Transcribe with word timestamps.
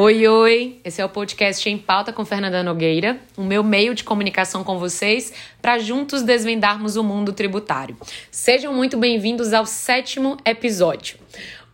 Oi, 0.00 0.28
oi! 0.28 0.80
Esse 0.84 1.00
é 1.00 1.04
o 1.04 1.08
podcast 1.08 1.68
Em 1.68 1.76
Pauta 1.76 2.12
com 2.12 2.24
Fernanda 2.24 2.62
Nogueira, 2.62 3.18
o 3.36 3.42
meu 3.42 3.64
meio 3.64 3.96
de 3.96 4.04
comunicação 4.04 4.62
com 4.62 4.78
vocês 4.78 5.32
para 5.60 5.76
juntos 5.80 6.22
desvendarmos 6.22 6.94
o 6.94 7.02
mundo 7.02 7.32
tributário. 7.32 7.96
Sejam 8.30 8.72
muito 8.72 8.96
bem-vindos 8.96 9.52
ao 9.52 9.66
sétimo 9.66 10.36
episódio. 10.44 11.18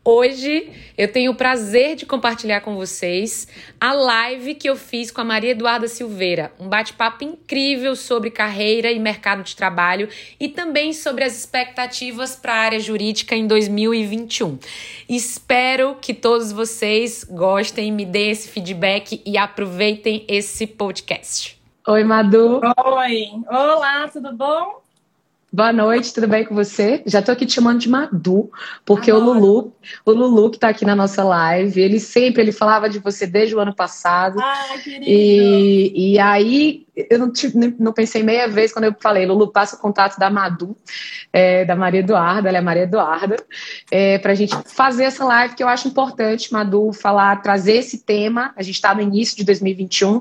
Hoje 0.07 0.71
eu 0.99 1.11
tenho 1.11 1.33
o 1.33 1.35
prazer 1.35 1.97
de 1.97 2.05
compartilhar 2.05 2.61
com 2.61 2.77
vocês 2.77 3.49
a 3.81 3.95
live 3.95 4.55
que 4.55 4.69
eu 4.69 4.77
fiz 4.77 5.11
com 5.11 5.23
a 5.23 5.25
Maria 5.25 5.53
Eduarda 5.53 5.89
Silveira, 5.89 6.53
um 6.61 6.69
bate-papo 6.69 7.25
incrível 7.25 7.97
sobre 7.97 8.31
carreira 8.31 8.93
e 8.93 8.99
mercado 8.99 9.43
de 9.43 9.57
trabalho 9.57 10.07
e 10.39 10.47
também 10.47 10.93
sobre 10.93 11.25
as 11.25 11.35
expectativas 11.35 12.37
para 12.37 12.53
a 12.53 12.59
área 12.59 12.81
jurídica 12.81 13.35
em 13.35 13.47
2021. 13.47 14.59
Espero 15.09 15.97
que 15.99 16.13
todos 16.13 16.53
vocês 16.53 17.25
gostem, 17.25 17.91
me 17.91 18.05
deem 18.05 18.31
esse 18.31 18.49
feedback 18.49 19.23
e 19.25 19.39
aproveitem 19.39 20.27
esse 20.29 20.67
podcast. 20.67 21.59
Oi, 21.89 22.05
Madu. 22.05 22.61
Oi. 22.77 23.31
Olá, 23.49 24.07
tudo 24.09 24.37
bom? 24.37 24.84
Boa 25.55 25.73
noite, 25.73 26.13
tudo 26.13 26.27
bem 26.27 26.45
com 26.45 26.53
você? 26.53 27.01
Já 27.07 27.23
tô 27.23 27.31
aqui 27.31 27.47
te 27.47 27.53
chamando 27.53 27.79
de 27.79 27.89
Madu, 27.89 28.51
porque 28.85 29.13
o 29.13 29.21
Lulu, 29.21 29.73
o 30.05 30.11
Lulu 30.11 30.51
que 30.51 30.59
tá 30.59 30.69
aqui 30.69 30.85
na 30.85 30.97
nossa 30.97 31.23
live, 31.23 31.81
ele 31.81 32.01
sempre 32.01 32.43
ele 32.43 32.51
falava 32.51 32.89
de 32.89 32.99
você 32.99 33.25
desde 33.25 33.55
o 33.55 33.61
ano 33.61 33.73
passado. 33.73 34.41
Ai, 34.41 34.79
querido. 34.81 35.05
E, 35.07 36.15
e 36.15 36.19
aí 36.19 36.85
eu 36.97 37.21
não, 37.21 37.33
não 37.79 37.93
pensei 37.93 38.25
meia 38.25 38.49
vez 38.49 38.73
quando 38.73 38.87
eu 38.87 38.97
falei, 39.01 39.27
Lulu, 39.27 39.53
passa 39.53 39.77
o 39.77 39.79
contato 39.79 40.19
da 40.19 40.29
Madu, 40.29 40.77
é, 41.33 41.65
da 41.65 41.77
Maria 41.77 42.01
Eduarda, 42.01 42.49
ela 42.49 42.59
é 42.59 42.61
Maria 42.61 42.83
Eduarda, 42.83 43.37
é, 43.93 44.19
para 44.19 44.33
a 44.33 44.35
gente 44.35 44.57
fazer 44.67 45.05
essa 45.05 45.25
live 45.25 45.55
que 45.55 45.63
eu 45.63 45.69
acho 45.69 45.87
importante, 45.87 46.53
Madu, 46.53 46.93
falar, 46.93 47.41
trazer 47.43 47.75
esse 47.75 47.99
tema. 47.99 48.53
A 48.57 48.63
gente 48.65 48.75
está 48.75 48.93
no 48.93 49.01
início 49.01 49.37
de 49.37 49.45
2021 49.45 50.21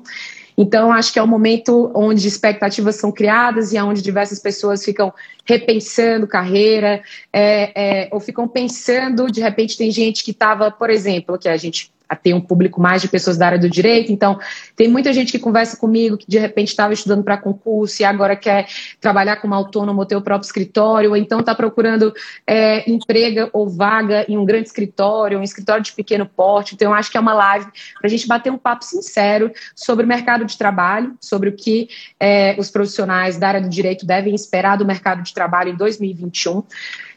então, 0.58 0.92
acho 0.92 1.12
que 1.12 1.20
é 1.20 1.24
um 1.24 1.28
momento 1.28 1.92
onde 1.96 2.28
expectativas 2.28 2.96
são 2.96 3.12
criadas 3.12 3.74
e 3.74 3.78
onde 3.80 4.02
diversas 4.02 4.40
pessoas 4.40 4.84
ficam 4.84 5.14
repensando 5.46 6.28
carreira, 6.28 7.02
é, 7.32 8.06
é, 8.06 8.10
ou 8.12 8.20
ficam 8.20 8.48
pensando, 8.48 9.32
de 9.32 9.42
repente, 9.42 9.78
tem 9.78 9.92
gente 9.92 10.24
que 10.24 10.32
estava, 10.32 10.72
por 10.72 10.90
exemplo, 10.90 11.38
que 11.38 11.50
a 11.50 11.58
gente 11.58 11.93
tem 12.22 12.34
um 12.34 12.42
público 12.42 12.82
mais 12.82 13.02
de 13.02 13.08
pessoas 13.08 13.38
da 13.38 13.48
área 13.48 13.60
do 13.60 13.70
direito, 13.70 14.12
então 14.12 14.40
tem 14.76 14.88
muita 14.88 15.12
gente 15.14 15.32
que 15.32 15.40
conversa 15.40 15.78
comigo 15.78 16.18
que 16.18 16.28
de 16.28 16.38
repente 16.38 16.70
estava 16.70 16.94
estudando 16.94 17.24
para 17.24 17.38
concurso 17.38 18.02
e 18.02 18.06
agora 18.06 18.36
quer 18.36 18.68
trabalhar 19.00 19.38
como 19.38 19.54
autônomo 19.54 20.06
ter 20.06 20.16
o 20.16 20.22
próprio 20.22 20.46
escritório, 20.46 21.12
ou 21.12 21.18
então 21.18 21.40
está 21.40 21.56
procurando 21.56 22.14
é, 22.46 22.90
emprego 22.90 23.50
ou 23.54 23.70
vaga 23.70 24.26
em 24.28 24.38
um 24.38 24.46
grande 24.46 24.68
escritório, 24.68 25.40
um 25.40 25.44
escritório 25.44 25.84
de 25.84 25.92
pequeno 25.92 26.26
porte. 26.26 26.76
Então, 26.76 26.94
acho 26.94 27.12
que 27.12 27.18
é 27.18 27.20
uma 27.20 27.34
live 27.34 27.66
para 28.00 28.08
a 28.08 28.10
gente 28.10 28.28
bater 28.28 28.52
um 28.52 28.58
papo 28.58 28.84
sincero 28.86 29.52
sobre 29.76 30.06
o 30.06 30.08
mercado 30.08 30.46
de 30.46 30.58
trabalho, 30.58 31.16
sobre 31.20 31.50
o 31.50 31.54
que 31.54 31.90
é, 32.20 32.56
os 32.58 32.70
profissionais 32.70 33.38
da 33.38 33.48
área 33.48 33.62
do 33.62 33.70
direito 33.70 34.06
devem 34.06 34.34
esperar 34.36 34.78
do 34.78 34.86
mercado 34.86 35.24
de 35.24 35.34
trabalho 35.34 35.72
em 35.72 35.76
2021 35.76 36.64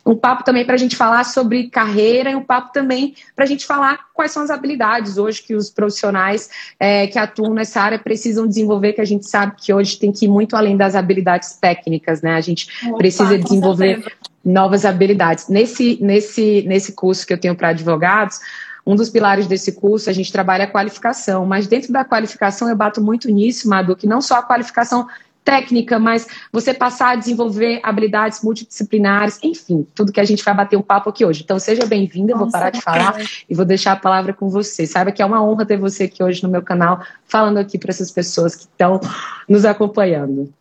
um 0.06 0.14
papo 0.14 0.44
também 0.44 0.64
para 0.64 0.74
a 0.74 0.78
gente 0.78 0.94
falar 0.94 1.24
sobre 1.24 1.68
carreira 1.68 2.30
e 2.30 2.34
um 2.36 2.42
papo 2.42 2.72
também 2.72 3.14
para 3.34 3.44
a 3.44 3.48
gente 3.48 3.66
falar 3.66 3.98
quais 4.14 4.30
são 4.30 4.44
as 4.44 4.50
habilidades 4.50 5.18
hoje 5.18 5.42
que 5.42 5.54
os 5.54 5.68
profissionais 5.68 6.48
é, 6.78 7.08
que 7.08 7.18
atuam 7.18 7.52
nessa 7.52 7.80
área 7.80 7.98
precisam 7.98 8.46
desenvolver, 8.46 8.92
que 8.92 9.00
a 9.00 9.04
gente 9.04 9.28
sabe 9.28 9.54
que 9.56 9.74
hoje 9.74 9.98
tem 9.98 10.12
que 10.12 10.26
ir 10.26 10.28
muito 10.28 10.54
além 10.54 10.76
das 10.76 10.94
habilidades 10.94 11.54
técnicas, 11.54 12.22
né? 12.22 12.34
A 12.34 12.40
gente 12.40 12.68
Opa, 12.86 12.98
precisa 12.98 13.36
desenvolver 13.36 14.04
novas 14.44 14.84
habilidades. 14.84 15.48
Nesse, 15.48 15.98
nesse, 16.00 16.62
nesse 16.68 16.92
curso 16.92 17.26
que 17.26 17.32
eu 17.32 17.38
tenho 17.38 17.56
para 17.56 17.70
advogados, 17.70 18.38
um 18.86 18.94
dos 18.94 19.10
pilares 19.10 19.48
desse 19.48 19.72
curso, 19.72 20.08
a 20.08 20.12
gente 20.12 20.30
trabalha 20.30 20.64
a 20.64 20.68
qualificação, 20.68 21.44
mas 21.44 21.66
dentro 21.66 21.92
da 21.92 22.04
qualificação 22.04 22.68
eu 22.68 22.76
bato 22.76 23.02
muito 23.02 23.28
nisso, 23.28 23.68
Madu, 23.68 23.96
que 23.96 24.06
não 24.06 24.20
só 24.20 24.36
a 24.36 24.42
qualificação 24.44 25.08
técnica, 25.46 25.96
mas 25.96 26.26
você 26.50 26.74
passar 26.74 27.10
a 27.10 27.14
desenvolver 27.14 27.78
habilidades 27.84 28.42
multidisciplinares, 28.42 29.38
enfim, 29.44 29.86
tudo 29.94 30.12
que 30.12 30.18
a 30.18 30.24
gente 30.24 30.42
vai 30.42 30.52
bater 30.52 30.76
um 30.76 30.82
papo 30.82 31.08
aqui 31.08 31.24
hoje. 31.24 31.42
Então, 31.44 31.56
seja 31.60 31.86
bem-vinda, 31.86 32.36
vou 32.36 32.50
parar 32.50 32.70
de 32.70 32.80
falar 32.82 33.14
e 33.48 33.54
vou 33.54 33.64
deixar 33.64 33.92
a 33.92 33.96
palavra 33.96 34.32
com 34.32 34.48
você. 34.48 34.84
Saiba 34.88 35.12
que 35.12 35.22
é 35.22 35.24
uma 35.24 35.40
honra 35.40 35.64
ter 35.64 35.78
você 35.78 36.04
aqui 36.04 36.20
hoje 36.20 36.42
no 36.42 36.48
meu 36.48 36.62
canal, 36.62 37.00
falando 37.28 37.58
aqui 37.58 37.78
para 37.78 37.90
essas 37.90 38.10
pessoas 38.10 38.56
que 38.56 38.62
estão 38.62 39.00
nos 39.48 39.64
acompanhando. 39.64 40.52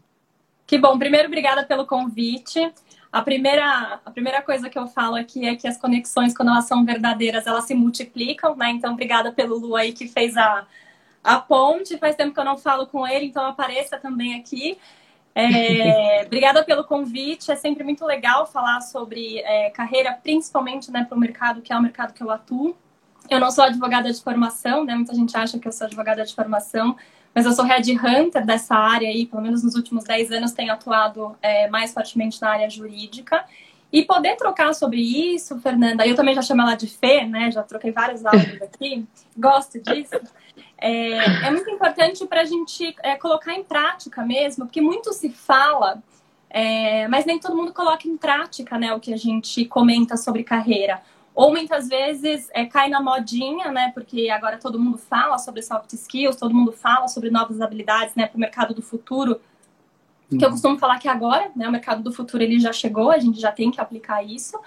Que 0.67 0.77
bom. 0.77 0.99
Primeiro, 0.99 1.27
obrigada 1.27 1.63
pelo 1.63 1.87
convite. 1.87 2.71
A 3.11 3.23
primeira, 3.23 3.99
a 4.05 4.11
primeira 4.11 4.41
coisa 4.43 4.69
que 4.69 4.77
eu 4.77 4.85
falo 4.85 5.15
aqui 5.15 5.47
é 5.47 5.55
que 5.55 5.67
as 5.67 5.77
conexões, 5.77 6.35
quando 6.35 6.49
elas 6.49 6.65
são 6.65 6.85
verdadeiras, 6.85 7.47
elas 7.47 7.63
se 7.65 7.73
multiplicam, 7.73 8.55
né? 8.55 8.69
Então, 8.69 8.93
obrigada 8.93 9.31
pelo 9.31 9.57
Lu 9.57 9.75
aí 9.75 9.93
que 9.93 10.07
fez 10.07 10.37
a, 10.37 10.65
a 11.25 11.39
ponte. 11.39 11.97
Faz 11.97 12.15
tempo 12.15 12.33
que 12.33 12.39
eu 12.39 12.45
não 12.45 12.57
falo 12.57 12.87
com 12.87 13.05
ele, 13.05 13.25
então 13.25 13.45
apareça 13.45 13.97
também 13.97 14.39
aqui. 14.39 14.77
É, 15.33 16.23
obrigada 16.27 16.63
pelo 16.63 16.83
convite. 16.83 17.51
É 17.51 17.55
sempre 17.55 17.83
muito 17.83 18.05
legal 18.05 18.45
falar 18.45 18.79
sobre 18.81 19.39
é, 19.39 19.69
carreira, 19.71 20.17
principalmente 20.21 20.91
né, 20.91 21.03
para 21.03 21.17
o 21.17 21.19
mercado 21.19 21.61
que 21.61 21.73
é 21.73 21.77
o 21.77 21.81
mercado 21.81 22.13
que 22.13 22.23
eu 22.23 22.31
atuo. 22.31 22.75
Eu 23.29 23.39
não 23.39 23.49
sou 23.49 23.63
advogada 23.63 24.11
de 24.11 24.21
formação, 24.21 24.85
né? 24.85 24.95
Muita 24.95 25.15
gente 25.15 25.35
acha 25.35 25.57
que 25.57 25.67
eu 25.67 25.71
sou 25.71 25.87
advogada 25.87 26.23
de 26.23 26.35
formação, 26.35 26.95
mas 27.33 27.45
eu 27.45 27.51
sou 27.53 27.65
head 27.65 27.91
hunter 27.91 28.45
dessa 28.45 28.75
área 28.75 29.09
aí, 29.09 29.25
pelo 29.25 29.41
menos 29.41 29.63
nos 29.63 29.73
últimos 29.73 30.03
10 30.03 30.31
anos 30.31 30.51
tenho 30.51 30.71
atuado 30.71 31.35
é, 31.41 31.67
mais 31.67 31.91
fortemente 31.91 32.39
na 32.39 32.49
área 32.51 32.69
jurídica. 32.69 33.43
E 33.91 34.03
poder 34.03 34.35
trocar 34.35 34.73
sobre 34.75 34.99
isso, 34.99 35.59
Fernanda, 35.59 36.05
eu 36.05 36.15
também 36.15 36.35
já 36.35 36.41
chamo 36.41 36.61
ela 36.61 36.75
de 36.75 36.87
Fê, 36.87 37.25
né? 37.25 37.49
Já 37.51 37.63
troquei 37.63 37.91
vários 37.91 38.25
áudios 38.25 38.61
aqui, 38.61 39.05
gosto 39.37 39.81
disso. 39.81 40.19
É, 40.77 41.47
é 41.47 41.51
muito 41.51 41.69
importante 41.69 42.25
para 42.25 42.41
a 42.41 42.45
gente 42.45 42.95
é, 43.01 43.15
colocar 43.15 43.53
em 43.53 43.63
prática 43.63 44.25
mesmo, 44.25 44.65
porque 44.65 44.81
muito 44.81 45.13
se 45.13 45.29
fala, 45.29 46.03
é, 46.49 47.07
mas 47.07 47.25
nem 47.25 47.39
todo 47.39 47.55
mundo 47.55 47.73
coloca 47.73 48.07
em 48.07 48.17
prática 48.17 48.77
né, 48.77 48.93
o 48.93 48.99
que 48.99 49.13
a 49.13 49.17
gente 49.17 49.65
comenta 49.65 50.17
sobre 50.17 50.43
carreira. 50.43 51.01
Ou 51.33 51.51
muitas 51.51 51.89
vezes 51.89 52.49
é, 52.53 52.65
cai 52.65 52.87
na 52.87 53.01
modinha, 53.01 53.69
né? 53.69 53.91
Porque 53.93 54.29
agora 54.29 54.57
todo 54.57 54.79
mundo 54.79 54.97
fala 54.97 55.37
sobre 55.37 55.61
soft 55.61 55.91
skills, 55.91 56.37
todo 56.37 56.55
mundo 56.55 56.71
fala 56.71 57.09
sobre 57.09 57.29
novas 57.29 57.59
habilidades 57.59 58.15
né, 58.15 58.25
para 58.25 58.37
o 58.37 58.39
mercado 58.39 58.73
do 58.73 58.81
futuro. 58.81 59.41
Que 60.29 60.37
eu 60.37 60.47
uhum. 60.47 60.51
costumo 60.51 60.79
falar 60.79 60.97
que 60.97 61.09
agora, 61.09 61.51
né, 61.53 61.67
o 61.67 61.71
mercado 61.71 62.01
do 62.01 62.11
futuro 62.11 62.41
ele 62.41 62.57
já 62.57 62.71
chegou, 62.71 63.11
a 63.11 63.19
gente 63.19 63.39
já 63.39 63.51
tem 63.51 63.69
que 63.69 63.81
aplicar 63.81 64.23
isso. 64.23 64.57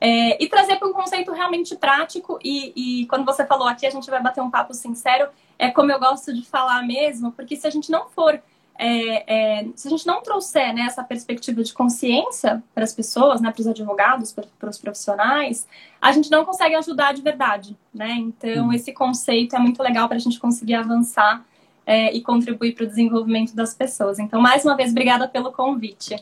É, 0.00 0.42
e 0.42 0.48
trazer 0.48 0.76
para 0.76 0.88
um 0.88 0.92
conceito 0.92 1.32
realmente 1.32 1.74
prático. 1.74 2.38
E, 2.44 2.72
e, 3.02 3.06
quando 3.06 3.24
você 3.24 3.46
falou 3.46 3.66
aqui, 3.66 3.86
a 3.86 3.90
gente 3.90 4.10
vai 4.10 4.22
bater 4.22 4.42
um 4.42 4.50
papo 4.50 4.74
sincero, 4.74 5.28
é 5.58 5.70
como 5.70 5.90
eu 5.90 5.98
gosto 5.98 6.34
de 6.34 6.44
falar 6.44 6.82
mesmo, 6.82 7.32
porque 7.32 7.56
se 7.56 7.66
a 7.66 7.70
gente 7.70 7.90
não 7.90 8.08
for, 8.10 8.38
é, 8.78 9.60
é, 9.60 9.68
se 9.74 9.88
a 9.88 9.90
gente 9.90 10.06
não 10.06 10.22
trouxer 10.22 10.74
né, 10.74 10.82
essa 10.82 11.02
perspectiva 11.02 11.62
de 11.62 11.72
consciência 11.72 12.62
para 12.74 12.84
as 12.84 12.92
pessoas, 12.92 13.40
né, 13.40 13.50
para 13.50 13.60
os 13.60 13.66
advogados, 13.66 14.32
para 14.32 14.68
os 14.68 14.78
profissionais, 14.78 15.66
a 16.00 16.12
gente 16.12 16.30
não 16.30 16.44
consegue 16.44 16.74
ajudar 16.74 17.14
de 17.14 17.22
verdade. 17.22 17.76
Né? 17.92 18.12
Então, 18.12 18.72
esse 18.72 18.92
conceito 18.92 19.56
é 19.56 19.58
muito 19.58 19.82
legal 19.82 20.08
para 20.08 20.16
a 20.16 20.20
gente 20.20 20.38
conseguir 20.38 20.74
avançar 20.74 21.44
é, 21.86 22.12
e 22.12 22.20
contribuir 22.20 22.74
para 22.74 22.84
o 22.84 22.86
desenvolvimento 22.86 23.54
das 23.54 23.72
pessoas. 23.72 24.18
Então, 24.18 24.40
mais 24.40 24.64
uma 24.64 24.76
vez, 24.76 24.90
obrigada 24.90 25.26
pelo 25.28 25.52
convite. 25.52 26.16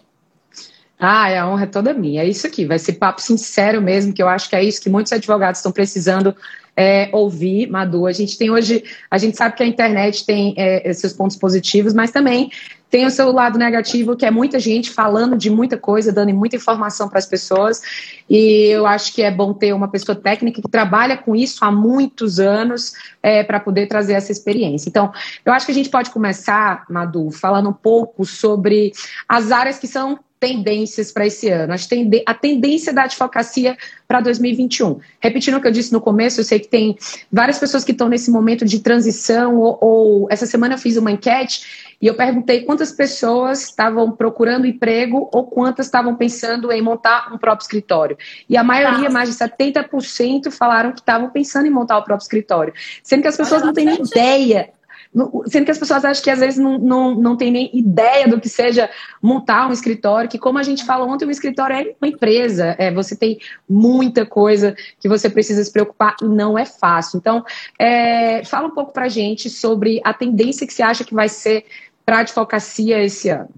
Ah, 1.04 1.42
a 1.42 1.48
honra 1.48 1.64
é 1.64 1.66
toda 1.66 1.92
minha. 1.92 2.22
É 2.22 2.28
isso 2.28 2.46
aqui, 2.46 2.64
vai 2.64 2.78
ser 2.78 2.94
papo 2.94 3.20
sincero 3.20 3.82
mesmo, 3.82 4.12
que 4.12 4.22
eu 4.22 4.28
acho 4.28 4.48
que 4.48 4.56
é 4.56 4.64
isso 4.64 4.80
que 4.80 4.88
muitos 4.88 5.12
advogados 5.12 5.58
estão 5.58 5.70
precisando 5.72 6.34
é, 6.76 7.08
ouvir, 7.12 7.68
Madu. 7.68 8.06
A 8.06 8.12
gente 8.12 8.36
tem 8.36 8.50
hoje, 8.50 8.82
a 9.10 9.18
gente 9.18 9.36
sabe 9.36 9.56
que 9.56 9.62
a 9.62 9.66
internet 9.66 10.24
tem 10.24 10.54
é, 10.56 10.92
seus 10.92 11.12
pontos 11.12 11.36
positivos, 11.36 11.92
mas 11.92 12.10
também 12.10 12.50
tem 12.90 13.04
o 13.06 13.10
seu 13.10 13.32
lado 13.32 13.58
negativo, 13.58 14.16
que 14.16 14.24
é 14.24 14.30
muita 14.30 14.60
gente 14.60 14.88
falando 14.88 15.36
de 15.36 15.50
muita 15.50 15.76
coisa, 15.76 16.12
dando 16.12 16.32
muita 16.32 16.54
informação 16.54 17.08
para 17.08 17.18
as 17.18 17.26
pessoas. 17.26 17.82
E 18.30 18.68
eu 18.68 18.86
acho 18.86 19.12
que 19.12 19.20
é 19.20 19.32
bom 19.32 19.52
ter 19.52 19.72
uma 19.72 19.88
pessoa 19.88 20.14
técnica 20.14 20.62
que 20.62 20.68
trabalha 20.68 21.16
com 21.16 21.34
isso 21.34 21.64
há 21.64 21.72
muitos 21.72 22.38
anos 22.38 22.92
é, 23.20 23.42
para 23.42 23.58
poder 23.58 23.88
trazer 23.88 24.12
essa 24.12 24.30
experiência. 24.30 24.88
Então, 24.88 25.12
eu 25.44 25.52
acho 25.52 25.66
que 25.66 25.72
a 25.72 25.74
gente 25.74 25.90
pode 25.90 26.10
começar, 26.10 26.84
Madu, 26.88 27.32
falando 27.32 27.68
um 27.68 27.72
pouco 27.72 28.24
sobre 28.24 28.92
as 29.28 29.50
áreas 29.50 29.76
que 29.76 29.88
são 29.88 30.20
tendências 30.44 31.10
para 31.10 31.26
esse 31.26 31.48
ano, 31.48 31.72
a 32.26 32.34
tendência 32.34 32.92
da 32.92 33.04
advocacia 33.04 33.78
para 34.06 34.20
2021. 34.20 35.00
Repetindo 35.18 35.56
o 35.56 35.60
que 35.60 35.66
eu 35.66 35.72
disse 35.72 35.90
no 35.90 36.02
começo, 36.02 36.38
eu 36.38 36.44
sei 36.44 36.58
que 36.60 36.68
tem 36.68 36.98
várias 37.32 37.58
pessoas 37.58 37.82
que 37.82 37.92
estão 37.92 38.10
nesse 38.10 38.30
momento 38.30 38.62
de 38.66 38.80
transição, 38.80 39.56
ou, 39.56 39.78
ou 39.80 40.26
essa 40.30 40.44
semana 40.44 40.74
eu 40.74 40.78
fiz 40.78 40.98
uma 40.98 41.10
enquete 41.10 41.96
e 41.98 42.06
eu 42.06 42.14
perguntei 42.14 42.60
quantas 42.60 42.92
pessoas 42.92 43.62
estavam 43.62 44.12
procurando 44.12 44.66
emprego 44.66 45.30
ou 45.32 45.46
quantas 45.46 45.86
estavam 45.86 46.14
pensando 46.14 46.70
em 46.70 46.82
montar 46.82 47.32
um 47.32 47.38
próprio 47.38 47.64
escritório. 47.64 48.18
E 48.46 48.54
a 48.54 48.62
maioria, 48.62 49.08
mais 49.08 49.30
de 49.30 49.36
70%, 49.36 50.50
falaram 50.50 50.92
que 50.92 51.00
estavam 51.00 51.30
pensando 51.30 51.66
em 51.66 51.70
montar 51.70 51.96
o 51.96 52.04
próprio 52.04 52.24
escritório. 52.24 52.74
Sendo 53.02 53.22
que 53.22 53.28
as 53.28 53.36
pessoas 53.38 53.62
não 53.62 53.72
têm 53.72 53.86
nem 53.86 54.02
ideia 54.02 54.73
sendo 55.46 55.64
que 55.64 55.70
as 55.70 55.78
pessoas 55.78 56.04
acham 56.04 56.22
que 56.22 56.30
às 56.30 56.40
vezes 56.40 56.58
não, 56.58 56.76
não, 56.76 57.14
não 57.14 57.36
tem 57.36 57.50
nem 57.50 57.70
ideia 57.72 58.26
do 58.26 58.40
que 58.40 58.48
seja 58.48 58.90
montar 59.22 59.68
um 59.68 59.72
escritório, 59.72 60.28
que 60.28 60.38
como 60.38 60.58
a 60.58 60.62
gente 60.62 60.84
falou 60.84 61.08
ontem, 61.08 61.24
o 61.24 61.30
escritório 61.30 61.76
é 61.76 61.94
uma 62.00 62.08
empresa, 62.08 62.74
é, 62.78 62.92
você 62.92 63.16
tem 63.16 63.38
muita 63.68 64.26
coisa 64.26 64.74
que 64.98 65.08
você 65.08 65.30
precisa 65.30 65.62
se 65.62 65.72
preocupar 65.72 66.16
e 66.20 66.24
não 66.24 66.58
é 66.58 66.64
fácil. 66.64 67.18
Então, 67.18 67.44
é, 67.78 68.44
fala 68.44 68.66
um 68.66 68.72
pouco 68.72 68.92
para 68.92 69.04
a 69.04 69.08
gente 69.08 69.48
sobre 69.48 70.00
a 70.04 70.12
tendência 70.12 70.66
que 70.66 70.74
você 70.74 70.82
acha 70.82 71.04
que 71.04 71.14
vai 71.14 71.28
ser 71.28 71.64
para 72.04 72.18
a 72.18 72.20
advocacia 72.20 73.02
esse 73.02 73.28
ano. 73.28 73.48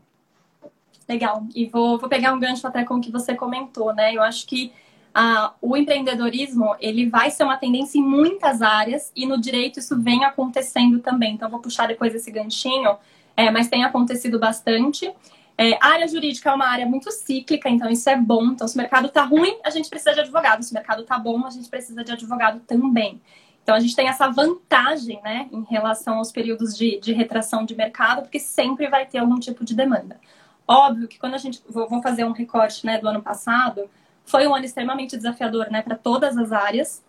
Legal, 1.09 1.47
e 1.55 1.67
vou, 1.67 1.99
vou 1.99 2.09
pegar 2.09 2.35
um 2.35 2.41
gancho 2.41 2.67
até 2.67 2.85
com 2.85 2.95
o 2.95 3.01
que 3.01 3.13
você 3.13 3.35
comentou, 3.35 3.95
né? 3.95 4.13
Eu 4.13 4.23
acho 4.23 4.47
que 4.47 4.73
ah, 5.19 5.55
o 5.63 5.75
empreendedorismo 5.79 6.77
ele 6.79 7.09
vai 7.09 7.31
ser 7.31 7.43
uma 7.43 7.57
tendência 7.57 7.99
em 7.99 8.03
muitas 8.03 8.61
áreas 8.61 9.11
e 9.17 9.25
no 9.25 9.41
direito 9.41 9.79
isso 9.79 9.99
vem 9.99 10.27
acontecendo 10.27 10.99
também. 10.99 11.33
Então, 11.33 11.49
vou 11.49 11.59
puxar 11.59 11.89
depois 11.89 12.15
esse 12.15 12.31
ganchinho, 12.31 12.99
é, 13.35 13.51
mas 13.51 13.67
tem 13.67 13.83
acontecido 13.83 14.39
bastante. 14.39 15.11
É, 15.57 15.73
a 15.81 15.93
área 15.95 16.07
jurídica 16.07 16.51
é 16.51 16.55
uma 16.55 16.67
área 16.67 16.85
muito 16.85 17.11
cíclica, 17.11 17.67
então 17.67 17.89
isso 17.89 18.11
é 18.11 18.15
bom. 18.15 18.45
Então, 18.49 18.69
se 18.69 18.75
o 18.75 18.79
mercado 18.79 19.07
está 19.07 19.25
ruim, 19.25 19.57
a 19.65 19.71
gente 19.71 19.89
precisa 19.89 20.13
de 20.13 20.21
advogado. 20.21 20.63
Se 20.63 20.73
o 20.73 20.75
mercado 20.75 21.01
está 21.01 21.19
bom, 21.19 21.47
a 21.47 21.51
gente 21.51 21.71
precisa 21.71 22.05
de 22.05 22.13
advogado 22.13 22.61
também. 22.61 23.19
Então, 23.63 23.75
a 23.75 23.81
gente 23.81 23.97
tem 23.97 24.09
essa 24.09 24.29
vantagem, 24.29 25.19
né, 25.25 25.49
em 25.51 25.65
relação 25.65 26.19
aos 26.19 26.31
períodos 26.31 26.77
de, 26.77 27.01
de 27.01 27.15
retração 27.15 27.65
de 27.65 27.75
mercado, 27.75 28.21
porque 28.21 28.39
sempre 28.39 28.87
vai 28.87 29.07
ter 29.07 29.17
algum 29.17 29.41
tipo 29.41 29.65
de 29.65 29.75
demanda. 29.75 30.21
Óbvio 30.69 31.09
que 31.09 31.19
quando 31.19 31.33
a 31.33 31.39
gente. 31.39 31.63
Vou, 31.67 31.89
vou 31.89 32.03
fazer 32.03 32.27
um 32.27 32.33
recorte 32.33 32.85
né, 32.85 32.99
do 32.99 33.09
ano 33.09 33.23
passado, 33.23 33.89
foi 34.27 34.47
um 34.47 34.55
ano 34.55 34.65
extremamente 34.65 35.17
desafiador 35.17 35.71
né, 35.71 35.81
para 35.81 35.97
todas 35.97 36.37
as 36.37 36.53
áreas. 36.53 37.03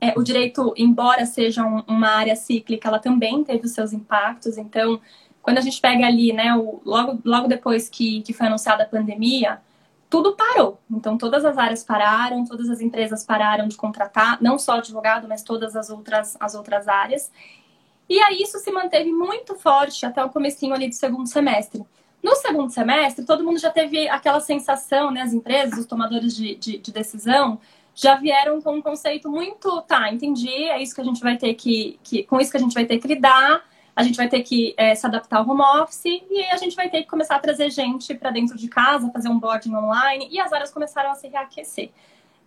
É, 0.00 0.12
o 0.18 0.22
direito, 0.22 0.74
embora 0.76 1.24
seja 1.24 1.64
um, 1.64 1.82
uma 1.86 2.08
área 2.08 2.34
cíclica, 2.34 2.88
ela 2.88 2.98
também 2.98 3.44
teve 3.44 3.66
os 3.66 3.72
seus 3.72 3.92
impactos. 3.92 4.58
Então, 4.58 5.00
quando 5.42 5.58
a 5.58 5.60
gente 5.60 5.80
pega 5.80 6.06
ali, 6.06 6.32
né, 6.32 6.54
o, 6.56 6.80
logo, 6.84 7.20
logo 7.24 7.46
depois 7.46 7.88
que, 7.88 8.22
que 8.22 8.32
foi 8.32 8.46
anunciada 8.46 8.82
a 8.82 8.86
pandemia, 8.86 9.60
tudo 10.08 10.34
parou. 10.34 10.80
Então, 10.90 11.18
todas 11.18 11.44
as 11.44 11.58
áreas 11.58 11.84
pararam, 11.84 12.44
todas 12.44 12.70
as 12.70 12.80
empresas 12.80 13.24
pararam 13.24 13.68
de 13.68 13.76
contratar, 13.76 14.38
não 14.40 14.58
só 14.58 14.78
advogado, 14.78 15.28
mas 15.28 15.42
todas 15.42 15.76
as 15.76 15.90
outras, 15.90 16.36
as 16.40 16.54
outras 16.54 16.88
áreas. 16.88 17.30
E 18.08 18.18
aí, 18.20 18.40
isso 18.40 18.58
se 18.58 18.70
manteve 18.70 19.12
muito 19.12 19.54
forte 19.56 20.06
até 20.06 20.24
o 20.24 20.30
comecinho 20.30 20.74
ali 20.74 20.88
do 20.88 20.94
segundo 20.94 21.26
semestre. 21.26 21.84
No 22.22 22.34
segundo 22.36 22.70
semestre, 22.70 23.24
todo 23.24 23.44
mundo 23.44 23.58
já 23.58 23.70
teve 23.70 24.08
aquela 24.08 24.40
sensação, 24.40 25.10
né? 25.10 25.22
As 25.22 25.32
empresas, 25.32 25.78
os 25.78 25.86
tomadores 25.86 26.34
de, 26.34 26.54
de, 26.56 26.78
de 26.78 26.92
decisão, 26.92 27.60
já 27.94 28.14
vieram 28.14 28.60
com 28.60 28.74
um 28.74 28.82
conceito 28.82 29.30
muito, 29.30 29.80
tá, 29.82 30.12
entendi, 30.12 30.50
é 30.50 30.82
isso 30.82 30.94
que 30.94 31.00
a 31.00 31.04
gente 31.04 31.20
vai 31.20 31.38
ter 31.38 31.54
que, 31.54 31.98
que 32.02 32.24
com 32.24 32.38
isso 32.38 32.50
que 32.50 32.56
a 32.58 32.60
gente 32.60 32.74
vai 32.74 32.84
ter 32.84 32.98
que 32.98 33.08
lidar, 33.08 33.64
a 33.96 34.02
gente 34.02 34.16
vai 34.16 34.28
ter 34.28 34.42
que 34.42 34.74
é, 34.76 34.94
se 34.94 35.06
adaptar 35.06 35.38
ao 35.38 35.48
home 35.48 35.62
office 35.80 36.04
e 36.04 36.44
a 36.52 36.58
gente 36.58 36.76
vai 36.76 36.90
ter 36.90 37.02
que 37.02 37.08
começar 37.08 37.36
a 37.36 37.38
trazer 37.38 37.70
gente 37.70 38.14
para 38.14 38.30
dentro 38.30 38.58
de 38.58 38.68
casa, 38.68 39.10
fazer 39.10 39.30
um 39.30 39.38
boarding 39.38 39.74
online 39.74 40.28
e 40.30 40.38
as 40.38 40.52
áreas 40.52 40.70
começaram 40.70 41.10
a 41.10 41.14
se 41.14 41.26
reaquecer. 41.26 41.90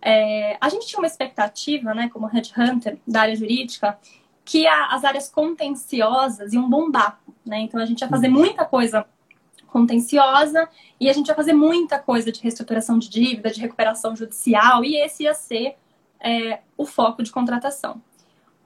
É, 0.00 0.56
a 0.60 0.68
gente 0.68 0.86
tinha 0.86 1.00
uma 1.00 1.08
expectativa, 1.08 1.92
né, 1.92 2.08
como 2.12 2.26
headhunter 2.26 2.98
da 3.04 3.22
área 3.22 3.34
jurídica, 3.34 3.98
que 4.44 4.68
a, 4.68 4.94
as 4.94 5.04
áreas 5.04 5.28
contenciosas 5.28 6.52
iam 6.52 6.70
bombar, 6.70 7.20
né? 7.44 7.60
Então 7.60 7.80
a 7.80 7.84
gente 7.84 8.00
ia 8.00 8.08
fazer 8.08 8.28
uhum. 8.28 8.34
muita 8.34 8.64
coisa 8.64 9.04
contenciosa 9.70 10.68
e 10.98 11.08
a 11.08 11.12
gente 11.12 11.28
ia 11.28 11.34
fazer 11.34 11.52
muita 11.52 11.98
coisa 11.98 12.30
de 12.30 12.40
reestruturação 12.40 12.98
de 12.98 13.08
dívida, 13.08 13.50
de 13.50 13.60
recuperação 13.60 14.14
judicial 14.14 14.84
e 14.84 14.96
esse 14.96 15.24
ia 15.24 15.34
ser 15.34 15.76
é, 16.20 16.60
o 16.76 16.84
foco 16.84 17.22
de 17.22 17.30
contratação. 17.30 18.00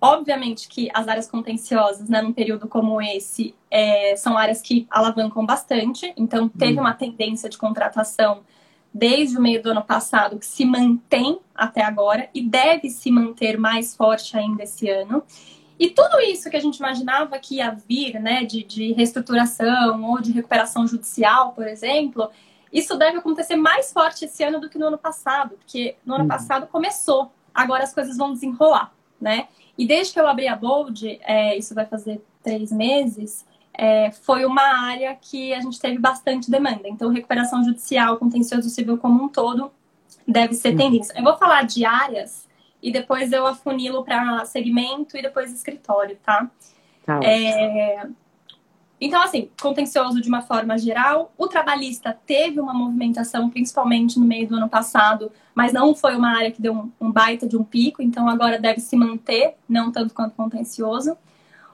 Obviamente 0.01 0.69
que 0.69 0.91
as 0.93 1.09
áreas 1.09 1.29
contenciosas, 1.29 2.09
né, 2.09 2.21
num 2.21 2.33
período 2.33 2.69
como 2.69 3.01
esse, 3.01 3.55
é, 3.71 4.15
são 4.17 4.37
áreas 4.37 4.61
que 4.61 4.87
alavancam 4.91 5.47
bastante, 5.47 6.13
então 6.17 6.49
teve 6.49 6.75
uhum. 6.75 6.81
uma 6.81 6.93
tendência 6.93 7.49
de 7.49 7.57
contratação 7.57 8.43
desde 8.93 9.37
o 9.37 9.41
meio 9.41 9.63
do 9.63 9.71
ano 9.71 9.83
passado 9.83 10.39
que 10.39 10.47
se 10.47 10.65
mantém 10.65 11.41
até 11.55 11.83
agora 11.83 12.29
e 12.35 12.43
deve 12.43 12.91
se 12.91 13.11
manter 13.11 13.59
mais 13.59 13.97
forte 13.97 14.37
ainda 14.37 14.63
esse 14.63 14.89
ano. 14.89 15.23
E 15.79 15.91
tudo 15.91 16.21
isso 16.21 16.49
que 16.49 16.57
a 16.57 16.61
gente 16.61 16.77
imaginava 16.77 17.39
que 17.39 17.57
ia 17.57 17.71
vir, 17.71 18.21
né, 18.21 18.45
de, 18.45 18.63
de 18.63 18.93
reestruturação 18.93 20.05
ou 20.05 20.21
de 20.21 20.33
recuperação 20.33 20.87
judicial, 20.87 21.53
por 21.53 21.67
exemplo, 21.67 22.31
isso 22.73 22.97
deve 22.97 23.19
acontecer 23.19 23.57
mais 23.57 23.93
forte 23.93 24.25
esse 24.25 24.43
ano 24.43 24.61
do 24.61 24.69
que 24.69 24.79
no 24.79 24.87
ano 24.87 24.99
passado, 24.99 25.57
porque 25.57 25.97
no 26.05 26.15
ano 26.15 26.25
uhum. 26.25 26.29
passado 26.29 26.67
começou, 26.67 27.33
agora 27.53 27.85
as 27.85 27.93
coisas 27.93 28.17
vão 28.17 28.33
desenrolar, 28.33 28.93
né? 29.21 29.49
E 29.77 29.87
desde 29.87 30.13
que 30.13 30.21
eu 30.21 30.27
abri 30.27 30.47
a 30.47 30.55
Bold, 30.55 31.21
é, 31.23 31.57
isso 31.57 31.75
vai 31.75 31.87
fazer 31.87 32.25
três 32.43 32.71
meses, 32.71 33.45
é, 33.73 34.13
foi 34.13 34.45
uma 34.45 34.63
área 34.63 35.17
que 35.21 35.53
a 35.53 35.61
gente 35.61 35.81
teve 35.81 35.99
bastante 35.99 36.51
demanda. 36.51 36.89
Então, 36.89 37.11
recuperação 37.11 37.65
judicial, 37.65 38.17
contencioso 38.17 38.69
civil 38.71 38.99
como 38.99 39.25
um 39.25 39.29
todo, 39.29 39.73
deve 40.27 40.55
ser 40.55 40.71
uhum. 40.71 40.77
tendência. 40.77 41.13
Eu 41.17 41.25
vou 41.25 41.37
falar 41.37 41.63
de 41.63 41.85
áreas 41.85 42.44
e 42.85 42.93
depois 42.93 43.33
eu 43.33 43.47
afunilo 43.47 44.05
para 44.05 44.45
segmento 44.45 45.17
e 45.17 45.23
depois 45.23 45.51
escritório, 45.51 46.19
tá? 46.23 46.51
tá 47.07 47.19
é, 47.25 48.07
então, 49.01 49.23
assim, 49.23 49.49
contencioso 49.61 50.21
de 50.21 50.29
uma 50.29 50.43
forma 50.43 50.77
geral. 50.77 51.33
O 51.39 51.49
trabalhista 51.49 52.17
teve 52.27 52.61
uma 52.61 52.75
movimentação, 52.75 53.49
principalmente 53.49 54.21
no 54.21 54.27
meio 54.27 54.47
do 54.47 54.57
ano 54.57 54.69
passado, 54.69 55.33
mas 55.55 55.73
não 55.73 55.95
foi 55.95 56.15
uma 56.15 56.37
área 56.37 56.51
que 56.51 56.61
deu 56.61 56.75
um, 56.75 56.93
um 57.01 57.11
baita 57.11 57.49
de 57.49 57.57
um 57.57 57.65
pico, 57.65 58.03
então 58.03 58.29
agora 58.29 58.59
deve 58.59 58.81
se 58.81 58.95
manter, 58.97 59.55
não 59.67 59.91
tanto 59.91 60.13
quanto 60.13 60.35
contencioso. 60.35 61.17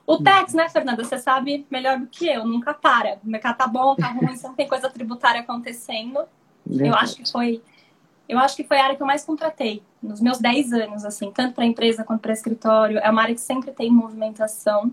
O 0.06 0.18
tax, 0.18 0.54
né, 0.54 0.68
Fernanda? 0.68 1.02
Você 1.02 1.18
sabe 1.18 1.66
melhor 1.68 1.98
do 1.98 2.06
que 2.06 2.28
eu, 2.28 2.46
nunca 2.46 2.72
para. 2.72 3.18
O 3.24 3.28
mercado 3.28 3.56
tá 3.56 3.66
bom, 3.66 3.96
tá 3.96 4.12
ruim, 4.12 4.36
sempre 4.36 4.58
tem 4.58 4.68
coisa 4.68 4.88
tributária 4.88 5.40
acontecendo. 5.40 6.20
Eu 6.68 6.94
acho 6.94 7.16
que 7.16 7.30
foi. 7.30 7.60
Eu 8.30 8.38
acho 8.38 8.54
que 8.54 8.62
foi 8.62 8.78
a 8.78 8.84
área 8.84 8.96
que 8.96 9.02
eu 9.02 9.06
mais 9.06 9.24
contratei 9.24 9.82
nos 10.00 10.20
meus 10.20 10.38
10 10.38 10.72
anos, 10.72 11.04
assim, 11.04 11.32
tanto 11.32 11.54
para 11.54 11.64
empresa 11.64 12.04
quanto 12.04 12.20
para 12.20 12.32
escritório. 12.32 12.98
É 12.98 13.10
uma 13.10 13.22
área 13.22 13.34
que 13.34 13.40
sempre 13.40 13.72
tem 13.72 13.90
movimentação. 13.90 14.92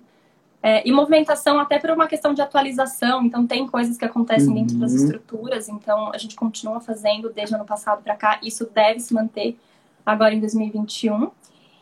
É, 0.62 0.88
e 0.88 0.92
movimentação 0.92 1.60
até 1.60 1.78
por 1.78 1.92
uma 1.92 2.08
questão 2.08 2.34
de 2.34 2.42
atualização, 2.42 3.24
então 3.24 3.46
tem 3.46 3.68
coisas 3.68 3.96
que 3.96 4.04
acontecem 4.04 4.50
uhum. 4.50 4.56
dentro 4.56 4.78
das 4.78 4.92
uhum. 4.92 4.98
estruturas, 4.98 5.70
então 5.70 6.12
a 6.12 6.18
gente 6.18 6.36
continua 6.36 6.80
fazendo 6.80 7.30
desde 7.30 7.54
ano 7.54 7.64
passado 7.64 8.02
para 8.02 8.16
cá, 8.16 8.40
isso 8.42 8.68
deve 8.74 9.00
se 9.00 9.14
manter 9.14 9.56
agora 10.04 10.34
em 10.34 10.40
2021. 10.40 11.30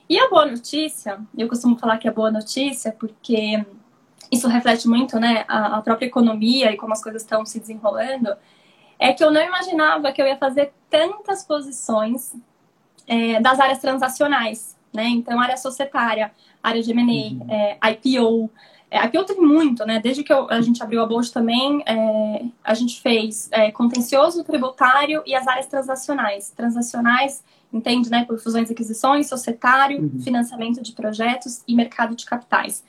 E 0.10 0.20
a 0.20 0.30
boa 0.30 0.46
notícia, 0.46 1.20
eu 1.38 1.48
costumo 1.48 1.78
falar 1.78 1.98
que 1.98 2.08
é 2.08 2.12
boa 2.12 2.30
notícia 2.30 2.92
porque 2.92 3.66
isso 4.30 4.48
reflete 4.50 4.88
muito 4.88 5.20
né, 5.20 5.46
a, 5.48 5.78
a 5.78 5.82
própria 5.82 6.06
economia 6.06 6.72
e 6.72 6.78
como 6.78 6.92
as 6.92 7.02
coisas 7.02 7.22
estão 7.22 7.46
se 7.46 7.60
desenrolando, 7.60 8.36
é 9.00 9.14
que 9.14 9.24
eu 9.24 9.32
não 9.32 9.42
imaginava 9.42 10.12
que 10.12 10.22
eu 10.22 10.26
ia 10.26 10.38
fazer 10.38 10.74
tantas 10.90 11.44
posições 11.44 12.34
é, 13.08 13.40
das 13.40 13.60
áreas 13.60 13.80
transacionais, 13.80 14.76
né? 14.94 15.06
Então, 15.08 15.40
área 15.40 15.58
societária, 15.58 16.32
área 16.62 16.82
de 16.82 16.92
M&A, 16.92 17.44
uhum. 17.44 17.48
é, 17.50 17.78
IPO. 17.92 18.50
É, 18.90 19.04
IPO 19.06 19.24
teve 19.26 19.42
muito, 19.42 19.86
né? 19.86 20.00
Desde 20.00 20.24
que 20.24 20.32
eu, 20.32 20.50
a 20.50 20.62
gente 20.62 20.82
abriu 20.82 21.02
a 21.02 21.06
bolsa 21.06 21.34
também, 21.34 21.84
é, 21.86 22.46
a 22.64 22.74
gente 22.74 23.02
fez 23.02 23.50
é, 23.52 23.72
contencioso 23.72 24.44
tributário 24.44 25.22
e 25.26 25.36
as 25.36 25.48
áreas 25.48 25.68
transacionais. 25.68 26.52
Transacionais, 26.52 27.44
entende, 27.72 28.10
né? 28.10 28.26
Por 28.26 28.40
fusões 28.40 28.70
e 28.70 28.74
aquisições, 28.74 29.28
societário, 29.28 30.02
uhum. 30.02 30.22
financiamento 30.22 30.82
de 30.82 30.94
projetos 30.94 31.64
e 31.68 31.76
mercado 31.76 32.16
de 32.16 32.26
capitais. 32.26 32.84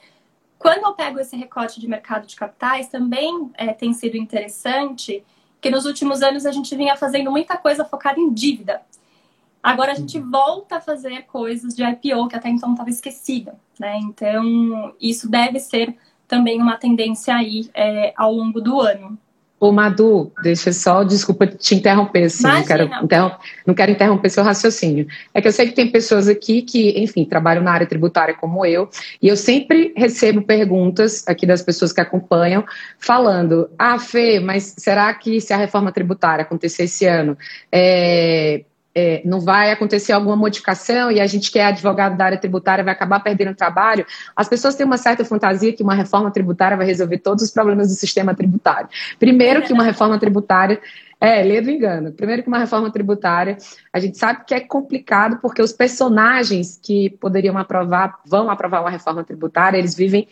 Quando 0.57 0.85
eu 0.85 0.93
pego 0.93 1.19
esse 1.19 1.35
recorte 1.35 1.79
de 1.79 1.87
mercado 1.87 2.25
de 2.25 2.35
capitais, 2.35 2.87
também 2.87 3.51
é, 3.55 3.73
tem 3.73 3.93
sido 3.93 4.17
interessante 4.17 5.23
nos 5.69 5.85
últimos 5.85 6.21
anos 6.21 6.45
a 6.45 6.51
gente 6.51 6.75
vinha 6.75 6.95
fazendo 6.95 7.31
muita 7.31 7.57
coisa 7.57 7.85
focada 7.85 8.19
em 8.19 8.33
dívida. 8.33 8.81
Agora 9.61 9.91
a 9.91 9.95
gente 9.95 10.19
volta 10.19 10.77
a 10.77 10.81
fazer 10.81 11.23
coisas 11.23 11.75
de 11.75 11.83
IPO 11.83 12.27
que 12.27 12.35
até 12.35 12.49
então 12.49 12.71
estava 12.71 12.89
esquecida, 12.89 13.55
né? 13.79 13.97
Então 13.97 14.93
isso 14.99 15.29
deve 15.29 15.59
ser 15.59 15.95
também 16.27 16.61
uma 16.61 16.77
tendência 16.77 17.35
aí 17.35 17.69
é, 17.73 18.13
ao 18.15 18.33
longo 18.33 18.61
do 18.61 18.79
ano. 18.79 19.17
Ô 19.59 19.71
Madu, 19.71 20.31
deixa 20.43 20.71
só, 20.71 21.03
desculpa 21.03 21.47
te 21.47 21.73
interromper, 21.73 22.25
assim, 22.25 22.43
não 22.43 22.63
quero, 22.63 22.89
não 23.65 23.73
quero 23.73 23.91
interromper 23.91 24.29
seu 24.29 24.43
raciocínio. 24.43 25.07
É 25.33 25.41
que 25.41 25.47
eu 25.47 25.51
sei 25.51 25.67
que 25.67 25.73
tem 25.73 25.89
pessoas 25.89 26.27
aqui 26.27 26.61
que, 26.61 26.91
enfim, 27.01 27.25
trabalham 27.25 27.63
na 27.63 27.71
área 27.71 27.87
tributária 27.87 28.35
como 28.35 28.63
eu, 28.63 28.87
e 29.19 29.27
eu 29.27 29.35
sempre 29.35 29.93
recebo 29.97 30.43
perguntas 30.43 31.23
aqui 31.27 31.47
das 31.47 31.63
pessoas 31.63 31.91
que 31.91 31.99
acompanham, 31.99 32.63
falando, 32.99 33.67
ah, 33.79 33.97
Fê, 33.97 34.39
mas 34.39 34.75
será 34.77 35.11
que 35.15 35.41
se 35.41 35.51
a 35.51 35.57
reforma 35.57 35.91
tributária 35.91 36.43
acontecer 36.43 36.83
esse 36.83 37.07
ano, 37.07 37.35
é, 37.71 38.63
é, 38.99 39.21
não 39.23 39.39
vai 39.39 39.71
acontecer 39.71 40.11
alguma 40.11 40.35
modificação 40.35 41.11
e 41.11 41.19
a 41.19 41.27
gente 41.27 41.51
que 41.51 41.59
é 41.59 41.65
advogado 41.67 42.17
da 42.17 42.25
área 42.25 42.37
tributária 42.39 42.83
vai 42.83 42.93
acabar 42.93 43.19
perdendo 43.19 43.51
o 43.51 43.55
trabalho, 43.55 44.03
as 44.35 44.49
pessoas 44.49 44.73
têm 44.73 44.87
uma 44.87 44.97
certa 44.97 45.23
fantasia 45.23 45.71
que 45.71 45.83
uma 45.83 45.93
reforma 45.93 46.31
tributária 46.31 46.75
vai 46.75 46.87
resolver 46.87 47.19
todos 47.19 47.43
os 47.43 47.51
problemas 47.51 47.89
do 47.89 47.93
sistema 47.93 48.33
tributário. 48.33 48.89
Primeiro 49.19 49.61
que 49.61 49.71
uma 49.71 49.83
reforma 49.83 50.17
tributária 50.17 50.81
é, 51.21 51.43
lê 51.43 51.61
do 51.61 51.69
engano. 51.69 52.11
Primeiro 52.11 52.41
que 52.41 52.47
uma 52.47 52.57
reforma 52.57 52.89
tributária, 52.89 53.57
a 53.93 53.99
gente 53.99 54.17
sabe 54.17 54.45
que 54.47 54.55
é 54.55 54.61
complicado 54.61 55.37
porque 55.43 55.61
os 55.61 55.71
personagens 55.71 56.79
que 56.81 57.11
poderiam 57.21 57.55
aprovar, 57.55 58.17
vão 58.25 58.49
aprovar 58.49 58.81
uma 58.81 58.89
reforma 58.89 59.23
tributária, 59.23 59.77
eles 59.77 59.93
vivem 59.93 60.27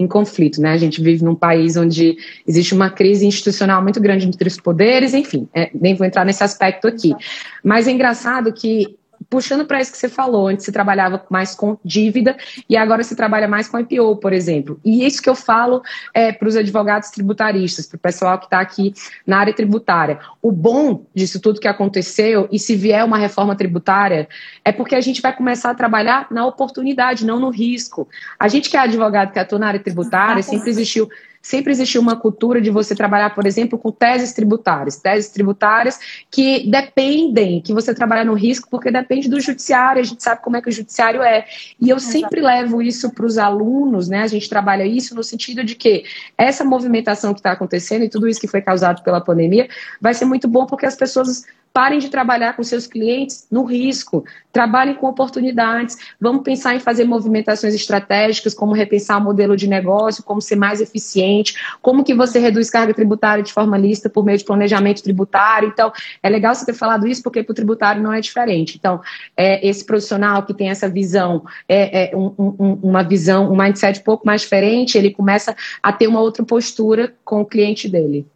em 0.00 0.06
conflito, 0.06 0.60
né? 0.62 0.72
A 0.72 0.78
gente 0.78 1.02
vive 1.02 1.22
num 1.22 1.34
país 1.34 1.76
onde 1.76 2.16
existe 2.46 2.74
uma 2.74 2.88
crise 2.88 3.26
institucional 3.26 3.82
muito 3.82 4.00
grande 4.00 4.26
entre 4.26 4.48
os 4.48 4.56
poderes, 4.56 5.12
enfim, 5.12 5.46
é, 5.54 5.70
nem 5.74 5.94
vou 5.94 6.06
entrar 6.06 6.24
nesse 6.24 6.42
aspecto 6.42 6.88
aqui. 6.88 7.14
Mas 7.62 7.86
é 7.86 7.90
engraçado 7.90 8.50
que 8.52 8.96
puxando 9.30 9.64
para 9.64 9.80
isso 9.80 9.92
que 9.92 9.98
você 9.98 10.08
falou, 10.08 10.48
antes 10.48 10.64
você 10.64 10.72
trabalhava 10.72 11.24
mais 11.30 11.54
com 11.54 11.78
dívida 11.84 12.36
e 12.68 12.76
agora 12.76 13.04
se 13.04 13.14
trabalha 13.14 13.46
mais 13.46 13.68
com 13.68 13.78
IPO, 13.78 14.16
por 14.16 14.32
exemplo. 14.32 14.80
E 14.84 15.06
isso 15.06 15.22
que 15.22 15.30
eu 15.30 15.36
falo 15.36 15.82
é, 16.12 16.32
para 16.32 16.48
os 16.48 16.56
advogados 16.56 17.10
tributaristas, 17.10 17.86
para 17.86 17.96
o 17.96 18.00
pessoal 18.00 18.38
que 18.38 18.46
está 18.46 18.60
aqui 18.60 18.92
na 19.24 19.38
área 19.38 19.54
tributária. 19.54 20.18
O 20.42 20.50
bom 20.50 21.06
disso 21.14 21.40
tudo 21.40 21.60
que 21.60 21.68
aconteceu, 21.68 22.48
e 22.50 22.58
se 22.58 22.74
vier 22.74 23.04
uma 23.04 23.16
reforma 23.16 23.54
tributária, 23.54 24.28
é 24.64 24.72
porque 24.72 24.96
a 24.96 25.00
gente 25.00 25.22
vai 25.22 25.34
começar 25.34 25.70
a 25.70 25.74
trabalhar 25.74 26.26
na 26.30 26.44
oportunidade, 26.44 27.24
não 27.24 27.38
no 27.38 27.50
risco. 27.50 28.08
A 28.38 28.48
gente 28.48 28.68
que 28.68 28.76
é 28.76 28.80
advogado 28.80 29.32
que 29.32 29.38
atua 29.38 29.60
na 29.60 29.68
área 29.68 29.80
tributária, 29.80 30.42
sempre 30.42 30.70
existiu 30.70 31.08
sempre 31.40 31.72
existiu 31.72 32.00
uma 32.00 32.16
cultura 32.16 32.60
de 32.60 32.70
você 32.70 32.94
trabalhar, 32.94 33.34
por 33.34 33.46
exemplo, 33.46 33.78
com 33.78 33.90
teses 33.90 34.32
tributárias, 34.32 34.96
teses 34.96 35.30
tributárias 35.30 35.98
que 36.30 36.70
dependem, 36.70 37.60
que 37.60 37.72
você 37.72 37.94
trabalha 37.94 38.24
no 38.24 38.34
risco, 38.34 38.68
porque 38.70 38.90
depende 38.90 39.28
do 39.28 39.40
judiciário, 39.40 40.00
a 40.00 40.04
gente 40.04 40.22
sabe 40.22 40.42
como 40.42 40.56
é 40.56 40.62
que 40.62 40.68
o 40.68 40.72
judiciário 40.72 41.22
é. 41.22 41.46
E 41.80 41.88
eu 41.88 41.98
sempre 41.98 42.40
levo 42.40 42.82
isso 42.82 43.10
para 43.10 43.24
os 43.24 43.38
alunos, 43.38 44.08
né? 44.08 44.22
A 44.22 44.26
gente 44.26 44.48
trabalha 44.48 44.84
isso 44.84 45.14
no 45.14 45.22
sentido 45.22 45.64
de 45.64 45.74
que 45.74 46.04
essa 46.36 46.64
movimentação 46.64 47.32
que 47.32 47.40
está 47.40 47.52
acontecendo 47.52 48.04
e 48.04 48.08
tudo 48.08 48.28
isso 48.28 48.40
que 48.40 48.48
foi 48.48 48.60
causado 48.60 49.02
pela 49.02 49.20
pandemia 49.20 49.68
vai 50.00 50.14
ser 50.14 50.24
muito 50.24 50.46
bom 50.46 50.66
porque 50.66 50.86
as 50.86 50.96
pessoas 50.96 51.44
Parem 51.72 52.00
de 52.00 52.08
trabalhar 52.08 52.54
com 52.54 52.62
seus 52.64 52.86
clientes 52.86 53.46
no 53.50 53.64
risco, 53.64 54.24
trabalhem 54.52 54.94
com 54.94 55.06
oportunidades. 55.06 55.96
Vamos 56.20 56.42
pensar 56.42 56.74
em 56.74 56.80
fazer 56.80 57.04
movimentações 57.04 57.74
estratégicas, 57.74 58.54
como 58.54 58.72
repensar 58.72 59.18
o 59.18 59.20
modelo 59.20 59.56
de 59.56 59.68
negócio, 59.68 60.24
como 60.24 60.40
ser 60.40 60.56
mais 60.56 60.80
eficiente, 60.80 61.54
como 61.80 62.02
que 62.02 62.12
você 62.12 62.40
reduz 62.40 62.68
carga 62.70 62.92
tributária 62.92 63.44
de 63.44 63.52
forma 63.52 63.78
lista 63.78 64.10
por 64.10 64.24
meio 64.24 64.38
de 64.38 64.44
planejamento 64.44 65.02
tributário. 65.02 65.68
Então, 65.68 65.92
é 66.22 66.28
legal 66.28 66.54
você 66.54 66.66
ter 66.66 66.74
falado 66.74 67.06
isso, 67.06 67.22
porque 67.22 67.42
para 67.42 67.52
o 67.52 67.54
tributário 67.54 68.02
não 68.02 68.12
é 68.12 68.20
diferente. 68.20 68.76
Então, 68.76 69.00
é, 69.36 69.66
esse 69.66 69.84
profissional 69.84 70.42
que 70.42 70.52
tem 70.52 70.70
essa 70.70 70.88
visão, 70.88 71.44
é, 71.68 72.10
é 72.10 72.16
um, 72.16 72.34
um, 72.38 72.78
uma 72.82 73.02
visão, 73.04 73.52
um 73.52 73.56
mindset 73.56 74.00
um 74.00 74.04
pouco 74.04 74.26
mais 74.26 74.42
diferente, 74.42 74.98
ele 74.98 75.12
começa 75.12 75.54
a 75.82 75.92
ter 75.92 76.08
uma 76.08 76.20
outra 76.20 76.44
postura 76.44 77.14
com 77.24 77.40
o 77.42 77.46
cliente 77.46 77.88
dele. 77.88 78.26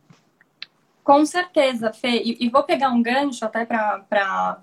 Com 1.04 1.26
certeza, 1.26 1.92
Fê. 1.92 2.22
E, 2.22 2.46
e 2.46 2.48
vou 2.48 2.62
pegar 2.62 2.88
um 2.88 3.02
gancho 3.02 3.44
até 3.44 3.66
para 3.66 4.58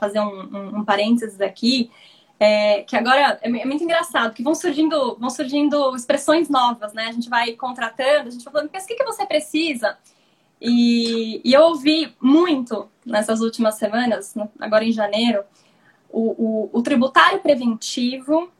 fazer 0.00 0.18
um, 0.18 0.42
um, 0.42 0.78
um, 0.78 0.84
parênteses 0.84 1.40
aqui. 1.40 1.88
É, 2.38 2.82
que 2.82 2.96
agora 2.96 3.38
é, 3.40 3.48
é 3.48 3.64
muito 3.64 3.84
engraçado, 3.84 4.34
que 4.34 4.42
vão 4.42 4.56
surgindo, 4.56 5.16
vão 5.20 5.30
surgindo 5.30 5.94
expressões 5.94 6.48
novas, 6.48 6.92
né? 6.92 7.06
A 7.06 7.12
gente 7.12 7.30
vai 7.30 7.52
contratando, 7.52 8.28
a 8.28 8.30
gente 8.30 8.44
vai 8.44 8.52
falando, 8.52 8.70
mas 8.72 8.82
o 8.84 8.86
que, 8.88 8.96
que 8.96 9.04
você 9.04 9.24
precisa? 9.24 9.96
E, 10.60 11.40
e, 11.44 11.52
eu 11.52 11.62
ouvi 11.62 12.12
muito 12.20 12.88
nessas 13.06 13.40
últimas 13.40 13.76
semanas, 13.76 14.34
agora 14.58 14.84
em 14.84 14.90
janeiro, 14.90 15.44
o, 16.10 16.70
o, 16.70 16.70
o 16.72 16.82
tributário 16.82 17.38
preventivo 17.38 18.50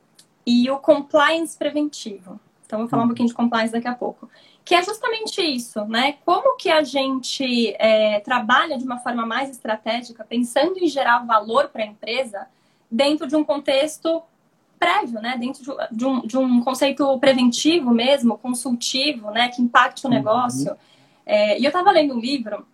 e 0.46 0.70
o 0.70 0.78
compliance 0.78 1.58
preventivo. 1.58 2.38
Então, 2.64 2.78
vou 2.78 2.88
falar 2.88 3.02
um 3.02 3.08
pouquinho 3.08 3.28
de 3.28 3.34
compliance 3.34 3.72
daqui 3.72 3.88
a 3.88 3.94
pouco 3.94 4.28
que 4.64 4.74
é 4.74 4.82
justamente 4.82 5.42
isso, 5.42 5.84
né? 5.84 6.16
Como 6.24 6.56
que 6.56 6.70
a 6.70 6.82
gente 6.82 7.74
é, 7.78 8.20
trabalha 8.20 8.78
de 8.78 8.84
uma 8.84 8.98
forma 8.98 9.26
mais 9.26 9.50
estratégica, 9.50 10.24
pensando 10.24 10.78
em 10.78 10.88
gerar 10.88 11.18
valor 11.18 11.68
para 11.68 11.82
a 11.82 11.86
empresa 11.86 12.46
dentro 12.90 13.26
de 13.26 13.36
um 13.36 13.44
contexto 13.44 14.22
prévio, 14.78 15.20
né? 15.20 15.36
Dentro 15.38 15.76
de 15.90 16.06
um, 16.06 16.20
de 16.26 16.38
um 16.38 16.62
conceito 16.62 17.18
preventivo 17.18 17.90
mesmo, 17.90 18.38
consultivo, 18.38 19.30
né? 19.30 19.48
Que 19.48 19.60
impacte 19.60 20.06
o 20.06 20.08
uhum. 20.08 20.14
negócio. 20.14 20.70
Uhum. 20.70 20.76
É, 21.26 21.58
e 21.58 21.64
eu 21.64 21.68
estava 21.68 21.90
lendo 21.90 22.14
um 22.14 22.20
livro, 22.20 22.66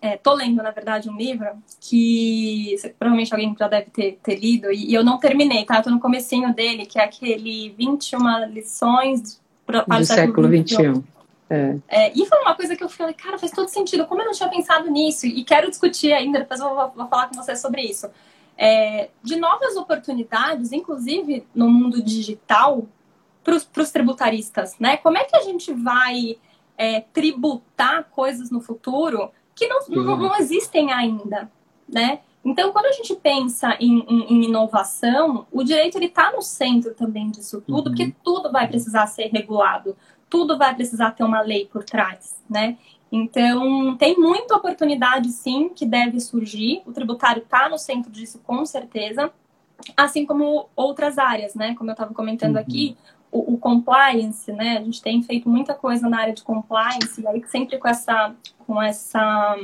estou 0.00 0.40
é, 0.40 0.44
lendo, 0.44 0.62
na 0.62 0.70
verdade, 0.70 1.10
um 1.10 1.16
livro 1.16 1.48
que 1.80 2.76
provavelmente 2.98 3.32
alguém 3.32 3.54
já 3.58 3.66
deve 3.66 3.90
ter, 3.90 4.18
ter 4.22 4.36
lido, 4.36 4.72
e, 4.72 4.90
e, 4.90 4.94
eu 4.94 5.04
não 5.04 5.18
terminei, 5.18 5.64
tá? 5.64 5.78
Estou 5.78 5.92
no 5.92 6.00
comecinho 6.00 6.54
dele, 6.54 6.86
que 6.86 7.00
é 7.00 7.04
aquele 7.04 7.70
21 7.70 8.46
lições 8.46 9.40
do 9.70 10.04
século 10.04 10.48
XXI. 10.48 11.02
É. 11.50 11.76
É, 11.88 12.12
e 12.14 12.24
foi 12.26 12.38
uma 12.40 12.54
coisa 12.54 12.76
que 12.76 12.84
eu 12.84 12.88
falei, 12.88 13.12
cara, 13.12 13.36
faz 13.36 13.50
todo 13.50 13.68
sentido. 13.68 14.06
Como 14.06 14.20
eu 14.22 14.26
não 14.26 14.32
tinha 14.32 14.48
pensado 14.48 14.88
nisso? 14.88 15.26
E 15.26 15.42
quero 15.42 15.68
discutir 15.68 16.12
ainda, 16.12 16.38
depois 16.38 16.60
eu 16.60 16.68
vou, 16.68 16.92
vou 16.94 17.08
falar 17.08 17.28
com 17.28 17.34
você 17.34 17.56
sobre 17.56 17.82
isso. 17.82 18.08
É, 18.56 19.08
de 19.22 19.36
novas 19.36 19.74
oportunidades, 19.76 20.70
inclusive 20.70 21.44
no 21.54 21.68
mundo 21.68 22.02
digital, 22.02 22.86
para 23.42 23.82
os 23.82 23.90
tributaristas, 23.90 24.76
né? 24.78 24.96
Como 24.98 25.18
é 25.18 25.24
que 25.24 25.36
a 25.36 25.42
gente 25.42 25.72
vai 25.72 26.36
é, 26.78 27.00
tributar 27.12 28.04
coisas 28.10 28.50
no 28.50 28.60
futuro 28.60 29.30
que 29.54 29.66
não, 29.66 29.80
não, 29.88 30.16
não 30.16 30.36
existem 30.36 30.92
ainda, 30.92 31.50
né? 31.88 32.20
Então, 32.44 32.72
quando 32.72 32.86
a 32.86 32.92
gente 32.92 33.14
pensa 33.16 33.76
em, 33.78 34.00
em, 34.08 34.32
em 34.32 34.44
inovação, 34.44 35.46
o 35.52 35.62
direito 35.62 35.98
ele 35.98 36.06
está 36.06 36.32
no 36.32 36.40
centro 36.40 36.94
também 36.94 37.30
disso 37.30 37.60
tudo, 37.60 37.88
uhum. 37.88 37.94
porque 37.96 38.14
tudo 38.24 38.50
vai 38.50 38.66
precisar 38.66 39.06
ser 39.06 39.26
regulado, 39.26 39.94
tudo 40.28 40.56
vai 40.56 40.74
precisar 40.74 41.10
ter 41.10 41.22
uma 41.22 41.42
lei 41.42 41.66
por 41.66 41.84
trás, 41.84 42.42
né? 42.48 42.78
Então, 43.12 43.96
tem 43.96 44.16
muita 44.16 44.56
oportunidade, 44.56 45.30
sim, 45.32 45.68
que 45.68 45.84
deve 45.84 46.20
surgir. 46.20 46.80
O 46.86 46.92
tributário 46.92 47.42
está 47.42 47.68
no 47.68 47.76
centro 47.76 48.10
disso, 48.10 48.40
com 48.46 48.64
certeza. 48.64 49.32
Assim 49.96 50.24
como 50.24 50.68
outras 50.76 51.18
áreas, 51.18 51.54
né? 51.54 51.74
Como 51.74 51.90
eu 51.90 51.92
estava 51.92 52.14
comentando 52.14 52.54
uhum. 52.54 52.62
aqui, 52.62 52.96
o, 53.32 53.54
o, 53.54 53.58
compliance, 53.58 54.52
né? 54.52 54.78
A 54.78 54.84
gente 54.84 55.02
tem 55.02 55.22
feito 55.22 55.48
muita 55.48 55.74
coisa 55.74 56.08
na 56.08 56.20
área 56.20 56.34
de 56.34 56.42
compliance, 56.42 57.20
e 57.20 57.26
aí 57.26 57.42
sempre 57.48 57.78
com 57.78 57.88
essa, 57.88 58.34
com 58.66 58.80
essa 58.80 59.56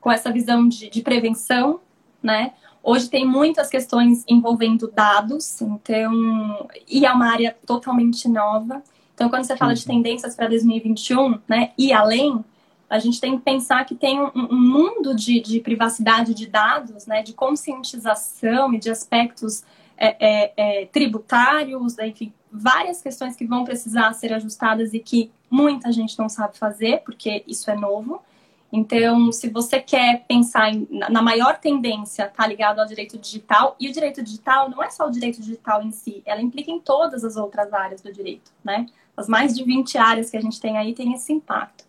com 0.00 0.10
essa 0.10 0.30
visão 0.32 0.68
de, 0.68 0.88
de 0.88 1.02
prevenção, 1.02 1.80
né? 2.22 2.52
Hoje 2.82 3.10
tem 3.10 3.26
muitas 3.26 3.68
questões 3.68 4.24
envolvendo 4.28 4.90
dados, 4.90 5.60
então, 5.60 6.68
e 6.88 7.04
é 7.04 7.12
uma 7.12 7.30
área 7.30 7.56
totalmente 7.66 8.28
nova. 8.28 8.82
Então, 9.14 9.28
quando 9.28 9.44
você 9.44 9.56
fala 9.56 9.74
de 9.74 9.82
uhum. 9.82 9.96
tendências 9.96 10.36
para 10.36 10.46
2021, 10.48 11.40
né, 11.48 11.72
e 11.76 11.92
além, 11.92 12.42
a 12.88 12.98
gente 12.98 13.20
tem 13.20 13.36
que 13.36 13.42
pensar 13.42 13.84
que 13.84 13.94
tem 13.94 14.20
um, 14.20 14.30
um 14.34 14.60
mundo 14.60 15.14
de, 15.14 15.40
de, 15.40 15.60
privacidade 15.60 16.32
de 16.32 16.46
dados, 16.46 17.06
né, 17.06 17.22
de 17.22 17.32
conscientização 17.32 18.72
e 18.72 18.78
de 18.78 18.90
aspectos 18.90 19.64
é, 19.96 20.16
é, 20.20 20.52
é, 20.56 20.86
tributários, 20.86 21.96
né, 21.96 22.08
enfim, 22.08 22.32
várias 22.50 23.02
questões 23.02 23.36
que 23.36 23.44
vão 23.44 23.64
precisar 23.64 24.12
ser 24.14 24.32
ajustadas 24.32 24.94
e 24.94 25.00
que 25.00 25.30
muita 25.50 25.92
gente 25.92 26.18
não 26.18 26.28
sabe 26.28 26.56
fazer, 26.56 27.02
porque 27.04 27.42
isso 27.46 27.70
é 27.70 27.76
novo. 27.76 28.22
Então, 28.70 29.32
se 29.32 29.48
você 29.48 29.80
quer 29.80 30.24
pensar 30.28 30.70
em, 30.70 30.86
na 30.90 31.22
maior 31.22 31.58
tendência, 31.58 32.28
tá 32.28 32.46
ligado 32.46 32.80
ao 32.80 32.86
direito 32.86 33.16
digital, 33.16 33.74
e 33.80 33.88
o 33.88 33.92
direito 33.92 34.22
digital 34.22 34.68
não 34.68 34.82
é 34.82 34.90
só 34.90 35.06
o 35.06 35.10
direito 35.10 35.40
digital 35.40 35.82
em 35.82 35.90
si, 35.90 36.22
ela 36.26 36.42
implica 36.42 36.70
em 36.70 36.78
todas 36.78 37.24
as 37.24 37.36
outras 37.36 37.72
áreas 37.72 38.02
do 38.02 38.12
direito, 38.12 38.52
né? 38.62 38.86
As 39.16 39.26
mais 39.26 39.54
de 39.54 39.64
20 39.64 39.96
áreas 39.96 40.30
que 40.30 40.36
a 40.36 40.40
gente 40.40 40.60
tem 40.60 40.76
aí 40.76 40.92
tem 40.92 41.14
esse 41.14 41.32
impacto. 41.32 41.84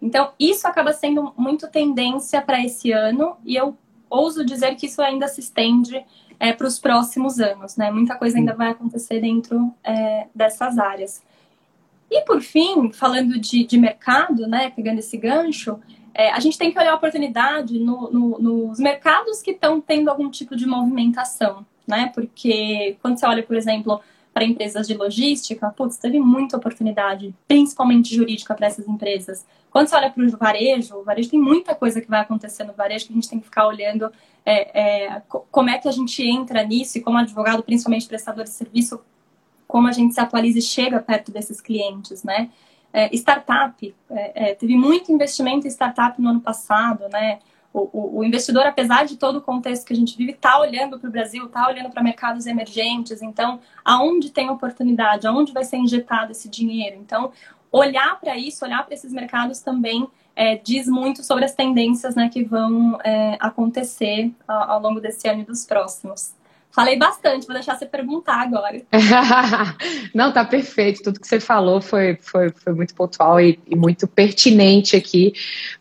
Então, 0.00 0.32
isso 0.38 0.66
acaba 0.66 0.92
sendo 0.92 1.34
muito 1.36 1.68
tendência 1.68 2.40
para 2.40 2.64
esse 2.64 2.92
ano, 2.92 3.36
e 3.44 3.56
eu 3.56 3.76
ouso 4.08 4.44
dizer 4.44 4.76
que 4.76 4.86
isso 4.86 5.02
ainda 5.02 5.26
se 5.26 5.40
estende 5.40 6.02
é, 6.38 6.52
para 6.52 6.66
os 6.66 6.78
próximos 6.78 7.40
anos, 7.40 7.76
né? 7.76 7.90
Muita 7.90 8.14
coisa 8.14 8.38
ainda 8.38 8.54
vai 8.54 8.70
acontecer 8.70 9.20
dentro 9.20 9.74
é, 9.82 10.28
dessas 10.34 10.78
áreas. 10.78 11.22
E 12.10 12.22
por 12.22 12.40
fim, 12.40 12.90
falando 12.92 13.38
de, 13.38 13.64
de 13.64 13.78
mercado, 13.78 14.46
né, 14.48 14.70
pegando 14.70 14.98
esse 14.98 15.16
gancho, 15.16 15.78
é, 16.14 16.30
a 16.32 16.40
gente 16.40 16.58
tem 16.58 16.72
que 16.72 16.78
olhar 16.78 16.92
a 16.92 16.96
oportunidade 16.96 17.78
no, 17.78 18.10
no, 18.10 18.38
nos 18.38 18.78
mercados 18.78 19.42
que 19.42 19.52
estão 19.52 19.80
tendo 19.80 20.10
algum 20.10 20.30
tipo 20.30 20.56
de 20.56 20.66
movimentação, 20.66 21.64
né? 21.86 22.10
Porque 22.14 22.96
quando 23.00 23.18
você 23.18 23.26
olha, 23.26 23.42
por 23.42 23.56
exemplo, 23.56 24.00
para 24.32 24.44
empresas 24.44 24.86
de 24.86 24.94
logística, 24.94 25.70
putz, 25.70 25.96
teve 25.96 26.18
muita 26.18 26.56
oportunidade, 26.56 27.34
principalmente 27.48 28.14
jurídica 28.14 28.54
para 28.54 28.66
essas 28.66 28.86
empresas. 28.88 29.44
Quando 29.70 29.88
você 29.88 29.96
olha 29.96 30.10
para 30.10 30.24
o 30.24 30.30
varejo, 30.36 30.96
o 30.96 31.04
varejo 31.04 31.30
tem 31.30 31.40
muita 31.40 31.74
coisa 31.74 32.00
que 32.00 32.08
vai 32.08 32.20
acontecer 32.20 32.64
no 32.64 32.72
varejo 32.72 33.06
que 33.06 33.12
a 33.12 33.14
gente 33.14 33.28
tem 33.28 33.38
que 33.38 33.44
ficar 33.44 33.66
olhando 33.66 34.10
é, 34.44 35.06
é, 35.08 35.22
como 35.28 35.70
é 35.70 35.78
que 35.78 35.88
a 35.88 35.92
gente 35.92 36.22
entra 36.22 36.62
nisso 36.64 36.98
e 36.98 37.00
como 37.00 37.18
advogado, 37.18 37.62
principalmente 37.62 38.06
prestador 38.06 38.44
de 38.44 38.50
serviço, 38.50 39.00
como 39.66 39.86
a 39.86 39.92
gente 39.92 40.14
se 40.14 40.20
atualiza 40.20 40.58
e 40.58 40.62
chega 40.62 41.00
perto 41.00 41.30
desses 41.30 41.60
clientes, 41.60 42.24
né? 42.24 42.50
É, 42.92 43.14
startup, 43.14 43.94
é, 44.10 44.50
é, 44.50 44.54
teve 44.54 44.76
muito 44.76 45.12
investimento 45.12 45.66
em 45.66 45.70
startup 45.70 46.20
no 46.20 46.30
ano 46.30 46.40
passado, 46.40 47.08
né? 47.08 47.38
O, 47.72 47.88
o, 47.92 48.18
o 48.18 48.24
investidor, 48.24 48.66
apesar 48.66 49.04
de 49.04 49.16
todo 49.16 49.36
o 49.36 49.40
contexto 49.40 49.86
que 49.86 49.92
a 49.92 49.96
gente 49.96 50.16
vive, 50.16 50.32
está 50.32 50.58
olhando 50.58 50.98
para 50.98 51.08
o 51.08 51.12
Brasil, 51.12 51.46
está 51.46 51.68
olhando 51.68 51.88
para 51.90 52.02
mercados 52.02 52.46
emergentes. 52.46 53.22
Então, 53.22 53.60
aonde 53.84 54.30
tem 54.30 54.50
oportunidade, 54.50 55.26
aonde 55.26 55.52
vai 55.52 55.62
ser 55.62 55.76
injetado 55.76 56.32
esse 56.32 56.48
dinheiro? 56.48 56.96
Então, 56.96 57.30
olhar 57.70 58.18
para 58.18 58.36
isso, 58.36 58.64
olhar 58.64 58.84
para 58.84 58.94
esses 58.94 59.12
mercados 59.12 59.60
também 59.60 60.08
é, 60.34 60.56
diz 60.56 60.88
muito 60.88 61.22
sobre 61.22 61.44
as 61.44 61.54
tendências 61.54 62.14
né, 62.14 62.28
que 62.28 62.42
vão 62.42 62.98
é, 63.04 63.36
acontecer 63.38 64.32
ao, 64.48 64.70
ao 64.72 64.80
longo 64.80 65.00
desse 65.00 65.28
ano 65.28 65.42
e 65.42 65.44
dos 65.44 65.64
próximos. 65.64 66.34
Falei 66.72 66.96
bastante, 66.96 67.46
vou 67.46 67.54
deixar 67.54 67.76
você 67.76 67.84
perguntar 67.84 68.40
agora. 68.40 68.80
Não, 70.14 70.32
tá 70.32 70.44
perfeito. 70.44 71.02
Tudo 71.02 71.20
que 71.20 71.26
você 71.26 71.40
falou 71.40 71.80
foi, 71.80 72.16
foi, 72.20 72.50
foi 72.50 72.72
muito 72.72 72.94
pontual 72.94 73.40
e, 73.40 73.58
e 73.66 73.74
muito 73.74 74.06
pertinente 74.06 74.94
aqui 74.94 75.32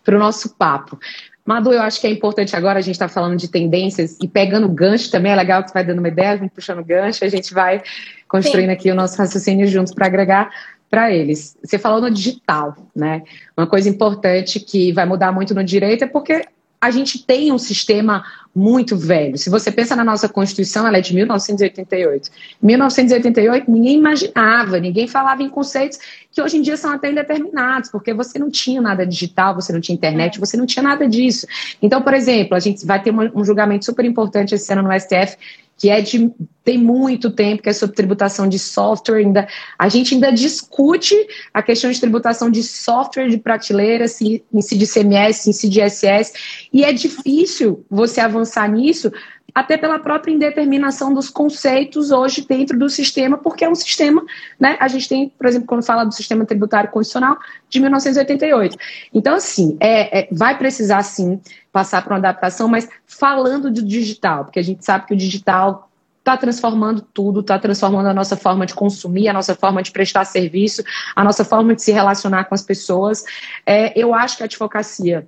para 0.04 0.16
o 0.16 0.20
nosso 0.20 0.56
papo. 0.56 1.00
Madu, 1.46 1.72
eu 1.72 1.82
acho 1.82 2.00
que 2.00 2.08
é 2.08 2.12
importante 2.12 2.56
agora 2.56 2.80
a 2.80 2.82
gente 2.82 2.96
estar 2.96 3.08
tá 3.08 3.14
falando 3.14 3.38
de 3.38 3.48
tendências 3.48 4.18
e 4.22 4.28
pegando 4.28 4.70
gancho 4.70 5.10
também, 5.10 5.32
é 5.32 5.36
legal 5.36 5.64
que 5.64 5.70
você 5.70 5.74
vai 5.74 5.84
dando 5.84 6.00
uma 6.00 6.08
ideia, 6.08 6.38
gente 6.38 6.52
puxando 6.52 6.84
gancho, 6.84 7.26
a 7.26 7.30
gente 7.30 7.54
vai 7.54 7.82
construindo 8.28 8.68
Sim. 8.68 8.74
aqui 8.74 8.92
o 8.92 8.96
nosso 8.96 9.18
raciocínio 9.18 9.68
juntos 9.68 9.94
para 9.94 10.06
agregar 10.06 10.52
para 10.90 11.12
eles. 11.12 11.58
Você 11.64 11.78
falou 11.78 12.02
no 12.02 12.12
digital, 12.12 12.76
né? 12.96 13.24
Uma 13.56 13.68
coisa 13.68 13.90
importante 13.90 14.60
que 14.60 14.92
vai 14.92 15.06
mudar 15.06 15.32
muito 15.32 15.54
no 15.54 15.64
direito 15.64 16.04
é 16.04 16.08
porque 16.08 16.46
a 16.82 16.92
gente 16.92 17.26
tem 17.26 17.52
um 17.52 17.58
sistema 17.58 18.24
muito 18.56 18.98
velho. 18.98 19.38
Se 19.38 19.50
você 19.50 19.72
pensa 19.72 19.96
na 19.96 20.04
nossa 20.04 20.30
Constituição, 20.30 20.88
ela 20.88 20.98
é 20.98 21.02
de 21.02 21.14
1988. 21.14 22.30
Em 22.62 22.66
1988, 22.66 23.70
ninguém 23.70 23.98
imaginava, 23.98 24.80
ninguém 24.80 25.08
falava 25.08 25.44
em 25.44 25.50
conceitos 25.50 26.00
que 26.32 26.42
hoje 26.42 26.58
em 26.58 26.62
dia 26.62 26.78
são 26.78 26.92
até 26.92 27.12
indeterminados, 27.12 27.90
porque 27.90 28.14
você 28.14 28.40
não 28.40 28.50
tinha 28.50 28.82
nada 28.82 29.06
digital, 29.06 29.56
você 29.56 29.74
não 29.74 29.82
tinha 29.82 29.96
internet, 29.96 30.38
é. 30.38 30.40
você 30.40 30.56
não 30.56 30.66
tinha 30.66 30.84
nada 30.84 31.08
disso. 31.08 31.46
Então, 31.82 32.02
por 32.02 32.14
exemplo, 32.14 32.56
a 32.56 32.60
gente 32.60 32.86
vai 32.86 33.02
ter 33.02 33.14
um 33.14 33.44
julgamento 33.44 33.86
super 33.86 34.06
importante 34.06 34.56
esse 34.56 34.72
ano 34.72 34.84
no 34.84 35.00
STF 35.00 35.38
que 35.80 35.90
é 35.90 36.02
de 36.02 36.30
tem 36.64 36.78
muito 36.78 37.32
tempo, 37.32 37.64
que 37.64 37.70
é 37.70 37.74
sobre 37.74 37.96
tributação 37.96 38.48
de 38.48 38.60
software. 38.60 39.20
Ainda, 39.20 39.48
a 39.78 39.90
gente 39.90 40.14
ainda 40.14 40.32
discute 40.32 41.16
a 41.52 41.64
questão 41.64 41.90
de 41.90 42.00
tributação 42.00 42.52
de 42.52 42.62
software 42.62 43.28
de 43.28 43.38
prateleira, 43.38 44.08
se, 44.08 44.44
si 44.62 44.78
de 44.78 44.86
CMS, 44.86 45.38
si 45.38 45.68
de 45.68 45.82
SS, 45.90 46.68
e 46.72 46.84
é 46.84 46.94
difícil 46.94 47.84
você 47.90 48.22
avançar 48.22 48.70
nisso, 48.70 49.12
até 49.54 49.78
pela 49.78 50.00
própria 50.00 50.32
indeterminação 50.32 51.14
dos 51.14 51.30
conceitos 51.30 52.12
hoje 52.12 52.46
dentro 52.48 52.78
do 52.78 52.90
sistema, 52.90 53.38
porque 53.38 53.66
é 53.66 53.70
um 53.70 53.76
sistema, 53.76 54.24
né? 54.60 54.78
A 54.80 54.88
gente 54.88 55.08
tem, 55.08 55.30
por 55.30 55.48
exemplo, 55.48 55.68
quando 55.68 55.84
fala 55.84 56.04
do 56.04 56.14
sistema 56.14 56.46
tributário 56.46 56.90
constitucional 56.90 57.38
de 57.70 57.80
1988. 57.80 58.78
Então, 59.14 59.36
assim, 59.36 59.78
é, 59.80 60.22
é 60.22 60.28
vai 60.32 60.58
precisar 60.58 61.04
sim 61.04 61.40
passar 61.72 62.04
por 62.04 62.12
uma 62.12 62.18
adaptação, 62.20 62.68
mas 62.68 62.90
falando 63.06 63.70
do 63.72 63.84
digital, 63.84 64.46
porque 64.46 64.60
a 64.60 64.64
gente 64.64 64.84
sabe 64.84 65.06
que 65.06 65.14
o 65.14 65.18
digital 65.18 65.90
está 66.20 66.38
transformando 66.38 67.02
tudo, 67.02 67.40
está 67.40 67.58
transformando 67.58 68.08
a 68.08 68.14
nossa 68.14 68.36
forma 68.36 68.66
de 68.66 68.74
consumir, 68.74 69.28
a 69.28 69.34
nossa 69.34 69.56
forma 69.56 69.82
de 69.82 69.92
prestar 69.92 70.26
serviço, 70.26 70.84
a 71.16 71.24
nossa 71.24 71.44
forma 71.44 71.74
de 71.74 71.82
se 71.82 71.92
relacionar 71.92 72.46
com 72.46 72.56
as 72.56 72.62
pessoas. 72.62 73.24
É, 73.66 73.98
eu 74.00 74.14
acho 74.14 74.38
que 74.38 74.44
a 74.44 74.46
advocacia 74.46 75.28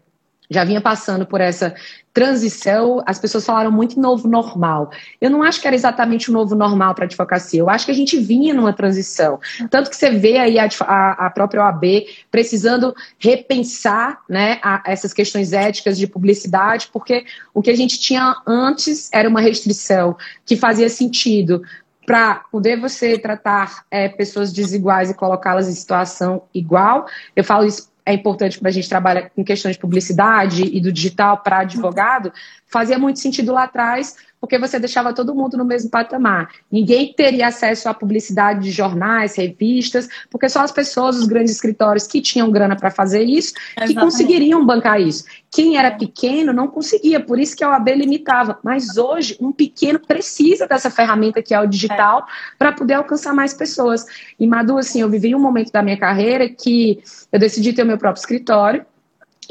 já 0.51 0.65
vinha 0.65 0.81
passando 0.81 1.25
por 1.25 1.39
essa 1.39 1.74
transição, 2.13 3.01
as 3.05 3.17
pessoas 3.17 3.46
falaram 3.46 3.72
muito 3.72 3.98
novo 3.98 4.27
normal. 4.27 4.91
Eu 5.22 5.29
não 5.29 5.41
acho 5.41 5.62
que 5.62 5.65
era 5.65 5.75
exatamente 5.75 6.29
o 6.29 6.34
novo 6.34 6.53
normal 6.55 6.93
para 6.93 7.05
a 7.05 7.08
advocacia, 7.08 7.62
eu 7.62 7.70
acho 7.70 7.86
que 7.86 7.91
a 7.91 7.96
gente 7.96 8.20
vinha 8.20 8.53
numa 8.53 8.74
transição. 8.74 9.39
Tanto 9.70 9.89
que 9.89 9.96
você 9.96 10.12
vê 10.12 10.38
aí 10.38 10.60
a, 10.60 10.67
a, 10.81 11.27
a 11.27 11.29
própria 11.29 11.63
OAB 11.63 12.05
precisando 12.29 12.93
repensar 13.17 14.20
né, 14.27 14.60
a, 14.62 14.84
essas 14.86 15.13
questões 15.13 15.53
éticas 15.53 15.98
de 15.98 16.05
publicidade, 16.05 16.89
porque 16.91 17.25
o 17.53 17.62
que 17.62 17.70
a 17.70 17.77
gente 17.77 17.98
tinha 17.98 18.36
antes 18.46 19.10
era 19.13 19.29
uma 19.29 19.39
restrição 19.39 20.17
que 20.46 20.58
fazia 20.58 20.89
sentido 20.89 21.62
para 22.05 22.36
poder 22.51 22.79
você 22.79 23.17
tratar 23.17 23.86
é, 23.89 24.10
pessoas 24.10 24.51
desiguais 24.51 25.10
e 25.10 25.13
colocá-las 25.13 25.70
em 25.70 25.74
situação 25.74 26.43
igual. 26.53 27.05
Eu 27.36 27.43
falo 27.43 27.65
isso 27.65 27.90
é 28.05 28.13
importante 28.13 28.58
quando 28.58 28.67
a 28.67 28.72
gente 28.72 28.89
trabalha 28.89 29.29
com 29.29 29.43
questões 29.43 29.75
de 29.75 29.81
publicidade 29.81 30.63
e 30.63 30.79
do 30.79 30.91
digital 30.91 31.38
para 31.38 31.60
advogado, 31.60 32.31
fazia 32.67 32.98
muito 32.98 33.20
sentido 33.20 33.53
lá 33.53 33.63
atrás, 33.63 34.15
porque 34.41 34.57
você 34.57 34.79
deixava 34.79 35.13
todo 35.13 35.36
mundo 35.36 35.55
no 35.55 35.63
mesmo 35.63 35.91
patamar. 35.91 36.50
Ninguém 36.71 37.13
teria 37.13 37.48
acesso 37.48 37.88
à 37.88 37.93
publicidade 37.93 38.62
de 38.62 38.71
jornais, 38.71 39.36
revistas, 39.36 40.10
porque 40.31 40.50
só 40.50 40.62
as 40.62 40.71
pessoas, 40.71 41.15
os 41.17 41.27
grandes 41.27 41.53
escritórios 41.53 42.07
que 42.07 42.19
tinham 42.19 42.50
grana 42.50 42.75
para 42.75 42.89
fazer 42.89 43.24
isso, 43.24 43.53
Exatamente. 43.53 43.93
que 43.93 44.01
conseguiriam 44.01 44.65
bancar 44.65 45.00
isso. 45.00 45.25
Quem 45.51 45.77
era 45.77 45.91
pequeno 45.91 46.51
não 46.51 46.67
conseguia, 46.67 47.19
por 47.19 47.39
isso 47.39 47.55
que 47.55 47.63
a 47.63 47.69
OAB 47.69 47.89
limitava. 47.89 48.57
Mas 48.63 48.98
hoje, 48.98 49.37
um 49.39 49.51
pequeno 49.51 50.00
precisa 50.00 50.68
dessa 50.68 50.89
ferramenta 50.89 51.44
que 51.44 51.53
é 51.53 51.59
o 51.61 51.68
digital 51.68 52.22
é. 52.22 52.24
para 52.57 52.72
poder 52.72 52.96
alcançar 52.96 53.35
mais 53.35 53.53
pessoas. 53.53 54.05
E, 54.39 54.48
Madu, 54.48 54.77
assim, 54.77 55.01
eu 55.01 55.09
vivi 55.09 55.35
um 55.35 55.39
momento 55.39 55.72
da 55.72 55.83
minha 55.83 55.98
carreira 55.98 56.50
que 56.50 57.03
eu 57.31 57.39
decidi 57.39 57.74
ter 57.74 57.83
o 57.83 57.85
meu 57.85 57.98
próprio 57.98 58.22
escritório, 58.22 58.85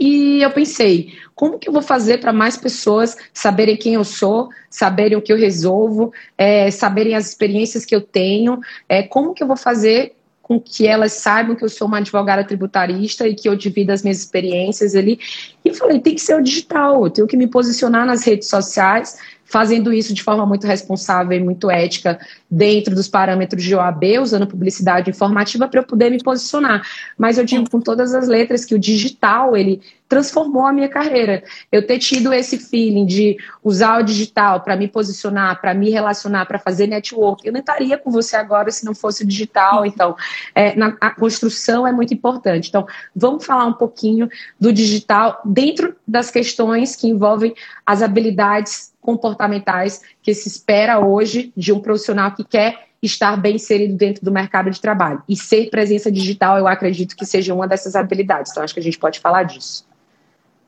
e 0.01 0.43
eu 0.43 0.51
pensei, 0.51 1.13
como 1.41 1.59
que 1.59 1.71
eu 1.71 1.73
vou 1.73 1.81
fazer 1.81 2.19
para 2.19 2.35
mais 2.35 2.59
pessoas 2.59 3.17
saberem 3.33 3.75
quem 3.75 3.95
eu 3.95 4.05
sou, 4.05 4.51
saberem 4.69 5.17
o 5.17 5.23
que 5.23 5.33
eu 5.33 5.39
resolvo, 5.39 6.13
é, 6.37 6.71
saberem 6.71 7.15
as 7.15 7.31
experiências 7.31 7.87
que 7.87 7.95
eu 7.95 8.03
tenho, 8.03 8.61
é, 8.87 9.03
como 9.03 9.33
que 9.33 9.43
eu 9.43 9.47
vou 9.47 9.57
fazer 9.57 10.13
com 10.43 10.61
que 10.61 10.87
elas 10.87 11.15
saibam 11.15 11.57
que 11.57 11.65
eu 11.65 11.71
sou 11.71 11.89
uma 11.89 11.97
advogada 11.97 12.45
tributarista 12.45 13.27
e 13.27 13.35
que 13.35 13.49
eu 13.49 13.57
divido 13.57 13.91
as 13.91 14.03
minhas 14.03 14.19
experiências 14.19 14.95
ali. 14.95 15.19
E 15.65 15.71
eu 15.71 15.75
falei, 15.75 15.99
tem 15.99 16.15
que 16.15 16.21
ser 16.21 16.35
o 16.35 16.43
digital, 16.43 17.05
eu 17.05 17.11
tenho 17.11 17.27
que 17.27 17.39
me 17.39 17.47
posicionar 17.47 18.05
nas 18.05 18.23
redes 18.23 18.47
sociais, 18.47 19.17
fazendo 19.51 19.93
isso 19.93 20.15
de 20.15 20.23
forma 20.23 20.47
muito 20.47 20.65
responsável 20.65 21.37
e 21.37 21.43
muito 21.43 21.69
ética 21.69 22.21
dentro 22.49 22.95
dos 22.95 23.09
parâmetros 23.09 23.65
de 23.65 23.75
OAB, 23.75 24.21
usando 24.23 24.47
publicidade 24.47 25.11
informativa 25.11 25.67
para 25.67 25.81
eu 25.81 25.85
poder 25.85 26.09
me 26.09 26.23
posicionar. 26.23 26.87
Mas 27.19 27.37
eu 27.37 27.45
digo 27.45 27.69
com 27.69 27.81
todas 27.81 28.15
as 28.15 28.29
letras 28.29 28.65
que 28.65 28.77
o 28.77 28.79
digital, 28.79 29.57
ele 29.57 29.83
transformou 30.11 30.67
a 30.67 30.73
minha 30.73 30.89
carreira. 30.89 31.43
Eu 31.71 31.87
ter 31.87 31.99
tido 31.99 32.33
esse 32.33 32.59
feeling 32.59 33.07
de 33.07 33.37
usar 33.63 34.01
o 34.01 34.03
digital 34.03 34.61
para 34.61 34.77
me 34.77 34.89
posicionar, 34.89 35.61
para 35.61 35.73
me 35.73 35.89
relacionar, 35.89 36.47
para 36.47 36.59
fazer 36.59 36.89
network. 36.89 37.47
Eu 37.47 37.53
não 37.53 37.61
estaria 37.61 37.97
com 37.97 38.11
você 38.11 38.37
agora 38.37 38.73
se 38.73 38.85
não 38.85 38.93
fosse 38.93 39.25
digital. 39.25 39.87
Então, 39.87 40.17
é, 40.53 40.75
na, 40.77 40.97
a 41.01 41.11
construção 41.11 41.87
é 41.87 41.93
muito 41.93 42.13
importante. 42.13 42.69
Então, 42.69 42.87
vamos 43.15 43.47
falar 43.47 43.67
um 43.67 43.73
pouquinho 43.73 44.29
do 44.59 44.73
digital 44.73 45.41
dentro 45.45 45.95
das 46.11 46.31
questões 46.31 46.97
que 46.97 47.09
envolvem 47.09 47.55
as 47.87 48.03
habilidades 48.03 48.93
comportamentais 49.01 50.03
que 50.23 50.35
se 50.35 50.49
espera 50.49 50.99
hoje 50.99 51.53
de 51.57 51.73
um 51.73 51.81
profissional 51.81 52.33
que 52.33 52.45
quer 52.45 52.89
estar 53.03 53.37
bem 53.37 53.57
inserido 53.57 53.95
dentro 53.95 54.25
do 54.25 54.31
mercado 54.31 54.71
de 54.71 54.81
trabalho. 54.81 55.23
E 55.29 55.37
ser 55.37 55.71
presença 55.71 56.13
digital, 56.13 56.59
eu 56.59 56.69
acredito 56.69 57.17
que 57.17 57.25
seja 57.25 57.55
uma 57.55 57.67
dessas 57.67 57.97
habilidades. 57.97 58.51
Então, 58.51 58.63
acho 58.63 58.75
que 58.75 58.81
a 58.81 58.83
gente 58.83 58.99
pode 58.99 59.21
falar 59.21 59.45
disso. 59.45 59.87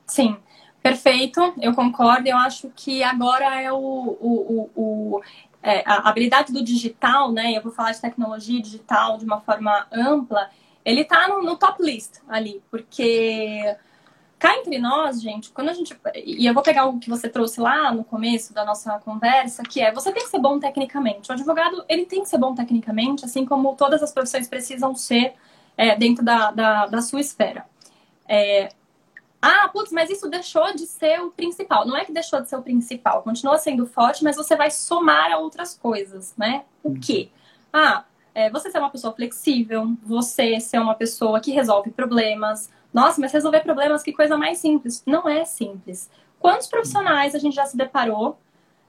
Sim, 0.06 0.36
perfeito, 0.82 1.54
eu 1.60 1.74
concordo. 1.74 2.26
Eu 2.28 2.36
acho 2.38 2.70
que 2.74 3.02
agora 3.02 3.60
é 3.60 3.70
o, 3.70 3.76
o, 3.76 4.70
o, 4.76 4.80
o 4.82 5.20
é, 5.62 5.82
a 5.86 6.08
habilidade 6.08 6.52
do 6.52 6.64
digital, 6.64 7.30
né? 7.30 7.56
Eu 7.56 7.62
vou 7.62 7.70
falar 7.70 7.92
de 7.92 8.00
tecnologia 8.00 8.60
digital 8.60 9.18
de 9.18 9.24
uma 9.24 9.40
forma 9.40 9.86
ampla. 9.92 10.50
Ele 10.84 11.02
está 11.02 11.28
no, 11.28 11.42
no 11.42 11.56
top 11.56 11.82
list 11.82 12.16
ali, 12.28 12.60
porque 12.70 13.76
Cá 14.42 14.58
entre 14.58 14.76
nós, 14.76 15.22
gente, 15.22 15.50
quando 15.50 15.68
a 15.68 15.72
gente. 15.72 15.96
E 16.16 16.44
eu 16.44 16.52
vou 16.52 16.64
pegar 16.64 16.86
o 16.86 16.98
que 16.98 17.08
você 17.08 17.28
trouxe 17.28 17.60
lá 17.60 17.94
no 17.94 18.02
começo 18.02 18.52
da 18.52 18.64
nossa 18.64 18.98
conversa, 18.98 19.62
que 19.62 19.80
é 19.80 19.92
você 19.92 20.10
tem 20.10 20.24
que 20.24 20.30
ser 20.30 20.40
bom 20.40 20.58
tecnicamente. 20.58 21.30
O 21.30 21.32
advogado, 21.32 21.84
ele 21.88 22.04
tem 22.06 22.24
que 22.24 22.28
ser 22.28 22.38
bom 22.38 22.52
tecnicamente, 22.52 23.24
assim 23.24 23.46
como 23.46 23.76
todas 23.76 24.02
as 24.02 24.10
profissões 24.10 24.48
precisam 24.48 24.96
ser 24.96 25.34
é, 25.76 25.94
dentro 25.94 26.24
da, 26.24 26.50
da, 26.50 26.86
da, 26.86 27.00
sua 27.00 27.20
esfera. 27.20 27.64
É, 28.26 28.70
ah, 29.40 29.68
putz, 29.68 29.92
mas 29.92 30.10
isso 30.10 30.28
deixou 30.28 30.74
de 30.74 30.88
ser 30.88 31.20
o 31.20 31.30
principal. 31.30 31.86
Não 31.86 31.96
é 31.96 32.04
que 32.04 32.10
deixou 32.10 32.40
de 32.40 32.48
ser 32.48 32.56
o 32.56 32.62
principal, 32.62 33.22
continua 33.22 33.58
sendo 33.58 33.86
forte, 33.86 34.24
mas 34.24 34.34
você 34.34 34.56
vai 34.56 34.72
somar 34.72 35.30
a 35.30 35.38
outras 35.38 35.78
coisas, 35.78 36.34
né? 36.36 36.64
O 36.82 36.98
quê? 36.98 37.28
Ah, 37.72 38.02
é, 38.34 38.50
você 38.50 38.72
ser 38.72 38.78
uma 38.78 38.90
pessoa 38.90 39.14
flexível, 39.14 39.96
você 40.02 40.58
ser 40.58 40.80
uma 40.80 40.96
pessoa 40.96 41.38
que 41.38 41.52
resolve 41.52 41.92
problemas, 41.92 42.68
nossa, 42.92 43.20
mas 43.20 43.32
resolver 43.32 43.60
problemas, 43.60 44.02
que 44.02 44.12
coisa 44.12 44.36
mais 44.36 44.58
simples. 44.58 45.02
Não 45.06 45.28
é 45.28 45.44
simples. 45.44 46.10
Quantos 46.38 46.66
profissionais 46.66 47.34
a 47.34 47.38
gente 47.38 47.54
já 47.54 47.64
se 47.64 47.76
deparou 47.76 48.38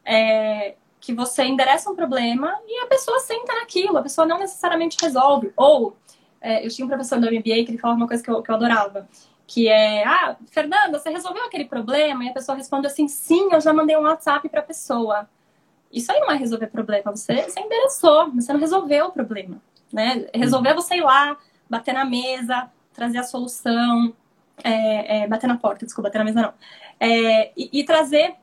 é, 0.04 0.76
que 1.00 1.14
você 1.14 1.44
endereça 1.44 1.90
um 1.90 1.96
problema 1.96 2.54
e 2.68 2.80
a 2.80 2.88
pessoa 2.88 3.20
senta 3.20 3.54
naquilo, 3.54 3.98
a 3.98 4.02
pessoa 4.02 4.28
não 4.28 4.40
necessariamente 4.40 4.98
resolve. 5.02 5.54
Ou, 5.56 5.96
é, 6.42 6.66
eu 6.66 6.70
tinha 6.70 6.86
um 6.86 6.90
professor 6.90 7.20
do 7.20 7.28
MBA 7.28 7.42
que 7.42 7.68
ele 7.70 7.78
falava 7.78 8.00
uma 8.00 8.08
coisa 8.08 8.24
que 8.24 8.30
eu, 8.30 8.42
que 8.42 8.50
eu 8.50 8.56
adorava, 8.56 9.08
que 9.46 9.68
é, 9.68 10.06
ah, 10.06 10.36
Fernanda, 10.50 11.00
você 11.00 11.10
resolveu 11.10 11.46
aquele 11.46 11.66
problema? 11.66 12.24
E 12.24 12.30
a 12.30 12.34
pessoa 12.34 12.58
responde 12.58 12.88
assim, 12.88 13.08
sim, 13.08 13.50
eu 13.52 13.62
já 13.62 13.74
mandei 13.74 13.96
um 13.96 14.02
WhatsApp 14.02 14.48
para 14.50 14.62
a 14.62 14.64
pessoa. 14.64 15.30
Isso 15.92 16.12
aí 16.12 16.20
não 16.20 16.32
é 16.32 16.36
resolver 16.36 16.68
problema, 16.68 17.12
você, 17.12 17.44
você 17.44 17.60
endereçou, 17.60 18.32
você 18.32 18.52
não 18.52 18.60
resolveu 18.60 19.08
o 19.08 19.12
problema. 19.12 19.62
Né? 19.92 20.26
Resolver 20.34 20.74
você 20.74 20.96
ir 20.96 21.02
lá, 21.02 21.38
bater 21.70 21.94
na 21.94 22.04
mesa, 22.04 22.72
trazer 22.94 23.18
a 23.18 23.24
solução, 23.24 24.14
é, 24.64 25.24
é, 25.24 25.28
bater 25.28 25.48
na 25.48 25.58
porta, 25.58 25.86
desculpa, 25.86 26.10
bater 26.10 26.20
na 26.20 26.26
mesa 26.26 26.42
não, 26.42 26.54
é, 27.00 27.52
e, 27.58 27.70
e, 27.80 27.84
trazer 27.84 28.36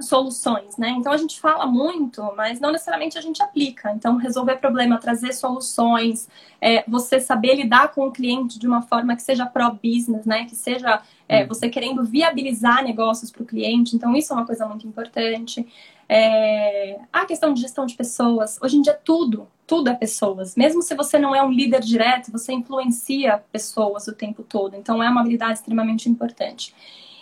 soluções, 0.00 0.76
né? 0.76 0.90
Então 0.90 1.12
a 1.12 1.16
gente 1.16 1.40
fala 1.40 1.66
muito, 1.66 2.20
mas 2.36 2.58
não 2.58 2.72
necessariamente 2.72 3.16
a 3.16 3.20
gente 3.20 3.42
aplica. 3.42 3.92
Então 3.92 4.16
resolver 4.16 4.56
problema, 4.56 4.98
trazer 4.98 5.32
soluções, 5.32 6.28
é, 6.60 6.82
você 6.88 7.20
saber 7.20 7.54
lidar 7.54 7.92
com 7.92 8.06
o 8.06 8.12
cliente 8.12 8.58
de 8.58 8.66
uma 8.66 8.82
forma 8.82 9.14
que 9.14 9.22
seja 9.22 9.46
pró-business, 9.46 10.26
né? 10.26 10.46
Que 10.46 10.56
seja 10.56 11.00
é, 11.28 11.42
uhum. 11.42 11.48
você 11.48 11.68
querendo 11.68 12.04
viabilizar 12.04 12.82
negócios 12.82 13.30
para 13.30 13.42
o 13.42 13.46
cliente. 13.46 13.94
Então 13.94 14.16
isso 14.16 14.32
é 14.32 14.36
uma 14.36 14.46
coisa 14.46 14.66
muito 14.66 14.86
importante. 14.86 15.66
É, 16.08 16.98
a 17.12 17.24
questão 17.24 17.54
de 17.54 17.60
gestão 17.60 17.86
de 17.86 17.94
pessoas, 17.94 18.58
hoje 18.60 18.76
em 18.76 18.82
dia 18.82 18.94
tudo, 18.94 19.48
tudo 19.64 19.88
é 19.88 19.94
pessoas. 19.94 20.56
Mesmo 20.56 20.82
se 20.82 20.94
você 20.96 21.18
não 21.18 21.34
é 21.34 21.42
um 21.42 21.50
líder 21.50 21.80
direto, 21.80 22.32
você 22.32 22.52
influencia 22.52 23.42
pessoas 23.52 24.08
o 24.08 24.12
tempo 24.12 24.42
todo. 24.42 24.74
Então 24.74 25.00
é 25.02 25.08
uma 25.08 25.20
habilidade 25.20 25.54
extremamente 25.60 26.08
importante. 26.08 26.74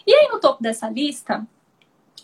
E 0.06 0.12
aí 0.14 0.28
no 0.32 0.40
topo 0.40 0.62
dessa 0.62 0.88
lista 0.88 1.46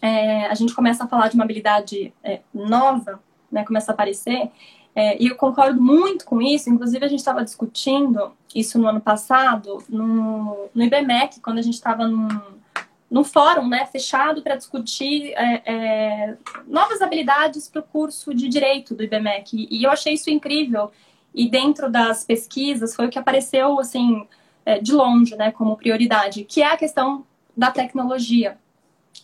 é, 0.01 0.47
a 0.47 0.55
gente 0.55 0.75
começa 0.75 1.05
a 1.05 1.09
falar 1.09 1.29
de 1.29 1.35
uma 1.35 1.45
habilidade 1.45 2.13
é, 2.23 2.41
nova, 2.53 3.21
né, 3.51 3.65
começa 3.65 3.91
a 3.91 3.95
aparecer, 3.95 4.51
é, 4.95 5.23
e 5.23 5.29
eu 5.29 5.37
concordo 5.37 5.81
muito 5.81 6.25
com 6.25 6.43
isso, 6.43 6.69
inclusive 6.69 7.05
a 7.05 7.09
gente 7.09 7.21
estava 7.21 7.45
discutindo 7.45 8.33
isso 8.55 8.79
no 8.79 8.89
ano 8.89 9.01
passado, 9.01 9.83
no, 9.89 10.69
no 10.75 10.83
IBMEC, 10.83 11.41
quando 11.41 11.59
a 11.59 11.63
gente 11.63 11.75
estava 11.75 12.09
num, 12.09 12.29
num 13.11 13.23
fórum 13.23 13.69
né, 13.69 13.87
fechado 13.87 14.43
para 14.43 14.57
discutir 14.57 15.33
é, 15.37 15.63
é, 15.65 16.37
novas 16.67 17.01
habilidades 17.01 17.69
para 17.69 17.81
o 17.81 17.85
curso 17.85 18.35
de 18.35 18.49
Direito 18.49 18.95
do 18.95 19.05
IBMEC, 19.05 19.69
e 19.71 19.85
eu 19.85 19.91
achei 19.91 20.15
isso 20.15 20.31
incrível, 20.31 20.91
e 21.35 21.49
dentro 21.49 21.91
das 21.91 22.25
pesquisas 22.25 22.97
foi 22.97 23.07
o 23.07 23.11
que 23.11 23.19
apareceu, 23.19 23.79
assim, 23.79 24.27
é, 24.67 24.81
de 24.81 24.93
longe, 24.93 25.37
né, 25.37 25.53
como 25.53 25.77
prioridade, 25.77 26.45
que 26.45 26.61
é 26.61 26.73
a 26.73 26.77
questão 26.77 27.25
da 27.57 27.71
tecnologia. 27.71 28.59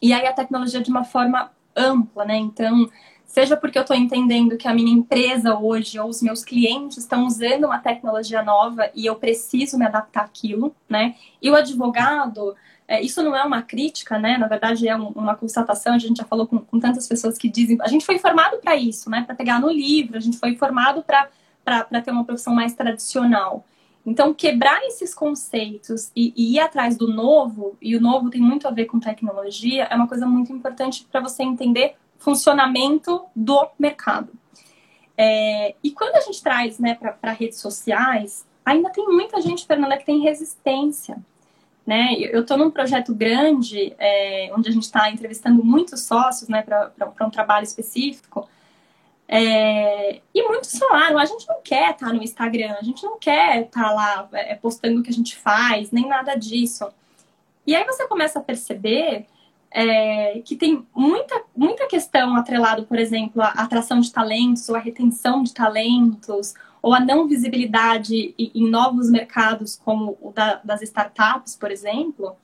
E 0.05 0.13
aí 0.13 0.27
a 0.27 0.35
tecnologia 0.35 0.83
de 0.83 0.91
uma 0.91 1.03
forma 1.03 1.51
ampla, 1.75 2.27
né? 2.27 2.37
Então, 2.37 2.91
seja 3.25 3.57
porque 3.57 3.79
eu 3.79 3.81
estou 3.81 3.97
entendendo 3.97 4.55
que 4.59 4.69
a 4.69 4.75
minha 4.75 4.93
empresa 4.93 5.59
hoje 5.59 5.99
ou 5.99 6.11
os 6.11 6.21
meus 6.21 6.45
clientes 6.45 6.99
estão 6.99 7.25
usando 7.25 7.65
uma 7.65 7.79
tecnologia 7.79 8.43
nova 8.43 8.91
e 8.95 9.07
eu 9.07 9.17
preciso 9.17 9.79
me 9.79 9.87
adaptar 9.87 10.27
àquilo, 10.27 10.77
né? 10.87 11.15
E 11.41 11.51
o 11.51 11.57
advogado, 11.57 12.55
é, 12.87 13.01
isso 13.01 13.23
não 13.23 13.35
é 13.35 13.43
uma 13.43 13.63
crítica, 13.63 14.19
né? 14.19 14.37
Na 14.37 14.47
verdade, 14.47 14.87
é 14.87 14.95
um, 14.95 15.09
uma 15.09 15.35
constatação. 15.35 15.95
A 15.95 15.99
gente 15.99 16.19
já 16.19 16.25
falou 16.25 16.47
com, 16.47 16.59
com, 16.59 16.79
tantas 16.79 17.09
pessoas 17.09 17.39
que 17.39 17.49
dizem. 17.49 17.79
A 17.81 17.89
gente 17.89 18.05
foi 18.05 18.19
formado 18.19 18.59
para 18.59 18.77
isso, 18.77 19.09
né? 19.09 19.23
Para 19.23 19.35
pegar 19.35 19.59
no 19.59 19.71
livro, 19.71 20.19
a 20.19 20.21
gente 20.21 20.37
foi 20.37 20.55
formado 20.55 21.03
para 21.03 22.03
ter 22.03 22.11
uma 22.11 22.27
profissão 22.27 22.55
mais 22.55 22.75
tradicional. 22.75 23.65
Então, 24.07 24.35
quebrar 24.35 24.85
esses 24.85 25.15
conceitos 25.15 26.11
e, 26.15 26.33
e, 26.37 26.57
ir 26.57 26.61
atrás 26.61 26.97
do 26.97 27.09
novo, 27.09 27.77
e 27.81 27.97
o 27.97 28.01
novo 28.01 28.29
tem 28.29 28.41
muito 28.41 28.69
a 28.69 28.71
ver 28.71 28.85
com 28.85 29.01
tecnologia, 29.01 29.85
é 29.85 29.95
uma 29.97 30.07
coisa 30.07 30.27
muito 30.27 30.53
importante 30.53 31.07
para 31.11 31.21
você 31.21 31.43
entender 31.43 31.97
funcionamento 32.19 33.25
do 33.35 33.67
mercado. 33.79 34.31
É, 35.17 35.75
e 35.83 35.91
quando 35.91 36.17
a 36.17 36.21
gente 36.21 36.43
traz 36.43 36.79
né, 36.79 36.95
para 36.95 37.33
redes 37.33 37.61
sociais, 37.61 38.47
ainda 38.65 38.91
tem 38.91 39.07
muita 39.07 39.41
gente, 39.41 39.67
Fernanda, 39.67 39.97
que 39.97 40.05
tem 40.05 40.21
resistência. 40.21 41.17
Né? 41.87 42.15
Eu 42.19 42.43
estou 42.43 42.57
num 42.57 42.71
projeto 42.71 43.15
grande, 43.15 43.95
é, 43.99 44.51
onde 44.57 44.69
a 44.69 44.73
gente 44.73 44.85
está 44.85 45.11
entrevistando 45.11 45.65
muitos 45.65 46.03
sócios 46.03 46.49
né, 46.49 46.63
para 46.63 47.27
um 47.27 47.31
trabalho 47.31 47.65
específico, 47.65 48.49
é, 49.27 50.21
e 50.35 50.43
muitos 50.49 50.79
falaram, 50.79 51.19
a 51.19 51.25
gente 51.25 51.49
não 51.49 51.61
quer 51.63 51.93
estar 51.93 52.07
tá 52.07 52.13
no 52.13 52.23
Instagram, 52.23 52.77
a 52.79 52.85
gente 52.85 53.03
não 53.03 53.19
quer 53.19 53.63
estar 53.63 53.83
tá 53.83 53.93
lá 53.93 54.29
é, 54.33 54.55
postando 54.55 55.01
o 55.01 55.03
que 55.03 55.11
a 55.11 55.15
gente 55.15 55.37
faz, 55.37 55.91
nem 55.91 56.07
nada 56.07 56.35
disso. 56.35 56.87
E 57.67 57.75
aí 57.75 57.85
você 57.85 58.07
começa 58.07 58.39
a 58.39 58.43
perceber 58.43 59.27
é, 59.71 60.41
que 60.45 60.55
tem 60.57 60.87
muita, 60.95 61.43
muita 61.57 61.87
questão 61.87 62.37
atrelada, 62.37 62.83
por 62.83 62.99
exemplo, 62.99 63.43
à 63.43 63.49
atração 63.49 63.99
de 63.99 64.13
talentos, 64.13 64.69
ou 64.69 64.77
à 64.77 64.79
retenção 64.79 65.43
de 65.43 65.55
talentos, 65.55 66.55
ou 66.83 66.93
a 66.93 67.01
não 67.01 67.27
visibilidade 67.27 68.35
em 68.39 68.69
novos 68.69 69.11
mercados, 69.11 69.81
como 69.83 70.19
o 70.21 70.31
da, 70.33 70.61
das 70.63 70.83
startups, 70.83 71.57
por 71.57 71.71
exemplo, 71.71 72.37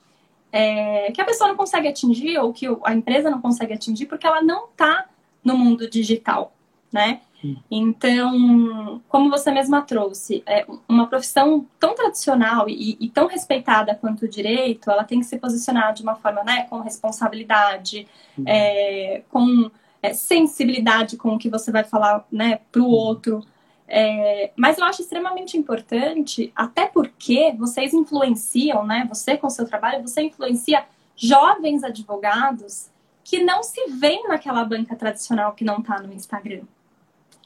é, 0.51 1.11
que 1.11 1.21
a 1.21 1.25
pessoa 1.25 1.47
não 1.47 1.55
consegue 1.55 1.87
atingir, 1.87 2.39
ou 2.39 2.51
que 2.51 2.65
a 2.83 2.93
empresa 2.93 3.29
não 3.29 3.39
consegue 3.39 3.73
atingir, 3.73 4.07
porque 4.07 4.25
ela 4.25 4.41
não 4.41 4.65
está 4.65 5.05
no 5.43 5.55
mundo 5.55 5.87
digital 5.87 6.51
né? 6.91 7.21
Então, 7.69 9.01
como 9.09 9.29
você 9.29 9.51
mesma 9.51 9.81
trouxe, 9.81 10.43
é 10.45 10.65
uma 10.87 11.07
profissão 11.07 11.65
tão 11.79 11.95
tradicional 11.95 12.69
e, 12.69 12.97
e, 12.99 13.09
tão 13.09 13.27
respeitada 13.27 13.95
quanto 13.95 14.25
o 14.25 14.27
direito, 14.27 14.91
ela 14.91 15.03
tem 15.03 15.19
que 15.19 15.25
se 15.25 15.39
posicionar 15.39 15.93
de 15.93 16.03
uma 16.03 16.15
forma, 16.15 16.43
né, 16.43 16.67
com 16.69 16.79
responsabilidade, 16.81 18.07
uhum. 18.37 18.43
é, 18.45 19.23
com 19.29 19.71
é, 20.03 20.13
sensibilidade 20.13 21.17
com 21.17 21.35
o 21.35 21.39
que 21.39 21.49
você 21.49 21.71
vai 21.71 21.83
falar, 21.83 22.25
né, 22.31 22.59
para 22.71 22.81
o 22.81 22.85
uhum. 22.85 22.91
outro. 22.91 23.43
É, 23.87 24.51
mas 24.55 24.77
eu 24.77 24.85
acho 24.85 25.01
extremamente 25.01 25.57
importante, 25.57 26.51
até 26.55 26.85
porque 26.85 27.53
vocês 27.57 27.93
influenciam, 27.93 28.85
né, 28.85 29.05
você 29.09 29.35
com 29.35 29.47
o 29.47 29.49
seu 29.49 29.65
trabalho, 29.65 30.07
você 30.07 30.21
influencia 30.21 30.85
jovens 31.15 31.83
advogados 31.83 32.89
que 33.23 33.43
não 33.43 33.63
se 33.63 33.87
veem 33.87 34.27
naquela 34.27 34.63
banca 34.63 34.95
tradicional 34.95 35.53
que 35.53 35.63
não 35.63 35.79
está 35.79 35.99
no 35.99 36.13
Instagram. 36.13 36.61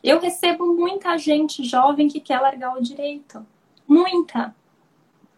Eu 0.05 0.19
recebo 0.19 0.67
muita 0.75 1.17
gente 1.17 1.63
jovem 1.63 2.07
que 2.07 2.19
quer 2.19 2.39
largar 2.39 2.77
o 2.77 2.81
direito. 2.81 3.43
Muita. 3.87 4.55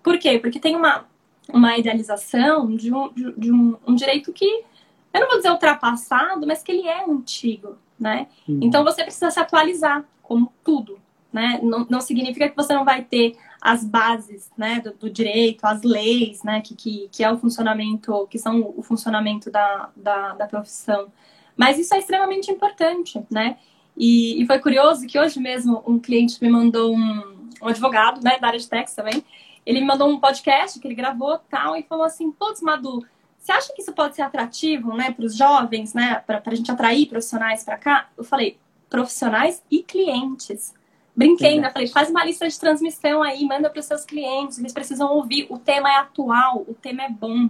Por 0.04 0.20
quê? 0.20 0.38
Porque 0.40 0.60
tem 0.60 0.76
uma, 0.76 1.06
uma 1.48 1.78
idealização 1.78 2.76
de, 2.76 2.94
um, 2.94 3.14
de, 3.14 3.32
de 3.32 3.50
um, 3.50 3.78
um 3.88 3.96
direito 3.96 4.34
que, 4.34 4.66
eu 5.14 5.22
não 5.22 5.28
vou 5.30 5.38
dizer 5.38 5.52
ultrapassado, 5.52 6.46
mas 6.46 6.62
que 6.62 6.74
ele 6.74 6.86
é 6.86 7.10
antigo, 7.10 7.78
né? 7.98 8.28
Uhum. 8.46 8.60
Então 8.62 8.84
você 8.84 9.04
precisa 9.04 9.32
se 9.32 9.40
atualizar, 9.40 10.04
como 10.22 10.52
tudo, 10.66 11.00
né? 11.32 11.62
Não, 11.64 11.88
não 11.90 12.02
significa 12.02 12.50
que 12.50 12.56
você 12.56 12.74
não 12.74 12.84
vai 12.84 13.06
ter 13.06 13.38
as 13.62 13.86
bases, 13.86 14.52
né, 14.58 14.82
do, 14.82 14.94
do 14.94 15.10
direito, 15.10 15.66
as 15.66 15.82
leis, 15.82 16.44
né, 16.44 16.62
que, 16.62 16.76
que, 16.76 17.10
que 17.12 17.24
é 17.24 17.32
o 17.32 17.38
funcionamento, 17.38 18.28
que 18.30 18.38
são 18.38 18.74
o 18.78 18.84
funcionamento 18.84 19.50
da, 19.50 19.90
da, 19.96 20.34
da 20.34 20.46
profissão. 20.46 21.12
Mas 21.56 21.80
isso 21.80 21.96
é 21.96 22.00
extremamente 22.00 22.52
importante, 22.52 23.26
né? 23.32 23.58
E, 23.98 24.42
e, 24.42 24.46
foi 24.46 24.60
curioso 24.60 25.08
que 25.08 25.20
hoje 25.20 25.40
mesmo 25.40 25.84
um 25.88 25.98
cliente 25.98 26.38
me 26.42 26.50
mandou 26.50 26.96
um, 26.96 27.50
um 27.60 27.68
advogado, 27.68 28.22
né, 28.22 28.38
da 28.40 28.48
área 28.48 28.60
de 28.60 28.70
Texas 28.70 28.96
também. 28.96 29.24
Ele 29.66 29.82
me 29.82 29.88
mandou 29.88 30.08
um 30.08 30.20
podcast 30.20 30.80
que 30.80 30.88
ele 30.88 30.94
gravou 30.94 31.40
tal 31.50 31.76
e 31.76 31.82
falou 31.82 32.06
assim: 32.06 32.32
Putz, 32.32 32.62
Madu, 32.62 33.04
você 33.40 33.52
acha 33.52 33.74
que 33.74 33.82
isso 33.82 33.92
pode 33.94 34.16
ser 34.16 34.22
atrativo, 34.22 34.94
né, 34.96 35.12
para 35.12 35.26
os 35.26 35.36
jovens, 35.36 35.96
né, 35.96 36.22
para 36.28 36.42
a 36.46 36.56
gente 36.56 36.72
atrair 36.72 37.08
profissionais 37.08 37.64
para 37.64 37.76
cá? 37.76 38.10
Eu 38.16 38.24
falei: 38.24 38.58
profissionais 38.88 39.64
e 39.72 39.82
clientes. 39.82 40.74
Brinquei, 41.16 41.54
ainda 41.54 41.72
falei: 41.72 41.88
faz 41.88 42.12
uma 42.12 42.24
lista 42.24 42.48
de 42.48 42.60
transmissão 42.60 43.24
aí, 43.24 43.44
manda 43.46 43.68
para 43.68 43.80
os 43.80 43.86
seus 43.88 44.06
clientes, 44.06 44.60
eles 44.60 44.74
precisam 44.74 45.12
ouvir. 45.12 45.48
O 45.50 45.58
tema 45.58 45.90
é 45.90 45.96
atual, 45.96 46.64
o 46.68 46.76
tema 46.76 47.04
é 47.04 47.10
bom, 47.10 47.50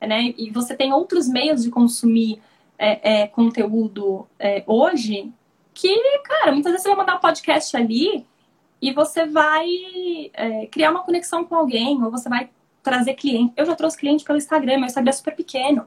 né? 0.00 0.32
E 0.38 0.50
você 0.50 0.74
tem 0.74 0.94
outros 0.94 1.28
meios 1.28 1.62
de 1.62 1.70
consumir 1.70 2.40
é, 2.78 3.22
é, 3.22 3.26
conteúdo 3.26 4.26
é, 4.38 4.64
hoje 4.66 5.30
que, 5.74 6.18
cara, 6.20 6.52
muitas 6.52 6.72
vezes 6.72 6.82
você 6.84 6.88
vai 6.88 6.98
mandar 6.98 7.16
um 7.16 7.20
podcast 7.20 7.76
ali 7.76 8.24
e 8.80 8.92
você 8.92 9.26
vai 9.26 9.66
é, 10.32 10.66
criar 10.66 10.90
uma 10.90 11.02
conexão 11.02 11.44
com 11.44 11.56
alguém, 11.56 12.02
ou 12.02 12.10
você 12.10 12.28
vai 12.28 12.50
trazer 12.82 13.14
cliente. 13.14 13.54
Eu 13.56 13.66
já 13.66 13.74
trouxe 13.74 13.96
cliente 13.96 14.24
pelo 14.24 14.38
Instagram, 14.38 14.76
meu 14.76 14.86
Instagram 14.86 15.10
é 15.10 15.12
super 15.12 15.34
pequeno. 15.34 15.86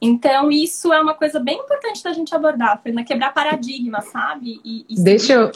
Então, 0.00 0.50
isso 0.50 0.92
é 0.92 1.00
uma 1.00 1.14
coisa 1.14 1.38
bem 1.40 1.58
importante 1.58 2.02
da 2.02 2.12
gente 2.12 2.34
abordar, 2.34 2.80
Fernanda, 2.82 3.06
quebrar 3.06 3.32
paradigma, 3.32 4.00
sabe? 4.02 4.60
E, 4.64 4.84
e 4.88 5.02
deixa, 5.02 5.32
eu, 5.32 5.52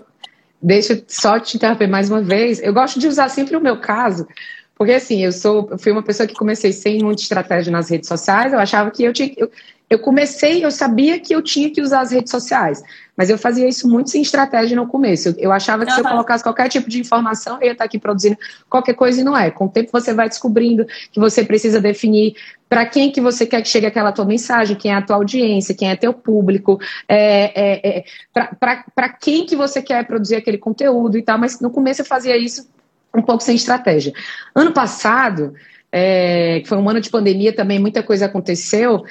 deixa 0.62 0.94
eu 0.94 1.05
só 1.09 1.38
te 1.38 1.57
interromper 1.57 1.87
mais 1.87 2.11
uma 2.11 2.23
vez. 2.23 2.62
Eu 2.62 2.73
gosto 2.73 2.99
de 2.99 3.07
usar 3.07 3.29
sempre 3.29 3.57
o 3.57 3.61
meu 3.61 3.81
caso, 3.81 4.27
porque 4.75 4.92
assim, 4.92 5.23
eu 5.23 5.33
sou, 5.33 5.68
eu 5.70 5.79
fui 5.79 5.92
uma 5.92 6.03
pessoa 6.03 6.27
que 6.27 6.35
comecei 6.35 6.73
sem 6.73 7.03
muita 7.03 7.23
estratégia 7.23 7.70
nas 7.70 7.90
redes 7.90 8.09
sociais, 8.09 8.53
eu 8.53 8.59
achava 8.59 8.90
que 8.90 9.03
eu 9.03 9.12
tinha. 9.12 9.33
Eu, 9.37 9.51
eu 9.90 9.98
comecei, 9.98 10.64
eu 10.64 10.70
sabia 10.70 11.18
que 11.18 11.35
eu 11.35 11.42
tinha 11.42 11.68
que 11.68 11.83
usar 11.83 12.03
as 12.03 12.12
redes 12.12 12.31
sociais, 12.31 12.81
mas 13.16 13.29
eu 13.29 13.37
fazia 13.37 13.68
isso 13.68 13.88
muito 13.88 14.09
sem 14.09 14.22
estratégia 14.22 14.76
no 14.76 14.87
começo. 14.87 15.31
Eu, 15.31 15.35
eu 15.38 15.53
achava 15.53 15.85
que 15.85 15.90
uhum. 15.90 15.96
se 15.96 16.00
eu 16.00 16.09
colocasse 16.09 16.44
qualquer 16.44 16.68
tipo 16.68 16.88
de 16.88 17.00
informação, 17.00 17.59
eu 17.61 17.66
ia 17.66 17.72
estar 17.72 17.85
aqui 17.85 17.98
produzindo 17.98 18.38
qualquer 18.68 18.94
coisa 18.94 19.20
e 19.20 19.24
não 19.24 19.37
é. 19.37 19.50
Com 19.50 19.64
o 19.64 19.68
tempo 19.68 19.90
você 19.90 20.14
vai 20.14 20.29
descobrindo 20.29 20.87
que 21.11 21.18
você 21.18 21.44
precisa 21.44 21.81
definir 21.81 22.37
para 22.68 22.87
quem 22.87 23.11
que 23.11 23.20
você 23.20 23.44
quer 23.44 23.62
que 23.62 23.68
chegue 23.68 23.85
aquela 23.85 24.12
tua 24.12 24.24
mensagem, 24.24 24.76
quem 24.76 24.92
é 24.92 24.94
a 24.94 25.03
tua 25.03 25.16
audiência, 25.16 25.74
quem 25.74 25.90
é 25.90 25.96
teu 25.96 26.14
público, 26.14 26.79
é, 27.09 27.50
é, 27.61 27.98
é, 27.98 28.05
para 28.33 29.09
quem 29.09 29.44
que 29.44 29.57
você 29.57 29.83
quer 29.83 30.07
produzir 30.07 30.37
aquele 30.37 30.57
conteúdo 30.57 31.18
e 31.18 31.22
tal, 31.22 31.37
mas 31.37 31.59
no 31.59 31.68
começo 31.68 32.03
eu 32.03 32.07
fazia 32.07 32.37
isso 32.37 32.70
um 33.12 33.22
pouco 33.22 33.42
sem 33.42 33.57
estratégia. 33.57 34.12
Ano 34.55 34.72
passado, 34.72 35.53
é, 35.90 36.61
que 36.61 36.68
foi 36.68 36.79
um 36.79 36.88
ano 36.88 37.00
de 37.00 37.11
pandemia 37.11 37.53
também, 37.53 37.81
muita 37.81 38.05
coisa 38.05 38.26
aconteceu, 38.26 39.03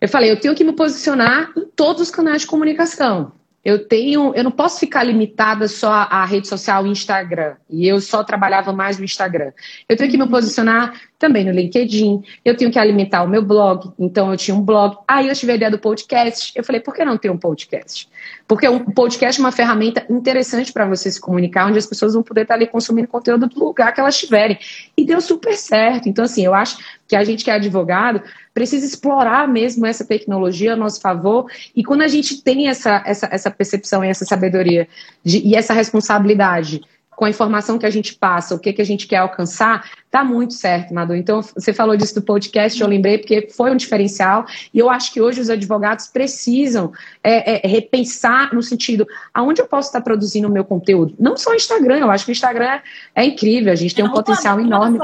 eu 0.00 0.08
falei, 0.08 0.30
eu 0.30 0.40
tenho 0.40 0.54
que 0.54 0.64
me 0.64 0.72
posicionar 0.72 1.52
em 1.56 1.66
todos 1.76 2.02
os 2.02 2.10
canais 2.10 2.42
de 2.42 2.46
comunicação. 2.46 3.32
eu 3.62 3.86
tenho, 3.86 4.32
eu 4.34 4.42
não 4.42 4.50
posso 4.50 4.80
ficar 4.80 5.04
limitada 5.04 5.68
só 5.68 5.92
à 5.92 6.24
rede 6.24 6.48
social 6.48 6.86
Instagram. 6.86 7.56
E 7.68 7.86
eu 7.86 8.00
só 8.00 8.24
trabalhava 8.24 8.72
mais 8.72 8.96
no 8.96 9.04
Instagram. 9.04 9.52
Eu 9.86 9.98
tenho 9.98 10.10
que 10.10 10.16
me 10.16 10.26
posicionar 10.26 10.98
também 11.18 11.44
no 11.44 11.50
LinkedIn. 11.50 12.22
Eu 12.42 12.56
tenho 12.56 12.70
que 12.70 12.78
alimentar 12.78 13.22
o 13.22 13.28
meu 13.28 13.42
blog. 13.42 13.92
Então 13.98 14.30
eu 14.30 14.36
tinha 14.38 14.56
um 14.56 14.62
blog. 14.62 14.96
Aí 15.06 15.28
eu 15.28 15.34
tive 15.34 15.52
a 15.52 15.54
ideia 15.56 15.70
do 15.70 15.78
podcast. 15.78 16.54
Eu 16.56 16.64
falei, 16.64 16.80
por 16.80 16.94
que 16.94 17.04
não 17.04 17.18
ter 17.18 17.30
um 17.30 17.36
podcast? 17.36 18.08
Porque 18.48 18.66
o 18.66 18.76
um 18.76 18.84
podcast 18.86 19.38
é 19.38 19.44
uma 19.44 19.52
ferramenta 19.52 20.06
interessante 20.08 20.72
para 20.72 20.86
você 20.86 21.12
se 21.12 21.20
comunicar, 21.20 21.66
onde 21.66 21.76
as 21.76 21.86
pessoas 21.86 22.14
vão 22.14 22.22
poder 22.22 22.42
estar 22.42 22.54
ali 22.54 22.66
consumindo 22.66 23.08
conteúdo 23.08 23.46
do 23.46 23.62
lugar 23.62 23.92
que 23.92 24.00
elas 24.00 24.14
estiverem. 24.14 24.58
E 24.96 25.04
deu 25.04 25.20
super 25.20 25.54
certo. 25.54 26.08
Então, 26.08 26.24
assim, 26.24 26.46
eu 26.46 26.54
acho 26.54 26.78
que 27.06 27.14
a 27.14 27.22
gente 27.22 27.44
que 27.44 27.50
é 27.50 27.54
advogado 27.54 28.22
precisa 28.52 28.86
explorar 28.86 29.48
mesmo 29.48 29.86
essa 29.86 30.04
tecnologia 30.04 30.72
a 30.72 30.76
nosso 30.76 31.00
favor. 31.00 31.46
E 31.74 31.84
quando 31.84 32.02
a 32.02 32.08
gente 32.08 32.42
tem 32.42 32.68
essa, 32.68 33.02
essa, 33.06 33.28
essa 33.30 33.50
percepção 33.50 34.04
e 34.04 34.08
essa 34.08 34.24
sabedoria 34.24 34.88
de, 35.24 35.38
e 35.38 35.54
essa 35.54 35.72
responsabilidade 35.72 36.80
com 37.20 37.26
a 37.26 37.30
informação 37.30 37.78
que 37.78 37.84
a 37.84 37.90
gente 37.90 38.14
passa, 38.14 38.54
o 38.54 38.58
que, 38.58 38.72
que 38.72 38.80
a 38.80 38.84
gente 38.84 39.06
quer 39.06 39.18
alcançar, 39.18 39.90
tá 40.10 40.24
muito 40.24 40.54
certo, 40.54 40.94
Madu. 40.94 41.14
Então, 41.14 41.42
você 41.42 41.70
falou 41.70 41.94
disso 41.94 42.14
do 42.14 42.22
podcast, 42.22 42.80
eu 42.80 42.88
lembrei, 42.88 43.18
porque 43.18 43.46
foi 43.54 43.70
um 43.70 43.76
diferencial, 43.76 44.46
e 44.72 44.78
eu 44.78 44.88
acho 44.88 45.12
que 45.12 45.20
hoje 45.20 45.38
os 45.38 45.50
advogados 45.50 46.06
precisam 46.06 46.94
é, 47.22 47.66
é, 47.66 47.68
repensar 47.68 48.54
no 48.54 48.62
sentido, 48.62 49.06
aonde 49.34 49.60
eu 49.60 49.66
posso 49.66 49.88
estar 49.88 50.00
produzindo 50.00 50.48
o 50.48 50.50
meu 50.50 50.64
conteúdo? 50.64 51.14
Não 51.18 51.36
só 51.36 51.50
o 51.50 51.54
Instagram, 51.54 51.98
eu 51.98 52.10
acho 52.10 52.24
que 52.24 52.30
o 52.30 52.32
Instagram 52.32 52.80
é, 53.14 53.22
incrível, 53.26 53.70
a 53.70 53.76
gente 53.76 53.94
tem 53.94 54.02
um 54.02 54.12
potencial 54.12 54.58
enorme 54.58 54.98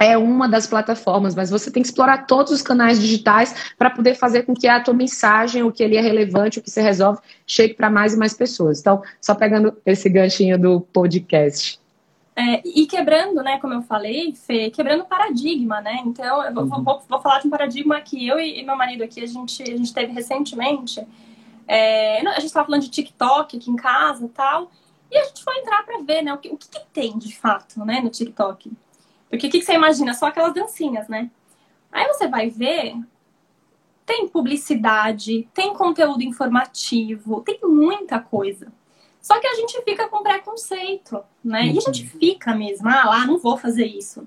é 0.00 0.16
uma 0.16 0.48
das 0.48 0.66
plataformas, 0.66 1.34
mas 1.34 1.50
você 1.50 1.70
tem 1.70 1.82
que 1.82 1.88
explorar 1.88 2.26
todos 2.26 2.52
os 2.52 2.62
canais 2.62 3.00
digitais 3.00 3.72
para 3.78 3.90
poder 3.90 4.14
fazer 4.14 4.42
com 4.42 4.54
que 4.54 4.68
a 4.68 4.80
tua 4.80 4.94
mensagem, 4.94 5.62
o 5.62 5.72
que 5.72 5.82
ele 5.82 5.96
é 5.96 6.00
relevante, 6.00 6.58
o 6.58 6.62
que 6.62 6.70
você 6.70 6.82
resolve, 6.82 7.20
chegue 7.46 7.74
para 7.74 7.90
mais 7.90 8.14
e 8.14 8.18
mais 8.18 8.34
pessoas. 8.34 8.80
Então, 8.80 9.02
só 9.20 9.34
pegando 9.34 9.76
esse 9.84 10.08
ganchinho 10.08 10.58
do 10.58 10.80
podcast. 10.80 11.80
É, 12.38 12.60
e 12.66 12.86
quebrando, 12.86 13.42
né, 13.42 13.58
como 13.58 13.72
eu 13.72 13.80
falei, 13.80 14.34
Fê, 14.34 14.68
quebrando 14.68 15.06
paradigma, 15.06 15.80
né? 15.80 16.02
Então, 16.04 16.44
eu 16.44 16.52
vou, 16.52 16.64
uhum. 16.64 16.84
vou, 16.84 17.02
vou, 17.08 17.20
falar 17.22 17.40
de 17.40 17.46
um 17.46 17.50
paradigma 17.50 17.98
que 18.02 18.28
eu 18.28 18.38
e, 18.38 18.62
meu 18.62 18.76
marido 18.76 19.02
aqui, 19.02 19.22
a 19.22 19.26
gente, 19.26 19.62
a 19.62 19.76
gente 19.76 19.94
teve 19.94 20.12
recentemente. 20.12 21.02
É, 21.66 22.20
a 22.20 22.34
gente 22.34 22.44
estava 22.44 22.66
falando 22.66 22.82
de 22.82 22.90
TikTok 22.90 23.56
aqui 23.56 23.70
em 23.70 23.76
casa 23.76 24.26
e 24.26 24.28
tal, 24.28 24.70
e 25.10 25.16
a 25.16 25.24
gente 25.24 25.42
foi 25.42 25.56
entrar 25.58 25.82
para 25.84 26.02
ver, 26.02 26.20
né, 26.20 26.34
o 26.34 26.36
que, 26.36 26.48
o 26.48 26.58
que, 26.58 26.68
que 26.68 26.80
tem 26.92 27.16
de 27.16 27.34
fato, 27.34 27.82
né, 27.86 28.00
no 28.02 28.10
TikTok. 28.10 28.70
Porque 29.28 29.48
o 29.48 29.50
que, 29.50 29.58
que 29.58 29.64
você 29.64 29.74
imagina? 29.74 30.14
Só 30.14 30.26
aquelas 30.26 30.54
dancinhas, 30.54 31.08
né? 31.08 31.30
Aí 31.90 32.06
você 32.06 32.28
vai 32.28 32.48
ver, 32.50 32.94
tem 34.04 34.28
publicidade, 34.28 35.48
tem 35.52 35.74
conteúdo 35.74 36.22
informativo, 36.22 37.42
tem 37.42 37.58
muita 37.62 38.20
coisa. 38.20 38.72
Só 39.20 39.40
que 39.40 39.46
a 39.46 39.54
gente 39.54 39.82
fica 39.82 40.08
com 40.08 40.22
preconceito, 40.22 41.20
né? 41.44 41.66
E 41.66 41.78
a 41.78 41.80
gente 41.80 42.02
uhum. 42.02 42.20
fica 42.20 42.54
mesmo, 42.54 42.88
ah 42.88 43.04
lá, 43.06 43.26
não 43.26 43.38
vou 43.38 43.56
fazer 43.56 43.86
isso. 43.86 44.26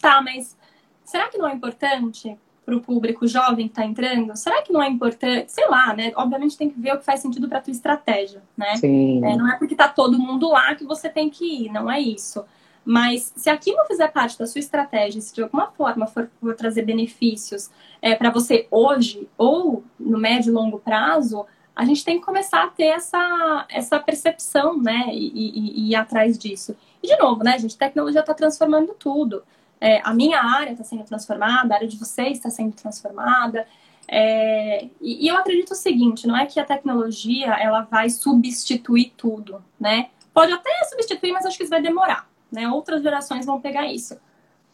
Tá, 0.00 0.22
mas 0.22 0.56
será 1.04 1.28
que 1.28 1.36
não 1.36 1.46
é 1.46 1.52
importante 1.52 2.38
para 2.64 2.74
o 2.74 2.80
público 2.80 3.26
jovem 3.26 3.66
que 3.66 3.72
está 3.72 3.84
entrando? 3.84 4.34
Será 4.36 4.62
que 4.62 4.72
não 4.72 4.82
é 4.82 4.88
importante? 4.88 5.52
Sei 5.52 5.68
lá, 5.68 5.94
né? 5.94 6.12
Obviamente 6.16 6.56
tem 6.56 6.70
que 6.70 6.80
ver 6.80 6.94
o 6.94 6.98
que 6.98 7.04
faz 7.04 7.20
sentido 7.20 7.48
para 7.48 7.60
tua 7.60 7.70
estratégia, 7.72 8.42
né? 8.56 8.76
Sim. 8.76 9.22
É, 9.24 9.36
não 9.36 9.52
é 9.52 9.58
porque 9.58 9.74
tá 9.74 9.88
todo 9.88 10.18
mundo 10.18 10.48
lá 10.48 10.74
que 10.74 10.84
você 10.84 11.10
tem 11.10 11.28
que 11.28 11.66
ir, 11.66 11.70
não 11.70 11.90
é 11.90 12.00
isso. 12.00 12.44
Mas 12.84 13.32
se 13.34 13.48
aquilo 13.48 13.84
fizer 13.86 14.08
parte 14.08 14.38
da 14.38 14.46
sua 14.46 14.58
estratégia, 14.58 15.20
se 15.20 15.34
de 15.34 15.42
alguma 15.42 15.68
forma 15.68 16.06
for, 16.06 16.30
for 16.38 16.54
trazer 16.54 16.82
benefícios 16.82 17.70
é, 18.02 18.14
para 18.14 18.30
você 18.30 18.68
hoje 18.70 19.26
ou 19.38 19.82
no 19.98 20.18
médio 20.18 20.50
e 20.50 20.52
longo 20.52 20.78
prazo, 20.78 21.46
a 21.74 21.84
gente 21.84 22.04
tem 22.04 22.20
que 22.20 22.26
começar 22.26 22.62
a 22.62 22.68
ter 22.68 22.88
essa, 22.88 23.66
essa 23.70 23.98
percepção, 23.98 24.80
né? 24.80 25.06
E, 25.10 25.32
e, 25.34 25.80
e 25.80 25.90
ir 25.90 25.94
atrás 25.94 26.38
disso. 26.38 26.76
E 27.02 27.06
de 27.06 27.16
novo, 27.16 27.42
né, 27.42 27.58
gente? 27.58 27.76
Tecnologia 27.76 28.20
está 28.20 28.34
transformando 28.34 28.94
tudo. 28.94 29.42
É, 29.80 30.00
a 30.04 30.12
minha 30.14 30.40
área 30.40 30.72
está 30.72 30.84
sendo 30.84 31.04
transformada, 31.04 31.74
a 31.74 31.76
área 31.78 31.88
de 31.88 31.96
vocês 31.96 32.36
está 32.36 32.50
sendo 32.50 32.74
transformada. 32.74 33.66
É, 34.06 34.84
e, 35.00 35.24
e, 35.24 35.28
eu 35.28 35.36
acredito 35.36 35.72
o 35.72 35.74
seguinte, 35.74 36.26
não 36.26 36.36
é 36.36 36.44
que 36.44 36.60
a 36.60 36.64
tecnologia 36.64 37.54
ela 37.54 37.80
vai 37.80 38.10
substituir 38.10 39.14
tudo, 39.16 39.64
né? 39.80 40.10
Pode 40.32 40.52
até 40.52 40.70
substituir, 40.84 41.32
mas 41.32 41.46
acho 41.46 41.56
que 41.56 41.64
isso 41.64 41.70
vai 41.70 41.82
demorar 41.82 42.28
né? 42.54 42.68
Outras 42.68 43.02
gerações 43.02 43.44
vão 43.44 43.60
pegar 43.60 43.86
isso. 43.86 44.18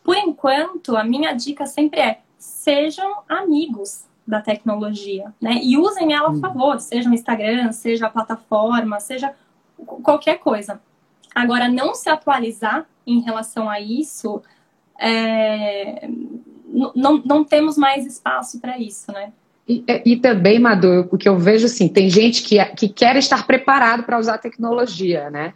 Por 0.04 0.16
enquanto, 0.16 0.96
a 0.96 1.02
minha 1.02 1.32
dica 1.32 1.66
sempre 1.66 2.00
é: 2.00 2.20
sejam 2.38 3.22
amigos 3.28 4.04
da 4.26 4.40
tecnologia, 4.40 5.34
né? 5.40 5.60
E 5.62 5.76
usem 5.76 6.12
ela 6.12 6.28
a 6.28 6.30
hum. 6.30 6.40
favor, 6.40 6.78
seja 6.80 7.10
o 7.10 7.14
Instagram, 7.14 7.72
seja 7.72 8.06
a 8.06 8.10
plataforma, 8.10 9.00
seja 9.00 9.34
qualquer 10.02 10.38
coisa. 10.38 10.80
Agora, 11.34 11.68
não 11.68 11.94
se 11.94 12.08
atualizar 12.08 12.86
em 13.06 13.20
relação 13.20 13.68
a 13.68 13.80
isso, 13.80 14.42
é... 14.98 16.08
não, 16.94 17.18
não 17.24 17.44
temos 17.44 17.76
mais 17.76 18.06
espaço 18.06 18.60
para 18.60 18.78
isso, 18.78 19.10
né? 19.10 19.32
E, 19.70 19.84
e, 20.04 20.16
também, 20.16 20.58
Madu, 20.58 21.08
o 21.12 21.16
que 21.16 21.28
eu 21.28 21.38
vejo 21.38 21.66
assim, 21.66 21.86
tem 21.86 22.10
gente 22.10 22.42
que, 22.42 22.58
que 22.74 22.88
quer 22.88 23.14
estar 23.14 23.46
preparado 23.46 24.02
para 24.02 24.18
usar 24.18 24.36
tecnologia, 24.38 25.30
né? 25.30 25.54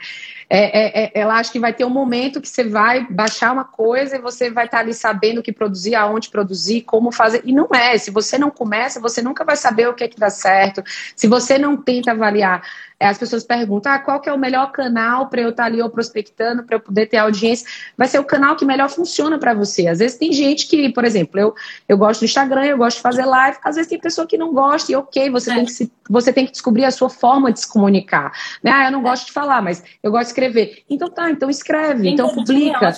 É, 0.49 0.59
é, 0.59 1.05
é, 1.05 1.11
ela 1.15 1.37
acha 1.37 1.51
que 1.51 1.59
vai 1.59 1.73
ter 1.73 1.85
um 1.85 1.91
momento 1.91 2.41
que 2.41 2.49
você 2.49 2.63
vai 2.63 3.05
baixar 3.11 3.53
uma 3.53 3.65
coisa 3.65 4.17
e 4.17 4.21
você 4.21 4.53
vai 4.53 4.67
estar 4.67 4.79
ali 4.79 4.95
sabendo 4.95 5.39
o 5.39 5.43
que 5.43 5.53
produzir, 5.53 5.97
aonde 5.97 6.31
produzir, 6.31 6.83
como 6.83 7.11
fazer. 7.11 7.43
E 7.45 7.53
não 7.53 7.67
é. 7.75 7.99
Se 7.99 8.13
você 8.13 8.39
não 8.39 8.51
começa, 8.51 9.01
você 9.01 9.21
nunca 9.21 9.43
vai 9.43 9.57
saber 9.57 9.89
o 9.89 9.95
que 9.95 10.05
é 10.05 10.09
que 10.09 10.21
dá 10.21 10.31
certo. 10.31 10.85
Se 11.17 11.27
você 11.27 11.59
não 11.59 11.77
tenta 11.77 12.13
avaliar 12.13 12.63
é, 12.94 12.94
as 13.05 13.19
pessoas 13.19 13.45
perguntam 13.45 13.93
ah, 13.93 13.99
qual 13.99 14.21
que 14.21 14.29
é 14.29 14.33
o 14.33 14.39
melhor 14.39 14.73
canal 14.73 15.29
para 15.29 15.41
eu 15.41 15.51
estar 15.51 15.65
tá 15.65 15.67
ali 15.69 15.83
ou 15.83 15.91
prospectando, 15.91 16.63
para 16.63 16.77
eu 16.77 16.81
poder 16.81 17.07
ter 17.07 17.19
audiência. 17.19 17.67
Vai 17.97 18.09
ser 18.09 18.19
o 18.19 18.25
canal 18.25 18.57
que 18.57 18.65
melhor 18.65 18.89
funciona 18.89 19.39
para 19.39 19.55
você. 19.55 19.87
Às 19.87 19.99
vezes 19.99 20.17
tem 20.17 20.33
gente 20.33 20.67
que, 20.67 20.89
por 20.91 21.05
exemplo, 21.05 21.39
eu, 21.39 21.55
eu 21.89 21.99
gosto 21.99 22.21
do 22.21 22.25
Instagram, 22.25 22.65
eu 22.65 22.79
gosto 22.79 22.97
de 22.97 23.03
fazer 23.03 23.25
live, 23.25 23.59
às 23.63 23.77
vezes 23.77 23.89
tem 23.89 23.99
pessoa 23.99 24.27
que 24.27 24.39
não 24.39 24.53
gosta, 24.53 24.93
e 24.93 24.97
ok, 24.97 25.31
você, 25.31 25.51
é. 25.51 25.55
tem, 25.55 25.65
que 25.65 25.73
se, 25.73 25.93
você 26.09 26.33
tem 26.33 26.47
que 26.47 26.53
descobrir 26.53 26.85
a 26.85 26.91
sua 26.91 27.11
forma 27.11 27.53
de 27.53 27.61
se 27.61 27.69
comunicar. 27.69 28.33
Né? 28.63 28.71
Ah, 28.71 28.87
eu 28.87 28.93
não 28.93 29.03
gosto 29.03 29.27
de 29.27 29.33
falar, 29.33 29.61
mas 29.63 29.83
eu 30.03 30.11
gosto 30.11 30.25
de 30.25 30.29
escrever. 30.29 30.83
Então 30.89 31.11
tá, 31.11 31.31
então 31.31 31.51
escreve, 31.51 32.09
então 32.09 32.29
publica. 32.29 32.97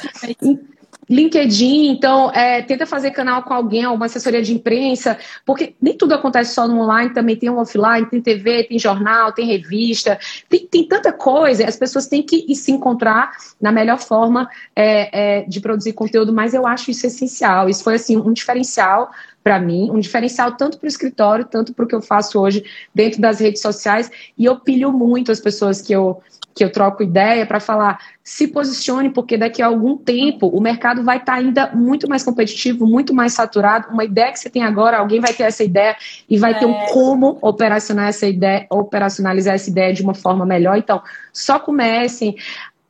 LinkedIn, 1.08 1.88
então, 1.88 2.30
é, 2.32 2.62
tenta 2.62 2.84
fazer 2.84 3.12
canal 3.12 3.42
com 3.42 3.54
alguém, 3.54 3.84
alguma 3.84 4.06
assessoria 4.06 4.42
de 4.42 4.52
imprensa, 4.52 5.16
porque 5.44 5.74
nem 5.80 5.96
tudo 5.96 6.14
acontece 6.14 6.54
só 6.54 6.66
no 6.66 6.80
online, 6.80 7.14
também 7.14 7.36
tem 7.36 7.48
um 7.48 7.58
offline, 7.58 8.06
tem 8.06 8.20
TV, 8.20 8.64
tem 8.64 8.78
jornal, 8.78 9.32
tem 9.32 9.46
revista, 9.46 10.18
tem, 10.48 10.66
tem 10.66 10.86
tanta 10.86 11.12
coisa, 11.12 11.64
as 11.66 11.76
pessoas 11.76 12.06
têm 12.06 12.22
que 12.22 12.54
se 12.54 12.72
encontrar 12.72 13.30
na 13.60 13.70
melhor 13.70 13.98
forma 13.98 14.48
é, 14.74 15.38
é, 15.38 15.42
de 15.42 15.60
produzir 15.60 15.92
conteúdo, 15.92 16.32
mas 16.32 16.54
eu 16.54 16.66
acho 16.66 16.90
isso 16.90 17.06
essencial, 17.06 17.68
isso 17.68 17.84
foi, 17.84 17.94
assim, 17.94 18.16
um 18.16 18.32
diferencial 18.32 19.10
para 19.46 19.60
mim, 19.60 19.92
um 19.92 20.00
diferencial 20.00 20.56
tanto 20.56 20.76
para 20.76 20.86
o 20.86 20.88
escritório, 20.88 21.44
tanto 21.44 21.72
para 21.72 21.84
o 21.84 21.86
que 21.86 21.94
eu 21.94 22.02
faço 22.02 22.40
hoje 22.40 22.64
dentro 22.92 23.20
das 23.20 23.38
redes 23.38 23.62
sociais, 23.62 24.10
e 24.36 24.44
eu 24.44 24.58
pilho 24.58 24.90
muito 24.90 25.30
as 25.30 25.38
pessoas 25.38 25.80
que 25.80 25.92
eu 25.92 26.20
que 26.52 26.64
eu 26.64 26.72
troco 26.72 27.02
ideia 27.02 27.44
para 27.46 27.60
falar, 27.60 28.00
se 28.24 28.48
posicione, 28.48 29.10
porque 29.10 29.36
daqui 29.36 29.60
a 29.60 29.66
algum 29.66 29.96
tempo 29.96 30.48
o 30.48 30.58
mercado 30.58 31.04
vai 31.04 31.18
estar 31.18 31.34
tá 31.34 31.38
ainda 31.38 31.70
muito 31.72 32.08
mais 32.08 32.24
competitivo, 32.24 32.86
muito 32.86 33.14
mais 33.14 33.34
saturado. 33.34 33.88
Uma 33.92 34.04
ideia 34.04 34.32
que 34.32 34.38
você 34.40 34.48
tem 34.48 34.64
agora, 34.64 34.96
alguém 34.96 35.20
vai 35.20 35.34
ter 35.34 35.42
essa 35.44 35.62
ideia 35.62 35.94
e 36.28 36.38
vai 36.38 36.52
é. 36.52 36.54
ter 36.58 36.64
um 36.64 36.74
é. 36.74 36.86
como 36.92 37.38
operacionar 37.42 38.08
essa 38.08 38.26
ideia, 38.26 38.66
operacionalizar 38.70 39.54
essa 39.54 39.68
ideia 39.68 39.92
de 39.92 40.02
uma 40.02 40.14
forma 40.14 40.46
melhor. 40.46 40.78
Então, 40.78 41.02
só 41.30 41.58
comecem. 41.58 42.34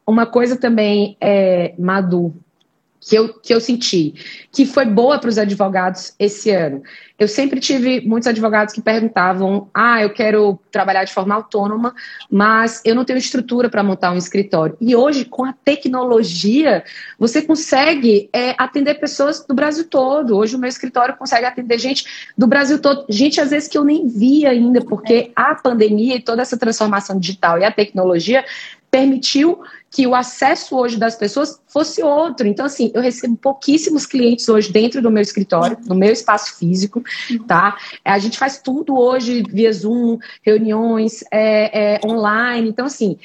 Uma 0.06 0.24
coisa 0.24 0.56
também, 0.56 1.16
é, 1.20 1.74
Madu, 1.76 2.32
que 3.06 3.14
eu, 3.14 3.32
que 3.34 3.54
eu 3.54 3.60
senti, 3.60 4.14
que 4.50 4.66
foi 4.66 4.84
boa 4.84 5.16
para 5.20 5.30
os 5.30 5.38
advogados 5.38 6.12
esse 6.18 6.50
ano. 6.50 6.82
Eu 7.16 7.28
sempre 7.28 7.60
tive 7.60 8.00
muitos 8.00 8.26
advogados 8.26 8.74
que 8.74 8.82
perguntavam: 8.82 9.70
ah, 9.72 10.02
eu 10.02 10.10
quero 10.10 10.58
trabalhar 10.72 11.04
de 11.04 11.14
forma 11.14 11.32
autônoma, 11.32 11.94
mas 12.28 12.82
eu 12.84 12.96
não 12.96 13.04
tenho 13.04 13.18
estrutura 13.18 13.70
para 13.70 13.82
montar 13.84 14.10
um 14.10 14.16
escritório. 14.16 14.76
E 14.80 14.96
hoje, 14.96 15.24
com 15.24 15.44
a 15.44 15.52
tecnologia, 15.52 16.82
você 17.16 17.40
consegue 17.40 18.28
é, 18.32 18.56
atender 18.58 18.94
pessoas 18.94 19.46
do 19.46 19.54
Brasil 19.54 19.84
todo. 19.88 20.36
Hoje, 20.36 20.56
o 20.56 20.58
meu 20.58 20.68
escritório 20.68 21.16
consegue 21.16 21.46
atender 21.46 21.78
gente 21.78 22.32
do 22.36 22.48
Brasil 22.48 22.80
todo, 22.80 23.06
gente 23.08 23.40
às 23.40 23.50
vezes 23.50 23.68
que 23.68 23.78
eu 23.78 23.84
nem 23.84 24.08
vi 24.08 24.44
ainda, 24.44 24.80
porque 24.80 25.30
a 25.36 25.54
pandemia 25.54 26.16
e 26.16 26.20
toda 26.20 26.42
essa 26.42 26.58
transformação 26.58 27.20
digital 27.20 27.56
e 27.60 27.64
a 27.64 27.70
tecnologia 27.70 28.44
permitiu 28.90 29.60
que 29.96 30.06
o 30.06 30.14
acesso 30.14 30.76
hoje 30.76 30.98
das 30.98 31.16
pessoas 31.16 31.58
fosse 31.66 32.02
outro. 32.02 32.46
Então, 32.46 32.66
assim, 32.66 32.92
eu 32.92 33.00
recebo 33.00 33.34
pouquíssimos 33.34 34.04
clientes 34.04 34.46
hoje 34.46 34.70
dentro 34.70 35.00
do 35.00 35.10
meu 35.10 35.22
escritório, 35.22 35.78
no 35.86 35.94
meu 35.94 36.12
espaço 36.12 36.58
físico, 36.58 37.02
tá? 37.48 37.78
A 38.04 38.18
gente 38.18 38.36
faz 38.36 38.60
tudo 38.60 38.94
hoje 38.94 39.42
via 39.48 39.72
Zoom, 39.72 40.18
reuniões 40.42 41.24
é, 41.32 41.94
é, 41.94 42.00
online. 42.06 42.68
Então, 42.68 42.84
assim, 42.84 43.16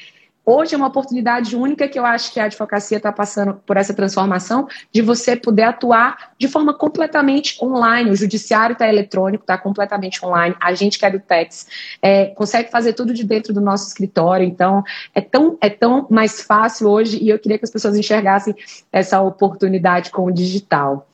Hoje 0.44 0.74
é 0.74 0.76
uma 0.76 0.88
oportunidade 0.88 1.54
única 1.54 1.86
que 1.86 1.96
eu 1.96 2.04
acho 2.04 2.32
que 2.32 2.40
a 2.40 2.46
advocacia 2.46 2.96
está 2.96 3.12
passando 3.12 3.54
por 3.64 3.76
essa 3.76 3.94
transformação 3.94 4.66
de 4.90 5.00
você 5.00 5.36
poder 5.36 5.62
atuar 5.62 6.32
de 6.36 6.48
forma 6.48 6.74
completamente 6.74 7.64
online. 7.64 8.10
O 8.10 8.16
judiciário 8.16 8.72
está 8.72 8.88
eletrônico, 8.88 9.44
está 9.44 9.56
completamente 9.56 10.24
online. 10.24 10.56
A 10.60 10.74
gente 10.74 10.98
que 10.98 11.06
é 11.06 11.10
do 11.10 11.20
TEX 11.20 11.68
é, 12.02 12.26
consegue 12.26 12.72
fazer 12.72 12.92
tudo 12.94 13.14
de 13.14 13.22
dentro 13.22 13.54
do 13.54 13.60
nosso 13.60 13.86
escritório. 13.86 14.44
Então, 14.44 14.82
é 15.14 15.20
tão, 15.20 15.56
é 15.60 15.70
tão 15.70 16.08
mais 16.10 16.42
fácil 16.42 16.88
hoje 16.88 17.22
e 17.22 17.28
eu 17.28 17.38
queria 17.38 17.56
que 17.56 17.64
as 17.64 17.70
pessoas 17.70 17.96
enxergassem 17.96 18.52
essa 18.90 19.22
oportunidade 19.22 20.10
com 20.10 20.24
o 20.24 20.32
digital. 20.32 21.06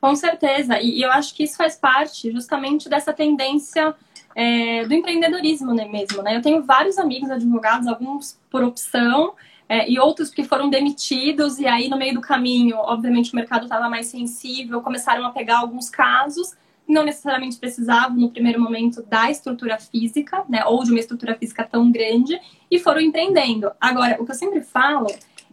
Com 0.00 0.14
certeza. 0.14 0.78
E, 0.80 0.98
e 0.98 1.02
eu 1.02 1.10
acho 1.10 1.34
que 1.34 1.42
isso 1.42 1.56
faz 1.56 1.74
parte 1.74 2.30
justamente 2.30 2.88
dessa 2.88 3.12
tendência 3.12 3.92
é, 4.34 4.84
do 4.84 4.94
empreendedorismo 4.94 5.74
né, 5.74 5.86
mesmo. 5.86 6.22
Né? 6.22 6.36
Eu 6.36 6.42
tenho 6.42 6.62
vários 6.62 6.98
amigos 6.98 7.30
advogados, 7.30 7.86
alguns 7.86 8.38
por 8.50 8.62
opção 8.62 9.34
é, 9.68 9.88
e 9.88 9.98
outros 9.98 10.30
que 10.30 10.42
foram 10.42 10.68
demitidos, 10.68 11.58
e 11.58 11.66
aí 11.66 11.88
no 11.88 11.96
meio 11.96 12.14
do 12.14 12.20
caminho, 12.20 12.76
obviamente, 12.76 13.32
o 13.32 13.36
mercado 13.36 13.64
estava 13.64 13.88
mais 13.88 14.06
sensível, 14.06 14.82
começaram 14.82 15.24
a 15.24 15.30
pegar 15.30 15.58
alguns 15.58 15.88
casos, 15.88 16.56
não 16.88 17.04
necessariamente 17.04 17.56
precisavam 17.56 18.16
no 18.16 18.30
primeiro 18.30 18.60
momento 18.60 19.00
da 19.04 19.30
estrutura 19.30 19.78
física, 19.78 20.44
né, 20.48 20.64
ou 20.64 20.82
de 20.82 20.90
uma 20.90 20.98
estrutura 20.98 21.36
física 21.36 21.62
tão 21.64 21.90
grande, 21.90 22.36
e 22.68 22.80
foram 22.80 23.00
empreendendo. 23.00 23.70
Agora, 23.80 24.16
o 24.20 24.24
que 24.24 24.32
eu 24.32 24.36
sempre 24.36 24.60
falo 24.60 25.06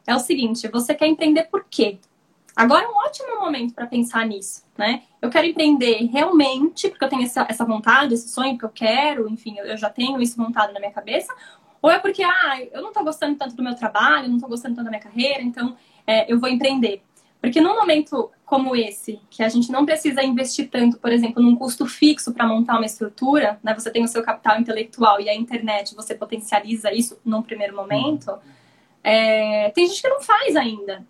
é 0.08 0.16
o 0.16 0.20
seguinte: 0.20 0.68
você 0.68 0.96
quer 0.96 1.06
empreender 1.06 1.44
por 1.44 1.66
quê? 1.70 2.00
Agora 2.58 2.86
é 2.86 2.88
um 2.88 2.96
ótimo 2.96 3.39
momento 3.39 3.76
para 3.76 3.86
pensar 3.86 4.26
nisso, 4.26 4.63
né? 4.76 5.04
Eu 5.22 5.30
quero 5.30 5.46
empreender 5.46 6.08
realmente, 6.08 6.89
porque 6.89 7.06
eu 7.06 7.10
tenho 7.10 7.22
essa, 7.22 7.46
essa 7.48 7.63
vontade, 7.63 8.15
esse 8.15 8.30
sonho 8.30 8.58
que 8.58 8.65
eu 8.65 8.70
quero, 8.70 9.30
enfim, 9.30 9.60
eu 9.60 9.78
já 9.78 9.91
tenho 9.91 10.20
isso 10.20 10.41
montado 10.41 10.74
na 10.74 10.80
minha 10.80 10.91
cabeça, 10.91 11.32
ou 11.80 11.91
é 11.91 12.00
porque, 12.00 12.24
ah, 12.24 12.60
eu 12.72 12.82
não 12.82 12.88
estou 12.88 13.04
gostando 13.04 13.38
tanto 13.38 13.56
do 13.56 13.62
meu 13.62 13.76
trabalho, 13.76 14.28
não 14.28 14.38
estou 14.38 14.50
gostando 14.50 14.74
tanto 14.74 14.86
da 14.86 14.89
minha 14.89 15.04
carreira, 15.04 15.43
então 15.43 15.78
é, 16.08 16.34
eu 16.34 16.39
vou 16.39 16.50
empreender. 16.50 17.04
Porque 17.39 17.62
num 17.62 17.76
momento 17.76 18.32
como 18.43 18.76
esse, 18.76 19.22
que 19.30 19.43
a 19.43 19.50
gente 19.50 19.72
não 19.72 19.86
precisa 19.86 20.24
investir 20.24 20.67
tanto, 20.67 20.98
por 20.98 21.12
exemplo, 21.12 21.43
num 21.43 21.56
custo 21.56 21.86
fixo 21.86 22.34
para 22.34 22.48
montar 22.48 22.78
uma 22.78 22.88
estrutura, 22.88 23.60
né? 23.62 23.76
Você 23.76 23.91
tem 23.91 24.04
o 24.04 24.08
seu 24.08 24.24
capital 24.24 24.60
intelectual 24.60 25.22
e 25.22 25.30
a 25.30 25.36
internet, 25.36 25.93
você 25.93 26.15
potencializa 26.15 26.91
isso 26.91 27.20
num 27.24 27.43
primeiro 27.43 27.76
momento. 27.76 28.36
É, 29.04 29.70
tem 29.76 29.86
gente 29.86 30.02
que 30.02 30.10
não 30.10 30.22
faz 30.22 30.56
ainda, 30.56 31.06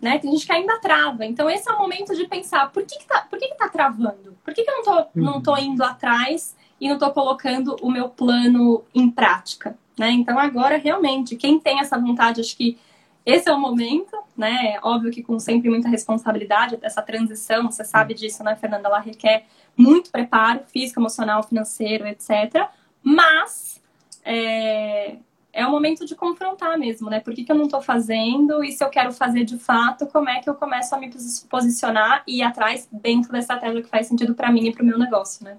né? 0.00 0.18
Tem 0.18 0.30
gente 0.30 0.46
que 0.46 0.52
ainda 0.52 0.78
trava. 0.80 1.24
Então, 1.24 1.48
esse 1.48 1.68
é 1.70 1.72
o 1.72 1.78
momento 1.78 2.14
de 2.14 2.26
pensar, 2.26 2.70
por 2.70 2.84
que, 2.84 2.98
que, 2.98 3.06
tá, 3.06 3.26
por 3.28 3.38
que, 3.38 3.48
que 3.48 3.56
tá 3.56 3.68
travando? 3.68 4.36
Por 4.44 4.54
que, 4.54 4.62
que 4.62 4.70
eu 4.70 4.76
não 4.76 4.82
tô, 4.82 4.98
uhum. 4.98 5.08
não 5.14 5.42
tô 5.42 5.56
indo 5.56 5.82
atrás 5.82 6.56
e 6.80 6.88
não 6.88 6.98
tô 6.98 7.10
colocando 7.10 7.76
o 7.80 7.90
meu 7.90 8.08
plano 8.08 8.84
em 8.94 9.10
prática? 9.10 9.76
Né? 9.98 10.10
Então, 10.10 10.38
agora, 10.38 10.76
realmente, 10.76 11.36
quem 11.36 11.58
tem 11.58 11.80
essa 11.80 11.98
vontade, 11.98 12.40
acho 12.40 12.56
que 12.56 12.78
esse 13.24 13.48
é 13.48 13.52
o 13.52 13.58
momento, 13.58 14.16
né? 14.36 14.74
É 14.74 14.80
óbvio 14.84 15.10
que 15.10 15.20
com 15.20 15.36
sempre 15.40 15.68
muita 15.68 15.88
responsabilidade, 15.88 16.78
essa 16.80 17.02
transição, 17.02 17.68
você 17.68 17.82
sabe 17.82 18.14
disso, 18.14 18.44
né, 18.44 18.54
Fernanda? 18.54 18.86
Ela 18.86 19.00
requer 19.00 19.46
muito 19.76 20.12
preparo 20.12 20.60
físico, 20.68 21.00
emocional, 21.00 21.42
financeiro, 21.42 22.06
etc. 22.06 22.68
Mas 23.02 23.82
é, 24.24 25.16
é 25.56 25.66
o 25.66 25.70
momento 25.70 26.04
de 26.04 26.14
confrontar 26.14 26.78
mesmo, 26.78 27.08
né? 27.08 27.18
Por 27.18 27.34
que, 27.34 27.42
que 27.42 27.50
eu 27.50 27.56
não 27.56 27.64
estou 27.64 27.80
fazendo? 27.80 28.62
E 28.62 28.72
se 28.72 28.84
eu 28.84 28.90
quero 28.90 29.10
fazer 29.10 29.42
de 29.42 29.58
fato, 29.58 30.06
como 30.06 30.28
é 30.28 30.38
que 30.40 30.50
eu 30.50 30.54
começo 30.54 30.94
a 30.94 30.98
me 30.98 31.10
posicionar 31.48 32.22
e 32.26 32.40
ir 32.40 32.42
atrás 32.42 32.86
dentro 32.92 33.32
da 33.32 33.38
estratégia 33.38 33.82
que 33.82 33.88
faz 33.88 34.06
sentido 34.06 34.34
para 34.34 34.52
mim 34.52 34.66
e 34.66 34.72
para 34.72 34.82
o 34.82 34.86
meu 34.86 34.98
negócio, 34.98 35.42
né? 35.42 35.56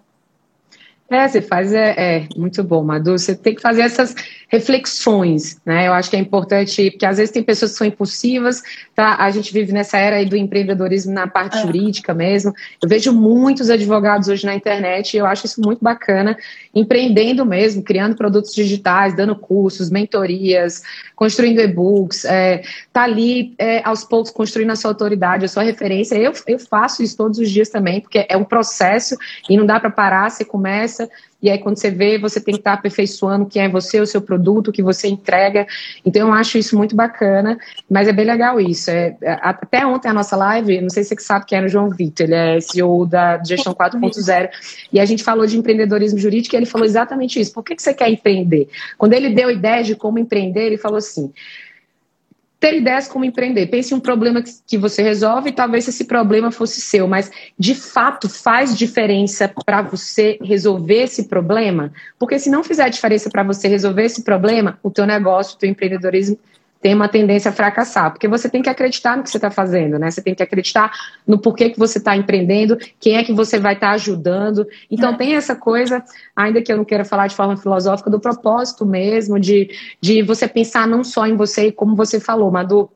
É, 1.09 1.25
você 1.25 1.41
faz, 1.41 1.71
é, 1.71 1.95
é, 1.97 2.27
muito 2.35 2.61
bom, 2.61 2.83
Madu. 2.83 3.17
Você 3.17 3.33
tem 3.33 3.55
que 3.55 3.61
fazer 3.61 3.81
essas 3.81 4.13
reflexões, 4.49 5.57
né? 5.65 5.87
Eu 5.87 5.93
acho 5.93 6.09
que 6.09 6.17
é 6.17 6.19
importante, 6.19 6.91
porque 6.91 7.05
às 7.05 7.17
vezes 7.17 7.31
tem 7.31 7.41
pessoas 7.41 7.71
que 7.71 7.77
são 7.77 7.87
impulsivas, 7.87 8.61
tá? 8.93 9.15
A 9.17 9.31
gente 9.31 9.53
vive 9.53 9.71
nessa 9.71 9.97
era 9.97 10.17
aí 10.17 10.25
do 10.25 10.35
empreendedorismo 10.35 11.13
na 11.13 11.25
parte 11.25 11.57
é. 11.57 11.61
jurídica 11.61 12.13
mesmo. 12.13 12.53
Eu 12.81 12.89
vejo 12.89 13.13
muitos 13.13 13.69
advogados 13.69 14.27
hoje 14.27 14.45
na 14.45 14.53
internet 14.53 15.13
e 15.13 15.17
eu 15.17 15.25
acho 15.25 15.45
isso 15.45 15.61
muito 15.61 15.81
bacana, 15.81 16.37
empreendendo 16.75 17.45
mesmo, 17.45 17.81
criando 17.81 18.15
produtos 18.15 18.53
digitais, 18.53 19.15
dando 19.15 19.35
cursos, 19.35 19.89
mentorias, 19.89 20.83
construindo 21.15 21.59
e-books, 21.61 22.25
é, 22.25 22.63
tá 22.91 23.03
ali 23.03 23.55
é, 23.57 23.81
aos 23.83 24.03
poucos 24.03 24.31
construindo 24.31 24.71
a 24.71 24.75
sua 24.75 24.91
autoridade, 24.91 25.45
a 25.45 25.49
sua 25.49 25.63
referência. 25.63 26.15
Eu, 26.15 26.33
eu 26.47 26.59
faço 26.59 27.01
isso 27.01 27.15
todos 27.15 27.39
os 27.39 27.49
dias 27.49 27.69
também, 27.69 28.01
porque 28.01 28.25
é 28.27 28.35
um 28.35 28.43
processo 28.43 29.15
e 29.49 29.55
não 29.55 29.65
dá 29.65 29.79
para 29.79 29.89
parar, 29.89 30.29
você 30.29 30.43
começa 30.43 30.96
e 31.41 31.49
aí 31.49 31.59
quando 31.59 31.77
você 31.77 31.91
vê, 31.91 32.17
você 32.17 32.39
tem 32.39 32.53
que 32.53 32.61
estar 32.61 32.73
aperfeiçoando 32.73 33.45
quem 33.45 33.63
é 33.63 33.69
você, 33.69 33.99
o 33.99 34.05
seu 34.05 34.21
produto, 34.21 34.69
o 34.69 34.71
que 34.71 34.81
você 34.81 35.07
entrega. 35.07 35.67
Então 36.05 36.27
eu 36.27 36.33
acho 36.33 36.57
isso 36.57 36.77
muito 36.77 36.95
bacana, 36.95 37.57
mas 37.89 38.07
é 38.07 38.13
bem 38.13 38.25
legal 38.25 38.59
isso. 38.59 38.89
É, 38.89 39.15
é 39.21 39.37
até 39.41 39.85
ontem 39.85 40.07
a 40.07 40.13
nossa 40.13 40.35
live, 40.35 40.81
não 40.81 40.89
sei 40.89 41.03
se 41.03 41.15
você 41.15 41.21
sabe 41.21 41.45
quem 41.45 41.57
era 41.57 41.67
o 41.67 41.69
João 41.69 41.89
Vitor, 41.89 42.25
ele 42.25 42.35
é 42.35 42.59
CEO 42.59 43.05
da 43.05 43.41
Gestão 43.43 43.73
4.0, 43.73 44.49
e 44.91 44.99
a 44.99 45.05
gente 45.05 45.23
falou 45.23 45.45
de 45.45 45.57
empreendedorismo 45.57 46.17
jurídico 46.17 46.55
e 46.55 46.57
ele 46.57 46.65
falou 46.65 46.85
exatamente 46.85 47.39
isso. 47.39 47.53
Por 47.53 47.63
que, 47.63 47.75
que 47.75 47.81
você 47.81 47.93
quer 47.93 48.09
empreender? 48.09 48.69
Quando 48.97 49.13
ele 49.13 49.29
deu 49.29 49.51
ideia 49.51 49.83
de 49.83 49.95
como 49.95 50.19
empreender, 50.19 50.65
ele 50.65 50.77
falou 50.77 50.97
assim 50.97 51.31
ter 52.67 52.77
ideias 52.77 53.07
como 53.07 53.23
empreender. 53.23 53.67
Pense 53.67 53.93
em 53.93 53.97
um 53.97 53.99
problema 53.99 54.41
que 54.41 54.77
você 54.77 55.01
resolve 55.01 55.49
e 55.49 55.53
talvez 55.53 55.87
esse 55.87 56.03
problema 56.03 56.51
fosse 56.51 56.81
seu, 56.81 57.07
mas 57.07 57.31
de 57.57 57.73
fato 57.73 58.27
faz 58.27 58.77
diferença 58.77 59.49
para 59.65 59.81
você 59.81 60.37
resolver 60.43 61.03
esse 61.03 61.27
problema? 61.29 61.93
Porque 62.19 62.37
se 62.37 62.49
não 62.49 62.63
fizer 62.63 62.89
diferença 62.89 63.29
para 63.29 63.43
você 63.43 63.69
resolver 63.69 64.03
esse 64.03 64.23
problema, 64.23 64.77
o 64.83 64.91
teu 64.91 65.05
negócio, 65.05 65.55
o 65.55 65.57
teu 65.57 65.69
empreendedorismo 65.69 66.37
tem 66.81 66.93
uma 66.93 67.07
tendência 67.07 67.49
a 67.49 67.53
fracassar, 67.53 68.11
porque 68.11 68.27
você 68.27 68.49
tem 68.49 68.61
que 68.61 68.69
acreditar 68.69 69.17
no 69.17 69.23
que 69.23 69.29
você 69.29 69.37
está 69.37 69.49
fazendo, 69.49 69.97
né? 69.97 70.11
Você 70.11 70.21
tem 70.21 70.35
que 70.35 70.43
acreditar 70.43 70.91
no 71.25 71.39
porquê 71.39 71.69
que 71.69 71.79
você 71.79 71.97
está 71.97 72.15
empreendendo, 72.15 72.77
quem 72.99 73.17
é 73.17 73.23
que 73.23 73.33
você 73.33 73.59
vai 73.59 73.73
estar 73.73 73.89
tá 73.89 73.93
ajudando. 73.93 74.67
Então 74.89 75.13
é. 75.13 75.17
tem 75.17 75.35
essa 75.35 75.55
coisa, 75.55 76.03
ainda 76.35 76.61
que 76.61 76.71
eu 76.71 76.77
não 76.77 76.85
queira 76.85 77.03
falar 77.03 77.27
de 77.27 77.35
forma 77.35 77.57
filosófica, 77.57 78.09
do 78.09 78.19
propósito 78.19 78.85
mesmo, 78.85 79.39
de, 79.39 79.69
de 79.99 80.21
você 80.21 80.47
pensar 80.47 80.87
não 80.87 81.03
só 81.03 81.25
em 81.25 81.35
você, 81.35 81.71
como 81.71 81.95
você 81.95 82.19
falou, 82.19 82.51
Madu, 82.51 82.89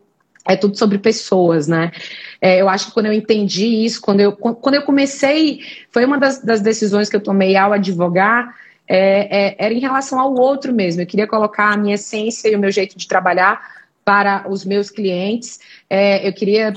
é 0.48 0.56
tudo 0.56 0.78
sobre 0.78 0.98
pessoas, 0.98 1.68
né? 1.68 1.92
É, 2.40 2.62
eu 2.62 2.68
acho 2.68 2.88
que 2.88 2.94
quando 2.94 3.08
eu 3.08 3.14
entendi 3.14 3.86
isso, 3.86 4.02
quando 4.02 4.20
eu, 4.20 4.32
quando 4.32 4.76
eu 4.76 4.82
comecei, 4.82 5.60
foi 5.92 6.04
uma 6.06 6.18
das, 6.18 6.44
das 6.44 6.62
decisões 6.62 7.10
que 7.10 7.16
eu 7.16 7.22
tomei 7.22 7.56
ao 7.56 7.74
advogar, 7.74 8.56
é, 8.88 9.48
é, 9.48 9.56
era 9.58 9.74
em 9.74 9.80
relação 9.80 10.20
ao 10.20 10.34
outro 10.34 10.74
mesmo. 10.74 11.02
Eu 11.02 11.08
queria 11.08 11.28
colocar 11.28 11.74
a 11.74 11.78
minha 11.78 11.96
essência 11.96 12.50
e 12.50 12.56
o 12.56 12.60
meu 12.60 12.72
jeito 12.72 12.98
de 12.98 13.08
trabalhar 13.08 13.62
para 14.04 14.46
os 14.50 14.66
meus 14.66 14.90
clientes. 14.90 15.60
É, 15.90 16.28
eu 16.28 16.34
queria 16.34 16.74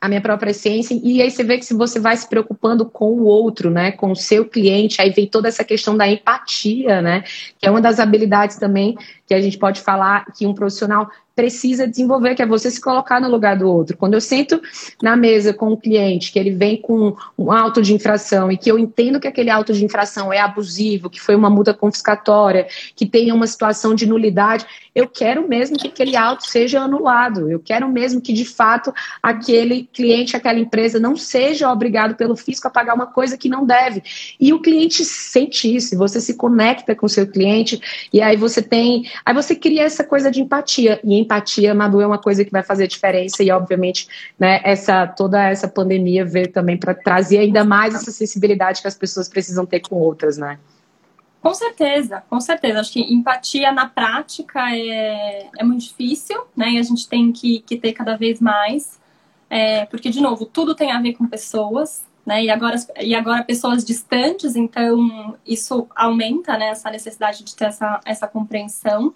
a 0.00 0.08
minha 0.08 0.20
própria 0.20 0.50
essência, 0.50 0.98
e 1.02 1.20
aí 1.20 1.30
você 1.30 1.42
vê 1.42 1.58
que 1.58 1.64
se 1.64 1.74
você 1.74 1.98
vai 1.98 2.16
se 2.16 2.28
preocupando 2.28 2.86
com 2.86 3.10
o 3.14 3.24
outro, 3.24 3.68
né, 3.68 3.90
com 3.90 4.12
o 4.12 4.16
seu 4.16 4.44
cliente, 4.44 5.02
aí 5.02 5.10
vem 5.10 5.26
toda 5.26 5.48
essa 5.48 5.64
questão 5.64 5.96
da 5.96 6.06
empatia, 6.06 7.02
né, 7.02 7.24
que 7.58 7.66
é 7.66 7.70
uma 7.70 7.80
das 7.80 7.98
habilidades 7.98 8.56
também 8.56 8.96
que 9.26 9.34
a 9.34 9.40
gente 9.40 9.58
pode 9.58 9.80
falar 9.80 10.24
que 10.32 10.46
um 10.46 10.54
profissional 10.54 11.10
precisa 11.38 11.86
desenvolver, 11.86 12.34
que 12.34 12.42
é 12.42 12.46
você 12.46 12.68
se 12.68 12.80
colocar 12.80 13.20
no 13.20 13.30
lugar 13.30 13.56
do 13.56 13.70
outro. 13.70 13.96
Quando 13.96 14.14
eu 14.14 14.20
sento 14.20 14.60
na 15.00 15.16
mesa 15.16 15.54
com 15.54 15.68
o 15.68 15.76
cliente, 15.76 16.32
que 16.32 16.38
ele 16.38 16.50
vem 16.50 16.76
com 16.76 17.16
um 17.38 17.52
auto 17.52 17.80
de 17.80 17.94
infração 17.94 18.50
e 18.50 18.56
que 18.56 18.68
eu 18.68 18.76
entendo 18.76 19.20
que 19.20 19.28
aquele 19.28 19.48
auto 19.48 19.72
de 19.72 19.84
infração 19.84 20.32
é 20.32 20.40
abusivo, 20.40 21.08
que 21.08 21.20
foi 21.20 21.36
uma 21.36 21.48
multa 21.48 21.72
confiscatória, 21.72 22.66
que 22.96 23.06
tem 23.06 23.30
uma 23.30 23.46
situação 23.46 23.94
de 23.94 24.04
nulidade, 24.04 24.66
eu 24.98 25.06
quero 25.06 25.46
mesmo 25.46 25.78
que 25.78 25.86
aquele 25.86 26.16
auto 26.16 26.44
seja 26.44 26.80
anulado. 26.80 27.48
Eu 27.48 27.60
quero 27.60 27.88
mesmo 27.88 28.20
que, 28.20 28.32
de 28.32 28.44
fato, 28.44 28.92
aquele 29.22 29.88
cliente, 29.92 30.36
aquela 30.36 30.58
empresa 30.58 30.98
não 30.98 31.14
seja 31.14 31.70
obrigado 31.70 32.16
pelo 32.16 32.34
fisco 32.34 32.66
a 32.66 32.70
pagar 32.70 32.94
uma 32.94 33.06
coisa 33.06 33.38
que 33.38 33.48
não 33.48 33.64
deve. 33.64 34.02
E 34.40 34.52
o 34.52 34.60
cliente 34.60 35.04
sente 35.04 35.72
isso, 35.72 35.96
você 35.96 36.20
se 36.20 36.34
conecta 36.34 36.96
com 36.96 37.06
o 37.06 37.08
seu 37.08 37.28
cliente 37.28 37.80
e 38.12 38.20
aí 38.20 38.36
você 38.36 38.60
tem, 38.60 39.08
aí 39.24 39.32
você 39.32 39.54
cria 39.54 39.84
essa 39.84 40.02
coisa 40.02 40.32
de 40.32 40.40
empatia. 40.40 40.98
E 41.04 41.20
empatia, 41.28 41.74
Madu, 41.74 42.00
é 42.00 42.06
uma 42.06 42.18
coisa 42.18 42.44
que 42.44 42.50
vai 42.50 42.62
fazer 42.62 42.86
diferença 42.86 43.42
e, 43.42 43.50
obviamente, 43.50 44.08
né, 44.38 44.60
essa, 44.64 45.06
toda 45.06 45.42
essa 45.42 45.68
pandemia 45.68 46.24
veio 46.24 46.50
também 46.50 46.78
para 46.78 46.94
trazer 46.94 47.38
ainda 47.38 47.64
mais 47.64 47.94
essa 47.94 48.10
sensibilidade 48.10 48.80
que 48.80 48.88
as 48.88 48.96
pessoas 48.96 49.28
precisam 49.28 49.66
ter 49.66 49.80
com 49.80 49.96
outras, 49.96 50.38
né? 50.38 50.58
Com 51.40 51.54
certeza, 51.54 52.22
com 52.28 52.40
certeza. 52.40 52.80
Acho 52.80 52.92
que 52.92 53.00
empatia 53.00 53.70
na 53.70 53.86
prática 53.86 54.74
é, 54.74 55.48
é 55.56 55.64
muito 55.64 55.82
difícil, 55.82 56.42
né? 56.56 56.70
E 56.70 56.78
a 56.78 56.82
gente 56.82 57.08
tem 57.08 57.30
que, 57.30 57.60
que 57.60 57.76
ter 57.76 57.92
cada 57.92 58.16
vez 58.16 58.40
mais. 58.40 58.98
É, 59.50 59.86
porque, 59.86 60.10
de 60.10 60.20
novo, 60.20 60.44
tudo 60.44 60.74
tem 60.74 60.90
a 60.90 61.00
ver 61.00 61.12
com 61.12 61.26
pessoas, 61.26 62.04
né? 62.26 62.44
E 62.44 62.50
agora, 62.50 62.76
e 63.00 63.14
agora 63.14 63.44
pessoas 63.44 63.84
distantes, 63.84 64.56
então 64.56 65.36
isso 65.46 65.86
aumenta 65.94 66.58
né, 66.58 66.70
essa 66.70 66.90
necessidade 66.90 67.44
de 67.44 67.54
ter 67.54 67.66
essa, 67.66 68.00
essa 68.04 68.26
compreensão. 68.26 69.14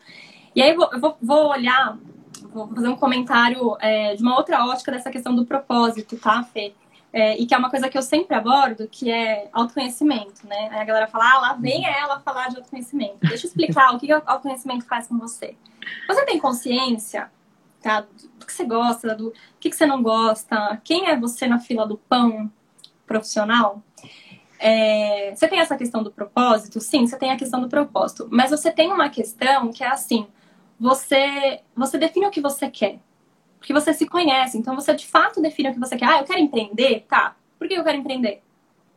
E 0.55 0.62
aí 0.62 0.71
eu 0.71 0.77
vou, 0.77 0.91
eu 0.93 1.01
vou, 1.01 1.17
vou 1.21 1.49
olhar, 1.49 1.99
vou 2.53 2.69
fazer 2.69 2.88
um 2.88 2.97
comentário 2.97 3.77
é, 3.81 4.15
de 4.15 4.23
uma 4.23 4.37
outra 4.37 4.65
ótica 4.67 4.93
dessa 4.93 5.11
questão 5.11 5.35
do 5.35 5.47
propósito, 5.47 6.17
tá, 6.17 6.43
Fê? 6.43 6.75
é, 7.12 7.37
e 7.38 7.45
que 7.45 7.55
é 7.55 7.59
uma 7.59 7.69
coisa 7.69 7.88
que 7.91 7.99
eu 7.99 8.03
sempre 8.03 8.35
abordo, 8.35 8.88
que 8.88 9.11
é 9.11 9.49
autoconhecimento, 9.53 10.47
né? 10.47 10.71
Aí 10.73 10.81
a 10.81 10.85
galera 10.85 11.07
fala, 11.07 11.31
ah, 11.31 11.38
lá 11.41 11.53
vem 11.53 11.87
ela 11.87 12.19
falar 12.21 12.49
de 12.49 12.57
autoconhecimento. 12.57 13.19
Deixa 13.21 13.47
eu 13.47 13.49
explicar 13.49 13.95
o 13.95 13.99
que 13.99 14.12
o 14.12 14.23
autoconhecimento 14.25 14.87
faz 14.87 15.07
com 15.07 15.19
você. 15.19 15.55
Você 16.09 16.25
tem 16.25 16.38
consciência 16.38 17.31
tá, 17.83 18.00
do 18.38 18.46
que 18.46 18.53
você 18.53 18.65
gosta, 18.65 19.15
do 19.15 19.33
que, 19.61 19.69
que 19.69 19.77
você 19.77 19.85
não 19.85 20.03
gosta, 20.03 20.81
quem 20.83 21.09
é 21.09 21.17
você 21.19 21.46
na 21.46 21.59
fila 21.59 21.87
do 21.87 21.98
pão 21.98 22.50
profissional? 23.07 23.83
É, 24.59 25.35
você 25.35 25.46
tem 25.48 25.59
essa 25.59 25.77
questão 25.77 26.03
do 26.03 26.11
propósito? 26.11 26.81
Sim, 26.81 27.07
você 27.07 27.19
tem 27.19 27.31
a 27.31 27.37
questão 27.37 27.61
do 27.61 27.69
propósito. 27.69 28.27
Mas 28.31 28.50
você 28.50 28.71
tem 28.71 28.90
uma 28.90 29.11
questão 29.11 29.71
que 29.71 29.85
é 29.85 29.88
assim, 29.88 30.27
você, 30.83 31.60
você 31.76 31.96
define 31.96 32.26
o 32.26 32.30
que 32.30 32.40
você 32.40 32.68
quer. 32.68 32.98
Porque 33.60 33.72
você 33.72 33.94
se 33.94 34.04
conhece. 34.04 34.58
Então 34.58 34.74
você 34.74 34.92
de 34.92 35.06
fato 35.06 35.40
define 35.40 35.68
o 35.68 35.72
que 35.72 35.78
você 35.78 35.96
quer. 35.96 36.06
Ah, 36.06 36.18
eu 36.18 36.24
quero 36.24 36.40
empreender? 36.40 37.06
Tá. 37.08 37.37
Por 37.56 37.68
que 37.68 37.74
eu 37.74 37.85
quero 37.85 37.98
empreender? 37.98 38.42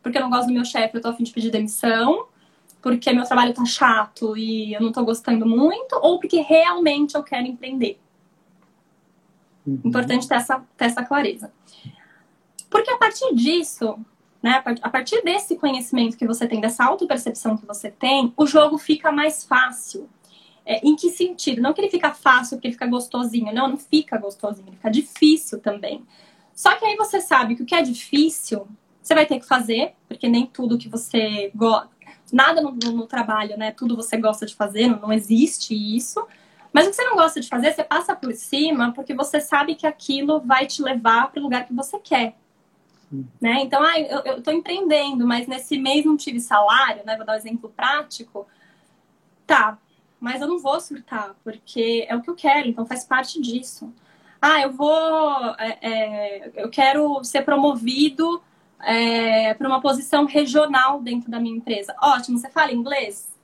Porque 0.02 0.18
eu 0.18 0.22
não 0.22 0.30
gosto 0.30 0.48
do 0.48 0.52
meu 0.52 0.64
chefe, 0.64 0.96
eu 0.96 1.00
tô 1.00 1.08
afim 1.10 1.22
de 1.22 1.30
pedir 1.30 1.52
demissão. 1.52 2.26
Porque 2.82 3.12
meu 3.12 3.24
trabalho 3.24 3.54
tá 3.54 3.64
chato 3.64 4.36
e 4.36 4.74
eu 4.74 4.80
não 4.80 4.90
tô 4.90 5.04
gostando 5.04 5.46
muito. 5.46 5.94
Ou 6.02 6.18
porque 6.18 6.40
realmente 6.40 7.14
eu 7.14 7.22
quero 7.22 7.46
empreender. 7.46 8.00
Uhum. 9.64 9.80
Importante 9.84 10.26
ter 10.26 10.34
essa, 10.34 10.58
ter 10.76 10.86
essa 10.86 11.04
clareza. 11.04 11.52
Porque 12.68 12.90
a 12.90 12.96
partir 12.96 13.32
disso, 13.32 13.96
né, 14.42 14.60
a 14.82 14.90
partir 14.90 15.22
desse 15.22 15.54
conhecimento 15.54 16.16
que 16.16 16.26
você 16.26 16.48
tem, 16.48 16.60
dessa 16.60 16.84
autopercepção 16.84 17.56
que 17.56 17.64
você 17.64 17.92
tem, 17.92 18.34
o 18.36 18.44
jogo 18.44 18.76
fica 18.76 19.12
mais 19.12 19.44
fácil. 19.44 20.08
É, 20.68 20.84
em 20.84 20.96
que 20.96 21.10
sentido? 21.10 21.62
Não 21.62 21.72
que 21.72 21.80
ele 21.80 21.90
fica 21.90 22.12
fácil 22.12 22.56
porque 22.56 22.66
ele 22.66 22.74
fica 22.74 22.88
gostosinho. 22.88 23.54
Não, 23.54 23.68
não 23.68 23.78
fica 23.78 24.18
gostosinho, 24.18 24.66
ele 24.68 24.76
fica 24.76 24.90
difícil 24.90 25.60
também. 25.60 26.04
Só 26.52 26.74
que 26.74 26.84
aí 26.84 26.96
você 26.96 27.20
sabe 27.20 27.54
que 27.54 27.62
o 27.62 27.66
que 27.66 27.74
é 27.74 27.82
difícil, 27.82 28.66
você 29.00 29.14
vai 29.14 29.24
ter 29.24 29.38
que 29.38 29.46
fazer, 29.46 29.94
porque 30.08 30.28
nem 30.28 30.44
tudo 30.44 30.76
que 30.76 30.88
você 30.88 31.52
gosta. 31.54 31.88
Nada 32.32 32.60
no, 32.60 32.72
no, 32.72 33.06
trabalho, 33.06 33.56
né? 33.56 33.70
Tudo 33.70 33.94
você 33.94 34.16
gosta 34.16 34.44
de 34.44 34.56
fazer, 34.56 34.88
não, 34.88 34.98
não 34.98 35.12
existe 35.12 35.72
isso. 35.72 36.26
Mas 36.72 36.86
o 36.86 36.90
que 36.90 36.96
você 36.96 37.04
não 37.04 37.14
gosta 37.14 37.40
de 37.40 37.48
fazer, 37.48 37.72
você 37.72 37.84
passa 37.84 38.16
por 38.16 38.32
cima 38.32 38.92
porque 38.92 39.14
você 39.14 39.40
sabe 39.40 39.76
que 39.76 39.86
aquilo 39.86 40.40
vai 40.40 40.66
te 40.66 40.82
levar 40.82 41.30
para 41.30 41.38
o 41.38 41.42
lugar 41.44 41.64
que 41.64 41.72
você 41.72 41.98
quer. 42.00 42.36
Né? 43.40 43.60
Então, 43.60 43.80
ah, 43.82 44.00
eu 44.00 44.38
estou 44.38 44.52
empreendendo, 44.52 45.24
mas 45.24 45.46
nesse 45.46 45.78
mês 45.78 46.04
não 46.04 46.16
tive 46.16 46.40
salário, 46.40 47.04
né? 47.06 47.16
Vou 47.16 47.24
dar 47.24 47.34
um 47.34 47.36
exemplo 47.36 47.72
prático. 47.74 48.48
Tá, 49.46 49.78
mas 50.20 50.40
eu 50.40 50.48
não 50.48 50.58
vou 50.58 50.80
surtar, 50.80 51.34
porque 51.44 52.06
é 52.08 52.16
o 52.16 52.22
que 52.22 52.30
eu 52.30 52.34
quero, 52.34 52.68
então 52.68 52.86
faz 52.86 53.04
parte 53.04 53.40
disso. 53.40 53.92
Ah, 54.40 54.60
eu 54.60 54.72
vou. 54.72 55.54
É, 55.58 55.78
é, 55.80 56.52
eu 56.56 56.68
quero 56.68 57.22
ser 57.24 57.42
promovido 57.42 58.42
é, 58.82 59.54
para 59.54 59.66
uma 59.66 59.80
posição 59.80 60.24
regional 60.24 61.00
dentro 61.00 61.30
da 61.30 61.40
minha 61.40 61.56
empresa. 61.56 61.94
Ótimo, 62.00 62.38
você 62.38 62.48
fala 62.50 62.72
inglês? 62.72 63.34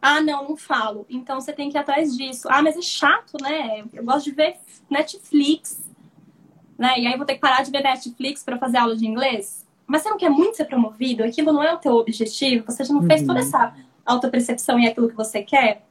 Ah, 0.00 0.20
não, 0.20 0.48
não 0.48 0.56
falo. 0.56 1.06
Então 1.08 1.40
você 1.40 1.52
tem 1.52 1.70
que 1.70 1.76
ir 1.76 1.80
atrás 1.80 2.16
disso. 2.16 2.48
Ah, 2.50 2.62
mas 2.62 2.76
é 2.76 2.82
chato, 2.82 3.36
né? 3.40 3.84
Eu 3.92 4.04
gosto 4.04 4.24
de 4.24 4.32
ver 4.32 4.56
Netflix. 4.90 5.80
Né? 6.76 6.98
E 6.98 7.06
aí 7.06 7.16
vou 7.16 7.24
ter 7.24 7.34
que 7.34 7.40
parar 7.40 7.62
de 7.62 7.70
ver 7.70 7.82
Netflix 7.82 8.42
para 8.42 8.58
fazer 8.58 8.78
aula 8.78 8.96
de 8.96 9.06
inglês? 9.06 9.64
Mas 9.86 10.02
você 10.02 10.10
não 10.10 10.18
quer 10.18 10.30
muito 10.30 10.56
ser 10.56 10.64
promovido? 10.64 11.22
Aquilo 11.22 11.52
não 11.52 11.62
é 11.62 11.72
o 11.72 11.78
teu 11.78 11.94
objetivo? 11.94 12.64
Você 12.66 12.82
já 12.84 12.92
não 12.92 13.02
fez 13.02 13.20
toda 13.20 13.34
uhum. 13.34 13.46
essa 13.46 13.74
autopercepção 14.04 14.78
e 14.78 14.86
aquilo 14.86 15.08
que 15.08 15.16
você 15.16 15.42
quer, 15.42 15.84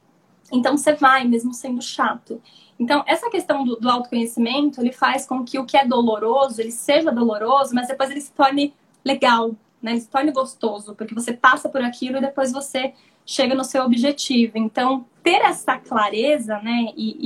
então 0.52 0.76
você 0.76 0.92
vai, 0.94 1.24
mesmo 1.24 1.54
sendo 1.54 1.80
chato. 1.80 2.40
Então, 2.78 3.02
essa 3.06 3.30
questão 3.30 3.64
do, 3.64 3.76
do, 3.76 3.88
autoconhecimento, 3.88 4.80
ele 4.80 4.92
faz 4.92 5.24
com 5.26 5.44
que 5.44 5.58
o 5.58 5.64
que 5.64 5.76
é 5.76 5.86
doloroso, 5.86 6.60
ele 6.60 6.72
seja 6.72 7.10
doloroso, 7.10 7.74
mas 7.74 7.88
depois 7.88 8.10
ele 8.10 8.20
se 8.20 8.32
torne 8.32 8.74
legal, 9.04 9.52
né? 9.80 9.92
Ele 9.92 10.00
se 10.00 10.08
torne 10.08 10.30
gostoso, 10.32 10.94
porque 10.94 11.14
você 11.14 11.32
passa 11.32 11.68
por 11.68 11.82
aquilo 11.82 12.18
e 12.18 12.20
depois 12.20 12.52
você 12.52 12.92
chega 13.24 13.54
no 13.54 13.64
seu 13.64 13.84
objetivo. 13.84 14.52
Então, 14.56 15.06
ter 15.22 15.40
essa 15.42 15.78
clareza, 15.78 16.58
né, 16.58 16.88
e, 16.96 17.16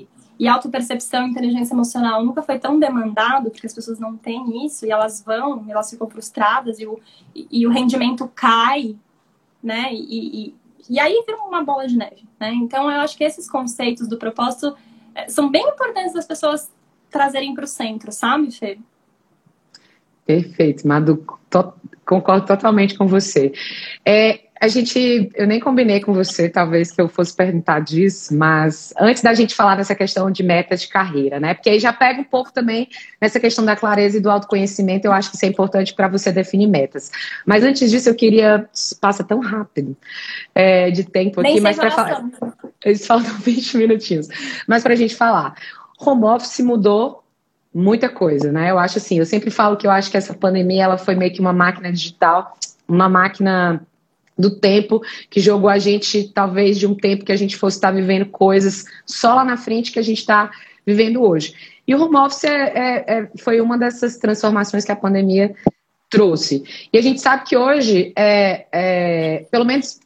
e, 0.00 0.08
e 0.38 0.48
autopercepção, 0.48 1.26
inteligência 1.26 1.74
emocional 1.74 2.24
nunca 2.24 2.42
foi 2.42 2.58
tão 2.58 2.78
demandado, 2.78 3.50
porque 3.50 3.66
as 3.66 3.74
pessoas 3.74 3.98
não 3.98 4.16
têm 4.16 4.64
isso, 4.64 4.86
e 4.86 4.90
elas 4.90 5.22
vão, 5.22 5.64
elas 5.68 5.90
ficam 5.90 6.08
frustradas, 6.08 6.80
e 6.80 6.86
o, 6.86 6.98
e, 7.34 7.46
e 7.50 7.66
o 7.66 7.70
rendimento 7.70 8.30
cai, 8.34 8.96
né? 9.62 9.92
E, 9.92 10.46
e, 10.48 10.54
e, 10.88 11.00
aí 11.00 11.22
vira 11.26 11.38
uma 11.38 11.64
bola 11.64 11.86
de 11.86 11.96
neve, 11.96 12.24
né? 12.38 12.52
Então 12.54 12.90
eu 12.90 13.00
acho 13.00 13.16
que 13.16 13.24
esses 13.24 13.48
conceitos 13.50 14.08
do 14.08 14.16
propósito 14.16 14.76
eh, 15.14 15.28
são 15.28 15.50
bem 15.50 15.66
importantes 15.68 16.12
das 16.12 16.26
pessoas 16.26 16.70
trazerem 17.10 17.54
para 17.54 17.64
o 17.64 17.68
centro, 17.68 18.12
sabe, 18.12 18.50
Fê? 18.50 18.78
Perfeito, 20.24 20.86
Madu, 20.86 21.24
to 21.48 21.72
concordo 22.04 22.46
totalmente 22.46 22.96
com 22.96 23.06
você. 23.06 23.52
É, 24.04 24.45
a 24.60 24.68
gente, 24.68 25.30
eu 25.34 25.46
nem 25.46 25.60
combinei 25.60 26.00
com 26.00 26.12
você, 26.12 26.48
talvez 26.48 26.90
que 26.90 27.00
eu 27.00 27.08
fosse 27.08 27.34
perguntar 27.34 27.80
disso, 27.80 28.34
mas 28.34 28.92
antes 28.98 29.22
da 29.22 29.34
gente 29.34 29.54
falar 29.54 29.76
dessa 29.76 29.94
questão 29.94 30.30
de 30.30 30.42
meta 30.42 30.76
de 30.76 30.88
carreira, 30.88 31.38
né? 31.38 31.54
Porque 31.54 31.68
aí 31.68 31.78
já 31.78 31.92
pega 31.92 32.20
um 32.20 32.24
pouco 32.24 32.52
também 32.52 32.88
nessa 33.20 33.38
questão 33.38 33.64
da 33.64 33.76
clareza 33.76 34.16
e 34.16 34.20
do 34.20 34.30
autoconhecimento, 34.30 35.06
eu 35.06 35.12
acho 35.12 35.30
que 35.30 35.36
isso 35.36 35.44
é 35.44 35.48
importante 35.48 35.94
para 35.94 36.08
você 36.08 36.32
definir 36.32 36.66
metas. 36.66 37.10
Mas 37.44 37.62
antes 37.64 37.90
disso, 37.90 38.08
eu 38.08 38.14
queria. 38.14 38.68
Passa 39.00 39.22
tão 39.22 39.40
rápido 39.40 39.96
é, 40.54 40.90
de 40.90 41.04
tempo 41.04 41.40
aqui, 41.40 41.60
mas 41.60 41.76
para 41.76 41.90
falar. 41.90 42.24
Eles 42.84 43.06
faltam 43.06 43.34
20 43.40 43.76
minutinhos. 43.76 44.28
Mas 44.66 44.82
para 44.82 44.94
a 44.94 44.96
gente 44.96 45.14
falar. 45.14 45.54
Home 45.98 46.24
office 46.24 46.60
mudou 46.60 47.24
muita 47.72 48.08
coisa, 48.08 48.50
né? 48.50 48.70
Eu 48.70 48.78
acho 48.78 48.98
assim, 48.98 49.18
eu 49.18 49.26
sempre 49.26 49.50
falo 49.50 49.76
que 49.76 49.86
eu 49.86 49.90
acho 49.90 50.10
que 50.10 50.16
essa 50.16 50.32
pandemia 50.32 50.84
ela 50.84 50.98
foi 50.98 51.14
meio 51.14 51.32
que 51.32 51.40
uma 51.40 51.52
máquina 51.52 51.92
digital, 51.92 52.56
uma 52.88 53.08
máquina 53.08 53.86
do 54.38 54.50
tempo 54.50 55.00
que 55.30 55.40
jogou 55.40 55.70
a 55.70 55.78
gente, 55.78 56.30
talvez, 56.32 56.78
de 56.78 56.86
um 56.86 56.94
tempo 56.94 57.24
que 57.24 57.32
a 57.32 57.36
gente 57.36 57.56
fosse 57.56 57.78
estar 57.78 57.90
vivendo 57.90 58.26
coisas 58.26 58.84
só 59.06 59.34
lá 59.34 59.44
na 59.44 59.56
frente 59.56 59.92
que 59.92 59.98
a 59.98 60.02
gente 60.02 60.18
está 60.18 60.50
vivendo 60.86 61.22
hoje. 61.22 61.54
E 61.86 61.94
o 61.94 62.02
home 62.02 62.16
office 62.16 62.44
é, 62.44 62.50
é, 62.50 63.04
é, 63.06 63.28
foi 63.38 63.60
uma 63.60 63.78
dessas 63.78 64.16
transformações 64.16 64.84
que 64.84 64.92
a 64.92 64.96
pandemia 64.96 65.54
trouxe. 66.10 66.64
E 66.92 66.98
a 66.98 67.02
gente 67.02 67.20
sabe 67.20 67.44
que 67.44 67.56
hoje, 67.56 68.12
é, 68.16 68.66
é, 68.72 69.46
pelo 69.50 69.64
menos 69.64 70.00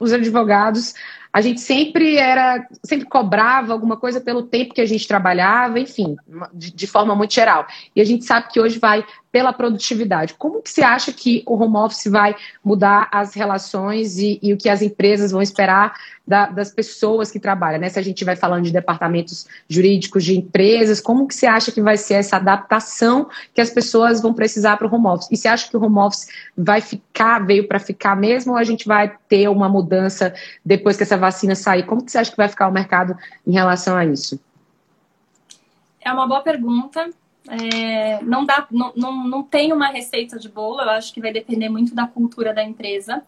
os 0.00 0.12
advogados, 0.12 0.94
a 1.32 1.40
gente 1.40 1.60
sempre 1.60 2.16
era, 2.16 2.66
sempre 2.82 3.06
cobrava 3.06 3.72
alguma 3.72 3.96
coisa 3.96 4.20
pelo 4.20 4.44
tempo 4.44 4.74
que 4.74 4.80
a 4.80 4.86
gente 4.86 5.06
trabalhava, 5.06 5.78
enfim, 5.78 6.16
de, 6.52 6.72
de, 6.72 6.86
forma 6.86 7.14
muito 7.14 7.34
geral. 7.34 7.66
E 7.94 8.00
a 8.00 8.04
gente 8.04 8.24
sabe 8.24 8.48
que 8.48 8.60
hoje 8.60 8.78
vai 8.78 9.04
pela 9.30 9.52
produtividade. 9.52 10.34
Como 10.34 10.62
que 10.62 10.70
você 10.70 10.82
acha 10.82 11.12
que 11.12 11.42
o 11.46 11.54
home 11.54 11.76
office 11.76 12.06
vai 12.06 12.34
mudar 12.64 13.08
as 13.12 13.34
relações 13.34 14.18
e, 14.18 14.38
e 14.42 14.52
o 14.52 14.56
que 14.56 14.68
as 14.68 14.80
empresas 14.80 15.30
vão 15.30 15.42
esperar 15.42 15.94
da, 16.26 16.46
das 16.46 16.70
pessoas 16.70 17.30
que 17.30 17.38
trabalham? 17.38 17.80
Né? 17.80 17.88
Se 17.90 17.98
a 17.98 18.02
gente 18.02 18.24
vai 18.24 18.36
falando 18.36 18.64
de 18.64 18.72
departamentos 18.72 19.46
jurídicos 19.68 20.24
de 20.24 20.36
empresas, 20.36 21.00
como 21.00 21.28
que 21.28 21.34
você 21.34 21.46
acha 21.46 21.70
que 21.70 21.82
vai 21.82 21.96
ser 21.96 22.14
essa 22.14 22.36
adaptação 22.36 23.28
que 23.52 23.60
as 23.60 23.70
pessoas 23.70 24.22
vão 24.22 24.32
precisar 24.32 24.76
para 24.78 24.86
o 24.86 24.94
home 24.94 25.06
office? 25.06 25.28
E 25.30 25.36
você 25.36 25.48
acha 25.48 25.68
que 25.68 25.76
o 25.76 25.84
home 25.84 25.98
office 25.98 26.28
vai 26.56 26.80
ficar, 26.80 27.44
veio 27.44 27.68
para 27.68 27.78
ficar 27.78 28.16
mesmo, 28.16 28.52
ou 28.52 28.58
a 28.58 28.64
gente 28.64 28.86
vai 28.86 29.14
ter 29.28 29.48
uma 29.48 29.68
mudança 29.68 30.34
depois 30.64 30.96
que 30.96 31.02
essa 31.02 31.18
vacina 31.18 31.54
sair? 31.54 31.84
Como 31.84 32.02
que 32.02 32.10
você 32.10 32.18
acha 32.18 32.30
que 32.30 32.36
vai 32.36 32.48
ficar 32.48 32.68
o 32.68 32.72
mercado 32.72 33.16
em 33.46 33.52
relação 33.52 33.94
a 33.94 34.06
isso? 34.06 34.40
É 36.00 36.10
uma 36.10 36.26
boa 36.26 36.40
pergunta. 36.40 37.10
É, 37.48 38.22
não, 38.22 38.44
dá, 38.44 38.66
não, 38.70 38.92
não, 38.94 39.24
não 39.26 39.42
tem 39.42 39.72
uma 39.72 39.86
receita 39.88 40.38
de 40.38 40.48
bolo, 40.48 40.82
eu 40.82 40.90
acho 40.90 41.14
que 41.14 41.20
vai 41.20 41.32
depender 41.32 41.70
muito 41.70 41.94
da 41.94 42.06
cultura 42.06 42.52
da 42.52 42.62
empresa. 42.62 43.22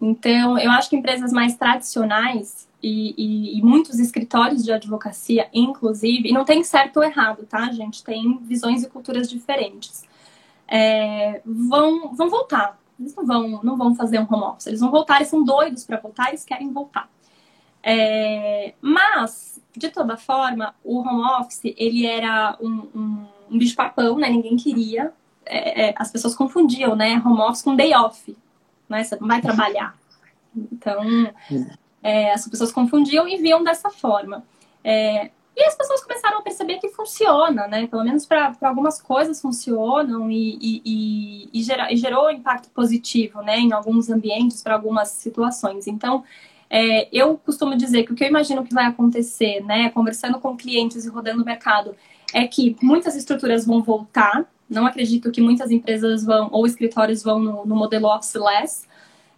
Então, 0.00 0.58
eu 0.58 0.70
acho 0.70 0.88
que 0.88 0.96
empresas 0.96 1.32
mais 1.32 1.54
tradicionais 1.56 2.68
e, 2.82 3.14
e, 3.18 3.58
e, 3.58 3.62
muitos 3.62 3.98
escritórios 3.98 4.64
de 4.64 4.72
advocacia, 4.72 5.48
inclusive, 5.52 6.28
e 6.28 6.32
não 6.32 6.44
tem 6.44 6.62
certo 6.62 6.98
ou 6.98 7.04
errado, 7.04 7.44
tá, 7.44 7.70
gente? 7.72 8.02
Tem 8.02 8.38
visões 8.38 8.84
e 8.84 8.88
culturas 8.88 9.28
diferentes. 9.28 10.04
É, 10.66 11.42
vão, 11.44 12.14
vão 12.14 12.30
voltar. 12.30 12.78
Eles 12.98 13.14
não 13.14 13.26
vão, 13.26 13.60
não 13.62 13.76
vão 13.76 13.94
fazer 13.94 14.18
um 14.18 14.26
home 14.30 14.44
office. 14.44 14.68
Eles 14.68 14.80
vão 14.80 14.90
voltar, 14.90 15.16
eles 15.16 15.28
são 15.28 15.44
doidos 15.44 15.84
para 15.84 15.98
voltar, 15.98 16.28
eles 16.28 16.44
querem 16.44 16.72
voltar. 16.72 17.10
É, 17.82 18.74
mas, 18.80 19.60
de 19.76 19.88
toda 19.90 20.16
forma, 20.16 20.74
o 20.84 21.00
home 21.00 21.22
office, 21.40 21.74
ele 21.76 22.06
era 22.06 22.56
um, 22.60 22.88
um 22.94 23.26
um 23.50 23.58
bicho 23.58 23.76
papão, 23.76 24.18
né? 24.18 24.28
Ninguém 24.28 24.56
queria. 24.56 25.12
É, 25.44 25.88
é, 25.88 25.94
as 25.96 26.10
pessoas 26.10 26.34
confundiam, 26.34 26.94
né? 26.94 27.22
Home 27.24 27.40
office 27.40 27.62
com 27.62 27.74
day 27.74 27.94
off, 27.94 28.36
né? 28.88 29.04
Você 29.04 29.16
não 29.16 29.28
vai 29.28 29.40
trabalhar. 29.40 29.96
Então, 30.72 31.02
é, 32.02 32.32
as 32.32 32.46
pessoas 32.48 32.72
confundiam 32.72 33.28
e 33.28 33.36
viam 33.36 33.62
dessa 33.62 33.90
forma. 33.90 34.44
É, 34.82 35.30
e 35.58 35.64
as 35.64 35.74
pessoas 35.74 36.02
começaram 36.04 36.38
a 36.38 36.42
perceber 36.42 36.78
que 36.78 36.88
funciona, 36.88 37.66
né? 37.66 37.88
Pelo 37.88 38.04
menos 38.04 38.24
para 38.24 38.54
algumas 38.62 39.02
coisas 39.02 39.40
funcionam 39.40 40.30
e, 40.30 40.56
e, 40.60 40.82
e, 40.84 41.50
e, 41.52 41.62
gera, 41.64 41.92
e 41.92 41.96
gerou 41.96 42.30
impacto 42.30 42.70
positivo, 42.70 43.42
né? 43.42 43.58
Em 43.58 43.72
alguns 43.72 44.08
ambientes, 44.08 44.62
para 44.62 44.74
algumas 44.74 45.08
situações. 45.08 45.88
Então, 45.88 46.22
é, 46.70 47.08
eu 47.12 47.36
costumo 47.38 47.76
dizer 47.76 48.04
que 48.04 48.12
o 48.12 48.14
que 48.14 48.22
eu 48.22 48.28
imagino 48.28 48.62
que 48.62 48.72
vai 48.72 48.86
acontecer, 48.86 49.60
né? 49.64 49.90
Conversando 49.90 50.38
com 50.38 50.56
clientes 50.56 51.04
e 51.04 51.08
rodando 51.08 51.42
o 51.42 51.44
mercado, 51.44 51.96
é 52.32 52.46
que 52.46 52.76
muitas 52.82 53.16
estruturas 53.16 53.66
vão 53.66 53.82
voltar, 53.82 54.46
Não 54.68 54.84
acredito 54.84 55.30
que 55.30 55.40
muitas 55.40 55.70
empresas 55.70 56.24
vão, 56.24 56.50
ou 56.52 56.66
escritórios 56.66 57.22
vão 57.22 57.38
no, 57.38 57.64
no 57.64 57.74
modelo 57.74 58.06
office-less, 58.06 58.86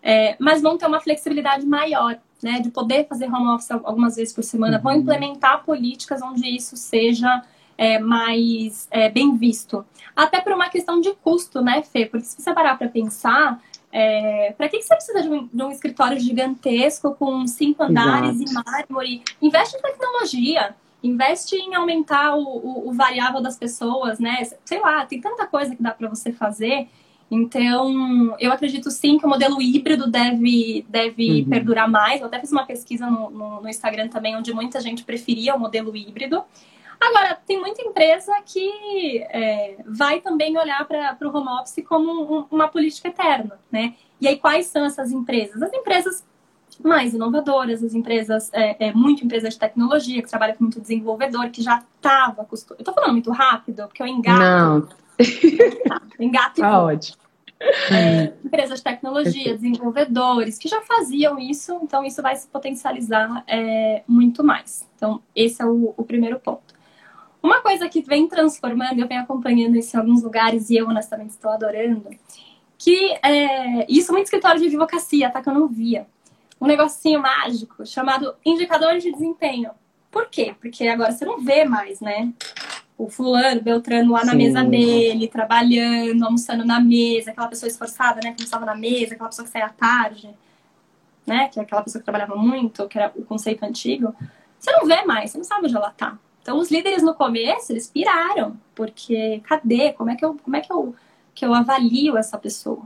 é, 0.03 0.35
mas 0.41 0.61
vão 0.61 0.77
ter 0.77 0.87
uma 0.87 1.01
flexibilidade 1.01 1.65
maior, 1.65 2.19
né, 2.43 2.59
de 2.59 2.71
poder 2.71 3.07
fazer 3.07 3.27
home 3.27 3.49
office 3.49 3.71
algumas 3.71 4.17
vezes 4.17 4.35
por 4.35 4.43
semana, 4.43 4.79
uhum. 4.79 4.83
vão 4.83 4.93
implementar 4.95 5.63
políticas 5.65 6.21
onde 6.23 6.49
isso 6.49 6.77
seja 6.77 7.45
é, 7.77 7.99
mais 7.99 8.89
é, 8.91 9.09
bem 9.09 9.37
visto. 9.37 9.85
Até 10.17 10.41
por 10.41 10.53
uma 10.53 10.69
questão 10.69 11.01
de 11.01 11.15
custo, 11.15 11.63
né, 11.63 11.83
Fê? 11.83 12.07
Porque 12.07 12.27
se 12.27 12.43
você 12.43 12.53
parar 12.53 12.77
para 12.77 12.89
pensar, 12.89 13.63
é, 13.93 14.53
para 14.57 14.69
que, 14.69 14.79
que 14.79 14.85
você 14.85 14.95
precisa 14.95 15.23
de 15.23 15.29
um, 15.29 15.49
de 15.53 15.63
um, 15.63 15.71
escritório 15.71 16.19
gigantesco 16.21 17.15
com 17.15 17.47
cinco 17.47 17.83
andares 17.83 18.41
Exato. 18.41 18.69
e 18.69 18.71
mármore? 18.71 19.23
Investe 19.41 19.77
em 19.77 19.81
tecnologia, 19.81 20.75
investe 21.03 21.57
em 21.57 21.75
aumentar 21.75 22.35
o, 22.37 22.43
o, 22.43 22.89
o, 22.89 22.93
variável 22.93 23.41
das 23.41 23.57
pessoas, 23.57 24.19
né? 24.19 24.43
Sei 24.65 24.81
lá, 24.81 25.05
tem 25.07 25.21
tanta 25.21 25.47
coisa 25.47 25.75
que 25.75 25.83
dá 25.83 25.93
para 25.93 26.09
você 26.09 26.33
fazer. 26.33 26.89
Então, 27.31 28.37
eu 28.41 28.53
acredito 28.53 28.91
sim 28.91 29.17
que 29.17 29.25
o 29.25 29.29
modelo 29.29 29.63
híbrido 29.63 30.11
deve, 30.11 30.85
deve 30.89 31.43
uhum. 31.43 31.49
perdurar 31.49 31.89
mais. 31.89 32.21
Eu 32.21 32.27
até 32.27 32.41
fiz 32.41 32.51
uma 32.51 32.67
pesquisa 32.67 33.07
no, 33.07 33.31
no, 33.31 33.61
no, 33.63 33.69
Instagram 33.69 34.09
também, 34.09 34.37
onde 34.37 34.53
muita 34.53 34.81
gente 34.81 35.05
preferia 35.05 35.55
o 35.55 35.59
modelo 35.59 35.97
híbrido. 35.97 36.43
Agora, 37.01 37.39
tem 37.47 37.59
muita 37.59 37.81
empresa 37.83 38.33
que 38.45 39.25
é, 39.31 39.77
vai 39.87 40.21
também 40.21 40.59
olhar 40.59 40.85
para 40.87 41.17
o 41.23 41.37
home 41.37 41.49
office 41.61 41.85
como 41.89 42.41
um, 42.41 42.47
uma 42.51 42.69
política 42.69 43.09
eterna, 43.09 43.59
né? 43.71 43.95
E 44.21 44.29
aí, 44.29 44.37
quais 44.37 44.67
são 44.67 44.85
essas 44.85 45.11
empresas? 45.13 45.63
As 45.63 45.73
empresas 45.73 46.25
mais 46.83 47.15
inovadoras, 47.15 47.83
as 47.83 47.95
empresas, 47.95 48.51
é, 48.53 48.89
é, 48.89 48.93
muito 48.93 49.25
empresas 49.25 49.55
de 49.55 49.61
tecnologia, 49.61 50.23
que 50.23 50.29
trabalham 50.29 50.57
com 50.57 50.65
muito 50.65 50.81
desenvolvedor, 50.81 51.51
que 51.51 51.63
já 51.63 51.83
estava 51.97 52.43
acostumado. 52.43 52.79
Eu 52.79 52.83
estou 52.83 52.95
falando 52.95 53.13
muito 53.13 53.31
rápido, 53.31 53.87
porque 53.87 54.03
eu 54.03 54.07
engato. 54.07 54.41
Não. 54.41 55.01
Tá, 55.87 56.01
engato 56.19 56.61
tá 56.63 56.83
ótimo. 56.83 57.19
É, 57.91 58.33
empresas 58.43 58.79
de 58.79 58.85
tecnologia, 58.85 59.55
desenvolvedores 59.55 60.57
que 60.57 60.67
já 60.67 60.81
faziam 60.81 61.39
isso, 61.39 61.79
então 61.83 62.03
isso 62.03 62.23
vai 62.23 62.35
se 62.35 62.49
potencializar 62.49 63.45
é, 63.47 64.03
muito 64.09 64.43
mais. 64.43 64.89
Então, 64.97 65.21
esse 65.37 65.61
é 65.61 65.67
o, 65.67 65.93
o, 65.95 66.03
primeiro 66.03 66.41
ponto. 66.41 66.75
Uma 67.43 67.61
coisa 67.61 67.87
que 67.87 68.01
vem 68.01 68.27
transformando, 68.27 68.99
eu 68.99 69.07
venho 69.07 69.21
acompanhando 69.21 69.77
isso 69.77 69.95
em 69.95 70.01
alguns 70.01 70.23
lugares 70.23 70.71
e 70.71 70.77
eu 70.77 70.87
honestamente 70.89 71.31
estou 71.31 71.51
adorando, 71.51 72.09
que 72.79 73.13
é, 73.23 73.87
isso 73.93 74.11
muito 74.11 74.25
escritório 74.25 74.59
de 74.59 74.69
advocacia, 74.69 75.29
tá? 75.29 75.43
Que 75.43 75.51
eu 75.51 75.55
não 75.55 75.69
via. 75.69 76.07
Um 76.61 76.67
negocinho 76.67 77.21
mágico 77.21 77.87
chamado 77.87 78.35
indicadores 78.45 79.03
de 79.03 79.13
desempenho. 79.13 79.71
Por 80.11 80.29
quê? 80.29 80.55
Porque 80.61 80.87
agora 80.89 81.13
você 81.13 81.25
não 81.25 81.41
vê 81.41 81.65
mais, 81.65 82.01
né? 82.01 82.33
o 83.01 83.09
fulano, 83.09 83.63
Beltrano 83.63 84.13
lá 84.13 84.25
na 84.27 84.33
Sim. 84.33 84.37
mesa 84.37 84.63
dele, 84.63 85.27
trabalhando, 85.27 86.23
almoçando 86.23 86.67
na 86.67 86.79
mesa, 86.79 87.31
aquela 87.31 87.49
pessoa 87.49 87.67
esforçada, 87.67 88.21
né, 88.23 88.35
que 88.35 88.43
estava 88.43 88.67
na 88.67 88.75
mesa, 88.75 89.15
aquela 89.15 89.31
pessoa 89.31 89.47
que 89.47 89.51
saía 89.51 89.71
tarde, 89.71 90.29
né, 91.27 91.49
que 91.49 91.59
é 91.59 91.63
aquela 91.63 91.83
pessoa 91.83 92.01
que 92.01 92.05
trabalhava 92.05 92.37
muito, 92.37 92.87
que 92.89 92.99
era 92.99 93.11
o 93.17 93.25
conceito 93.25 93.65
antigo, 93.65 94.15
você 94.59 94.71
não 94.73 94.85
vê 94.85 95.03
mais, 95.05 95.31
você 95.31 95.39
não 95.39 95.45
sabe 95.45 95.65
onde 95.65 95.77
ela 95.77 95.91
tá. 95.91 96.19
Então, 96.43 96.59
os 96.59 96.71
líderes 96.71 97.03
no 97.03 97.15
começo, 97.15 97.73
eles 97.73 97.89
piraram, 97.89 98.59
porque 98.75 99.41
cadê? 99.45 99.95
Como 99.95 100.11
é 100.11 100.17
que 100.17 100.25
eu, 100.25 100.35
como 100.35 100.57
é 100.57 100.61
que 100.61 100.71
eu, 100.71 100.95
que 101.35 101.45
eu 101.47 101.55
avalio 101.55 102.19
essa 102.19 102.37
pessoa? 102.37 102.83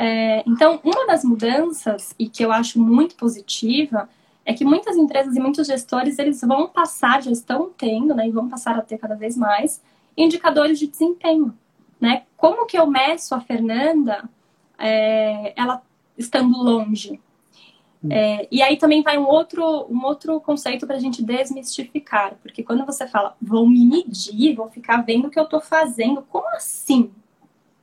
É, 0.00 0.44
então, 0.46 0.80
uma 0.84 1.08
das 1.08 1.24
mudanças, 1.24 2.14
e 2.16 2.28
que 2.28 2.44
eu 2.44 2.52
acho 2.52 2.80
muito 2.80 3.16
positiva, 3.16 4.08
é 4.44 4.54
que 4.54 4.64
muitas 4.64 4.96
empresas 4.96 5.34
e 5.34 5.40
muitos 5.40 5.66
gestores 5.66 6.20
eles 6.20 6.40
vão 6.40 6.68
passar, 6.68 7.20
já 7.20 7.32
estão 7.32 7.70
tendo, 7.76 8.14
né, 8.14 8.28
e 8.28 8.30
vão 8.30 8.48
passar 8.48 8.78
a 8.78 8.80
ter 8.80 8.96
cada 8.96 9.16
vez 9.16 9.36
mais 9.36 9.82
indicadores 10.16 10.78
de 10.78 10.86
desempenho, 10.86 11.52
né? 12.00 12.22
Como 12.36 12.64
que 12.64 12.78
eu 12.78 12.86
meço 12.86 13.34
a 13.34 13.40
Fernanda, 13.40 14.30
é, 14.78 15.52
ela 15.56 15.82
estando 16.16 16.56
longe? 16.56 17.20
Hum. 18.02 18.08
É, 18.08 18.46
e 18.52 18.62
aí 18.62 18.76
também 18.76 19.02
vai 19.02 19.18
um 19.18 19.26
outro, 19.26 19.84
um 19.90 20.04
outro 20.04 20.40
conceito 20.40 20.86
para 20.86 20.94
a 20.94 21.00
gente 21.00 21.24
desmistificar, 21.24 22.36
porque 22.40 22.62
quando 22.62 22.86
você 22.86 23.08
fala, 23.08 23.36
vou 23.42 23.68
me 23.68 23.84
medir, 23.84 24.54
vou 24.54 24.68
ficar 24.68 24.98
vendo 24.98 25.26
o 25.26 25.30
que 25.30 25.40
eu 25.40 25.44
estou 25.44 25.60
fazendo, 25.60 26.22
como 26.22 26.48
assim? 26.54 27.10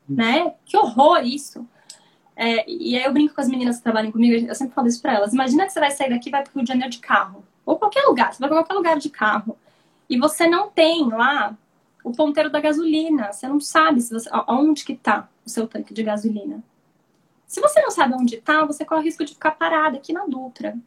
Né? 0.07 0.53
Que 0.65 0.77
horror 0.77 1.25
isso! 1.25 1.67
É, 2.35 2.69
e 2.69 2.97
aí 2.97 3.05
eu 3.05 3.13
brinco 3.13 3.33
com 3.33 3.41
as 3.41 3.47
meninas 3.47 3.77
que 3.77 3.83
trabalham 3.83 4.11
comigo, 4.11 4.47
eu 4.47 4.55
sempre 4.55 4.73
falo 4.73 4.87
isso 4.87 5.01
para 5.01 5.13
elas. 5.13 5.33
Imagina 5.33 5.65
que 5.65 5.71
você 5.71 5.79
vai 5.79 5.91
sair 5.91 6.09
daqui 6.09 6.29
e 6.29 6.31
vai 6.31 6.43
para 6.43 6.51
o 6.51 6.53
Rio 6.55 6.63
de 6.63 6.67
Janeiro 6.67 6.91
de 6.91 6.99
carro. 6.99 7.45
Ou 7.65 7.77
qualquer 7.77 8.03
lugar, 8.03 8.33
você 8.33 8.39
vai 8.39 8.49
para 8.49 8.57
qualquer 8.59 8.73
lugar 8.73 8.97
de 8.99 9.09
carro. 9.09 9.57
E 10.09 10.17
você 10.17 10.47
não 10.47 10.69
tem 10.69 11.07
lá 11.07 11.57
o 12.03 12.11
ponteiro 12.11 12.49
da 12.49 12.59
gasolina. 12.59 13.31
Você 13.31 13.47
não 13.47 13.59
sabe 13.59 14.01
se 14.01 14.13
você, 14.13 14.29
onde 14.47 14.83
que 14.83 14.95
tá 14.95 15.27
o 15.45 15.49
seu 15.49 15.67
tanque 15.67 15.93
de 15.93 16.03
gasolina. 16.03 16.63
Se 17.47 17.61
você 17.61 17.81
não 17.81 17.89
sabe 17.89 18.13
onde 18.13 18.35
está, 18.35 18.65
você 18.65 18.83
corre 18.83 19.01
o 19.01 19.03
risco 19.03 19.23
de 19.23 19.33
ficar 19.33 19.51
parada 19.51 19.97
aqui 19.97 20.11
na 20.13 20.25
Dutra. 20.25 20.77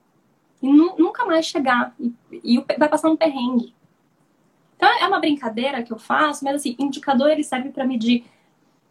E 0.62 0.70
nu 0.70 0.94
nunca 0.98 1.24
mais 1.24 1.46
chegar. 1.46 1.94
E, 1.98 2.12
e 2.30 2.64
vai 2.78 2.88
passar 2.88 3.08
um 3.08 3.16
perrengue. 3.16 3.74
Então 4.76 4.88
é 4.88 5.08
uma 5.08 5.18
brincadeira 5.18 5.82
que 5.82 5.92
eu 5.92 5.98
faço, 5.98 6.44
mas 6.44 6.56
assim, 6.56 6.76
indicador 6.78 7.30
ele 7.30 7.42
serve 7.42 7.70
para 7.70 7.84
medir 7.84 8.24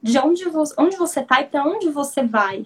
de 0.02 0.18
onde 0.20 0.46
você, 0.46 0.74
onde 0.78 0.96
você 0.96 1.24
tá 1.24 1.42
e 1.42 1.46
para 1.46 1.64
onde 1.64 1.90
você 1.90 2.24
vai, 2.24 2.66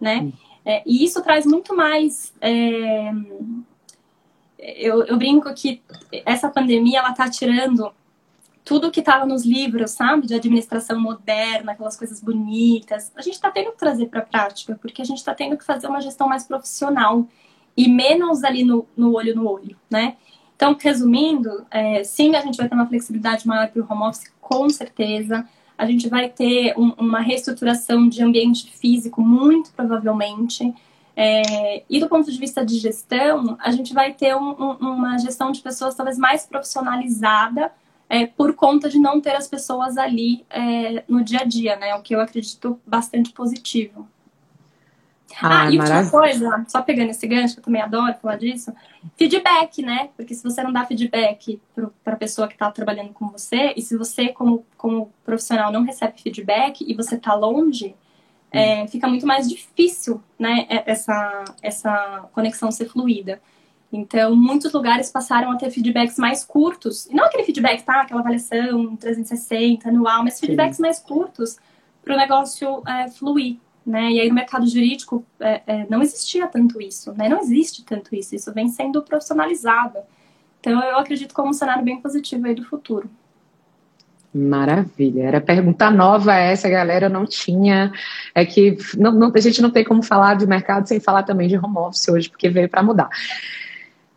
né? 0.00 0.32
É, 0.64 0.82
e 0.86 1.04
isso 1.04 1.22
traz 1.22 1.44
muito 1.44 1.74
mais. 1.74 2.32
É, 2.40 3.12
eu, 4.58 5.02
eu, 5.04 5.16
brinco 5.16 5.52
que 5.54 5.82
essa 6.24 6.48
pandemia 6.48 7.00
ela 7.00 7.12
tá 7.12 7.28
tirando 7.28 7.92
tudo 8.64 8.92
que 8.92 9.00
estava 9.00 9.26
nos 9.26 9.44
livros, 9.44 9.90
sabe, 9.90 10.26
de 10.26 10.34
administração 10.34 11.00
moderna, 11.00 11.72
aquelas 11.72 11.96
coisas 11.96 12.20
bonitas. 12.20 13.10
A 13.16 13.22
gente 13.22 13.34
está 13.34 13.50
tendo 13.50 13.72
que 13.72 13.78
trazer 13.78 14.06
para 14.06 14.20
a 14.20 14.24
prática, 14.24 14.78
porque 14.80 15.02
a 15.02 15.04
gente 15.04 15.18
está 15.18 15.34
tendo 15.34 15.56
que 15.56 15.64
fazer 15.64 15.88
uma 15.88 16.00
gestão 16.00 16.28
mais 16.28 16.44
profissional 16.44 17.26
e 17.76 17.88
menos 17.88 18.44
ali 18.44 18.62
no, 18.62 18.86
no 18.96 19.14
olho 19.14 19.34
no 19.34 19.50
olho, 19.50 19.76
né? 19.90 20.16
Então, 20.54 20.76
resumindo, 20.80 21.66
é, 21.72 22.04
sim, 22.04 22.36
a 22.36 22.40
gente 22.40 22.56
vai 22.56 22.68
ter 22.68 22.74
uma 22.76 22.86
flexibilidade 22.86 23.48
maior 23.48 23.68
para 23.68 23.82
o 23.82 23.86
home 23.90 24.04
office, 24.04 24.32
com 24.40 24.68
certeza 24.68 25.44
a 25.76 25.86
gente 25.86 26.08
vai 26.08 26.28
ter 26.28 26.74
um, 26.78 26.92
uma 26.98 27.20
reestruturação 27.20 28.08
de 28.08 28.22
ambiente 28.22 28.70
físico, 28.72 29.20
muito 29.20 29.72
provavelmente. 29.72 30.72
É, 31.14 31.82
e 31.88 32.00
do 32.00 32.08
ponto 32.08 32.30
de 32.30 32.38
vista 32.38 32.64
de 32.64 32.78
gestão, 32.78 33.56
a 33.60 33.70
gente 33.70 33.92
vai 33.92 34.12
ter 34.12 34.34
um, 34.34 34.50
um, 34.50 34.72
uma 34.80 35.18
gestão 35.18 35.52
de 35.52 35.60
pessoas 35.60 35.94
talvez 35.94 36.16
mais 36.16 36.46
profissionalizada 36.46 37.72
é, 38.08 38.26
por 38.26 38.54
conta 38.54 38.88
de 38.88 38.98
não 38.98 39.20
ter 39.20 39.34
as 39.34 39.48
pessoas 39.48 39.96
ali 39.96 40.44
é, 40.50 41.02
no 41.08 41.24
dia 41.24 41.40
a 41.40 41.44
dia, 41.44 41.76
né? 41.76 41.94
O 41.94 42.02
que 42.02 42.14
eu 42.14 42.20
acredito 42.20 42.78
bastante 42.86 43.32
positivo. 43.32 44.06
Ah, 45.40 45.62
ah 45.62 45.70
e 45.70 45.78
outra 45.78 46.08
coisa, 46.08 46.64
só 46.68 46.82
pegando 46.82 47.10
esse 47.10 47.26
gancho, 47.26 47.54
que 47.54 47.60
eu 47.60 47.64
também 47.64 47.82
adoro 47.82 48.14
falar 48.20 48.36
disso, 48.36 48.72
feedback, 49.16 49.82
né? 49.82 50.10
Porque 50.16 50.34
se 50.34 50.42
você 50.42 50.62
não 50.62 50.72
dá 50.72 50.84
feedback 50.84 51.60
para 52.04 52.14
a 52.14 52.16
pessoa 52.16 52.48
que 52.48 52.54
está 52.54 52.70
trabalhando 52.70 53.12
com 53.12 53.28
você, 53.28 53.72
e 53.76 53.82
se 53.82 53.96
você, 53.96 54.28
como, 54.28 54.66
como 54.76 55.12
profissional, 55.24 55.72
não 55.72 55.84
recebe 55.84 56.20
feedback 56.20 56.84
e 56.86 56.94
você 56.94 57.16
está 57.16 57.34
longe, 57.34 57.94
é, 58.50 58.86
fica 58.86 59.08
muito 59.08 59.26
mais 59.26 59.48
difícil, 59.48 60.22
né? 60.38 60.66
Essa, 60.68 61.44
essa 61.62 62.28
conexão 62.32 62.70
ser 62.70 62.88
fluida. 62.88 63.40
Então, 63.92 64.34
muitos 64.34 64.72
lugares 64.72 65.10
passaram 65.10 65.50
a 65.50 65.56
ter 65.56 65.70
feedbacks 65.70 66.18
mais 66.18 66.44
curtos. 66.44 67.06
E 67.06 67.14
não 67.14 67.24
aquele 67.24 67.44
feedback, 67.44 67.82
tá? 67.82 68.02
Aquela 68.02 68.20
avaliação 68.20 68.96
360, 68.96 69.88
anual, 69.88 70.24
mas 70.24 70.40
feedbacks 70.40 70.76
Sim. 70.76 70.82
mais 70.82 70.98
curtos 70.98 71.58
para 72.02 72.14
o 72.14 72.16
negócio 72.16 72.82
é, 72.86 73.08
fluir 73.08 73.58
né? 73.84 74.10
E 74.10 74.20
aí 74.20 74.28
no 74.28 74.34
mercado 74.34 74.66
jurídico 74.66 75.24
é, 75.40 75.62
é, 75.66 75.86
não 75.88 76.02
existia 76.02 76.46
tanto 76.46 76.80
isso, 76.80 77.12
né? 77.14 77.28
Não 77.28 77.40
existe 77.40 77.84
tanto 77.84 78.14
isso, 78.14 78.34
isso 78.34 78.52
vem 78.52 78.68
sendo 78.68 79.02
profissionalizado. 79.02 79.98
Então 80.60 80.82
eu 80.82 80.96
acredito 80.98 81.34
como 81.34 81.50
um 81.50 81.52
cenário 81.52 81.84
bem 81.84 82.00
positivo 82.00 82.46
aí 82.46 82.54
do 82.54 82.64
futuro. 82.64 83.10
Maravilha, 84.34 85.24
era 85.24 85.40
pergunta 85.42 85.90
nova 85.90 86.34
essa, 86.34 86.66
galera, 86.66 87.08
não 87.08 87.26
tinha. 87.26 87.92
É 88.34 88.46
que 88.46 88.78
não, 88.96 89.12
não, 89.12 89.32
a 89.34 89.40
gente 89.40 89.60
não 89.60 89.70
tem 89.70 89.84
como 89.84 90.02
falar 90.02 90.36
de 90.36 90.46
mercado 90.46 90.88
sem 90.88 90.98
falar 90.98 91.24
também 91.24 91.48
de 91.48 91.58
home 91.58 91.76
office 91.76 92.08
hoje, 92.08 92.30
porque 92.30 92.48
veio 92.48 92.68
para 92.68 92.82
mudar. 92.82 93.10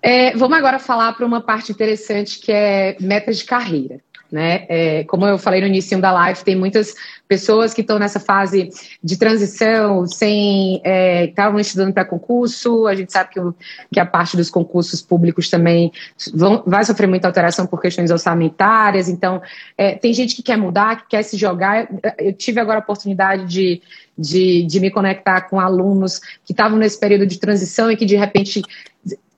É, 0.02 0.34
vamos 0.38 0.58
agora 0.58 0.80
falar 0.80 1.12
para 1.14 1.26
uma 1.26 1.42
parte 1.42 1.72
interessante 1.72 2.40
que 2.40 2.52
é 2.52 2.96
metas 3.02 3.40
de 3.40 3.44
carreira. 3.46 4.00
Né? 4.32 4.66
É, 4.68 5.04
como 5.04 5.26
eu 5.26 5.38
falei 5.38 5.62
no 5.62 5.68
início 5.68 6.00
da 6.02 6.12
live, 6.12 6.44
tem 6.44 6.56
muitas 6.56 6.94
pessoas 7.28 7.74
que 7.74 7.82
estão 7.82 8.00
nessa 8.00 8.20
fase 8.20 8.70
de 9.04 9.18
transição, 9.18 10.06
sem 10.08 10.82
é, 10.84 11.26
estavam 11.26 11.60
estudando 11.60 11.94
para 11.94 12.06
concurso. 12.06 12.88
A 12.88 12.96
gente 12.96 13.12
sabe 13.12 13.32
que, 13.32 13.40
o, 13.40 13.56
que, 13.92 14.00
a 14.00 14.06
parte 14.06 14.36
dos 14.36 14.50
concursos 14.50 15.02
públicos 15.02 15.50
também 15.50 15.92
vão, 16.34 16.64
vai 16.66 16.84
sofrer 16.84 17.08
muita 17.08 17.28
alteração 17.28 17.68
por 17.68 17.80
questões 17.80 18.12
orçamentárias. 18.12 19.10
Então, 19.10 19.42
é, 19.78 19.96
tem 19.96 20.14
gente 20.14 20.36
que 20.36 20.44
quer 20.44 20.58
mudar, 20.58 21.04
que 21.04 21.10
quer 21.10 21.24
se 21.24 21.38
jogar. 21.38 21.88
Eu 22.18 22.34
tive 22.34 22.60
agora 22.60 22.80
a 22.80 22.82
oportunidade 22.84 23.46
de, 23.46 23.82
de, 24.18 24.64
de 24.64 24.80
me 24.80 24.90
conectar 24.90 25.42
com 25.42 25.60
alunos 25.60 26.20
que 26.44 26.52
estavam 26.52 26.78
nesse 26.78 27.00
período 27.00 27.26
de 27.26 27.40
transição 27.40 27.92
e 27.92 27.98
que 27.98 28.06
de 28.06 28.16
repente 28.16 28.62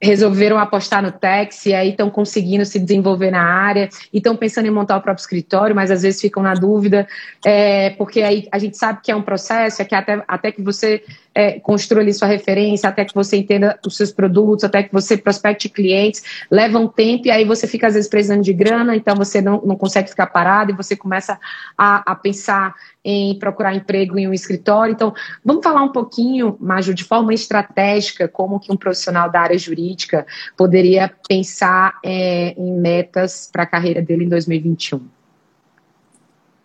resolveram 0.01 0.59
apostar 0.59 1.01
no 1.01 1.11
Tex 1.11 1.65
e 1.65 1.73
aí 1.73 1.89
estão 1.89 2.09
conseguindo 2.09 2.63
se 2.65 2.79
desenvolver 2.79 3.31
na 3.31 3.41
área 3.41 3.89
e 4.13 4.17
estão 4.17 4.35
pensando 4.35 4.67
em 4.67 4.71
montar 4.71 4.97
o 4.97 5.01
próprio 5.01 5.21
escritório, 5.21 5.75
mas 5.75 5.89
às 5.89 6.03
vezes 6.03 6.21
ficam 6.21 6.43
na 6.43 6.53
dúvida, 6.53 7.07
é, 7.43 7.89
porque 7.91 8.21
aí 8.21 8.47
a 8.51 8.59
gente 8.59 8.77
sabe 8.77 8.99
que 9.01 9.11
é 9.11 9.15
um 9.15 9.21
processo, 9.21 9.81
é 9.81 9.85
que 9.85 9.95
até, 9.95 10.23
até 10.27 10.51
que 10.51 10.61
você 10.61 11.03
é, 11.37 11.59
construa 11.59 12.01
ali 12.01 12.11
sua 12.11 12.27
referência, 12.27 12.89
até 12.89 13.05
que 13.05 13.13
você 13.13 13.37
entenda 13.37 13.79
os 13.85 13.95
seus 13.95 14.11
produtos, 14.11 14.63
até 14.63 14.81
que 14.81 14.91
você 14.91 15.15
prospecte 15.15 15.69
clientes, 15.69 16.23
leva 16.49 16.79
um 16.79 16.87
tempo 16.87 17.27
e 17.27 17.31
aí 17.31 17.45
você 17.45 17.67
fica 17.67 17.85
às 17.85 17.93
vezes 17.93 18.09
precisando 18.09 18.41
de 18.41 18.51
grana, 18.51 18.95
então 18.95 19.15
você 19.15 19.39
não, 19.39 19.61
não 19.63 19.75
consegue 19.75 20.09
ficar 20.09 20.25
parado 20.25 20.71
e 20.71 20.75
você 20.75 20.95
começa 20.95 21.39
a, 21.77 22.11
a 22.11 22.15
pensar 22.15 22.73
em 23.05 23.37
procurar 23.37 23.75
emprego 23.75 24.17
em 24.17 24.27
um 24.27 24.33
escritório. 24.33 24.91
Então, 24.91 25.13
vamos 25.45 25.63
falar 25.63 25.83
um 25.83 25.91
pouquinho, 25.91 26.57
Maju, 26.59 26.91
de 26.91 27.03
forma 27.03 27.31
estratégica, 27.35 28.27
como 28.27 28.59
que 28.59 28.71
um 28.71 28.75
profissional 28.75 29.29
da 29.29 29.39
área 29.39 29.59
jurídica 29.59 30.25
poderia 30.57 31.13
pensar 31.29 31.99
é, 32.03 32.55
em 32.57 32.73
metas 32.73 33.47
para 33.53 33.61
a 33.61 33.67
carreira 33.67 34.01
dele 34.01 34.25
em 34.25 34.29
2021. 34.29 35.07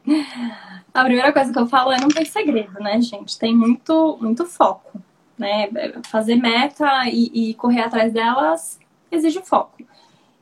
A 0.94 1.04
primeira 1.04 1.32
coisa 1.32 1.52
que 1.52 1.58
eu 1.58 1.66
falo 1.66 1.90
é 1.92 2.00
não 2.00 2.08
tem 2.08 2.24
segredo, 2.24 2.74
né, 2.80 3.00
gente? 3.00 3.38
Tem 3.38 3.56
muito, 3.56 4.18
muito 4.20 4.44
foco, 4.44 5.00
né? 5.38 5.68
Fazer 6.10 6.36
meta 6.36 7.06
e, 7.06 7.50
e 7.50 7.54
correr 7.54 7.82
atrás 7.82 8.12
delas 8.12 8.78
exige 9.10 9.40
foco. 9.42 9.82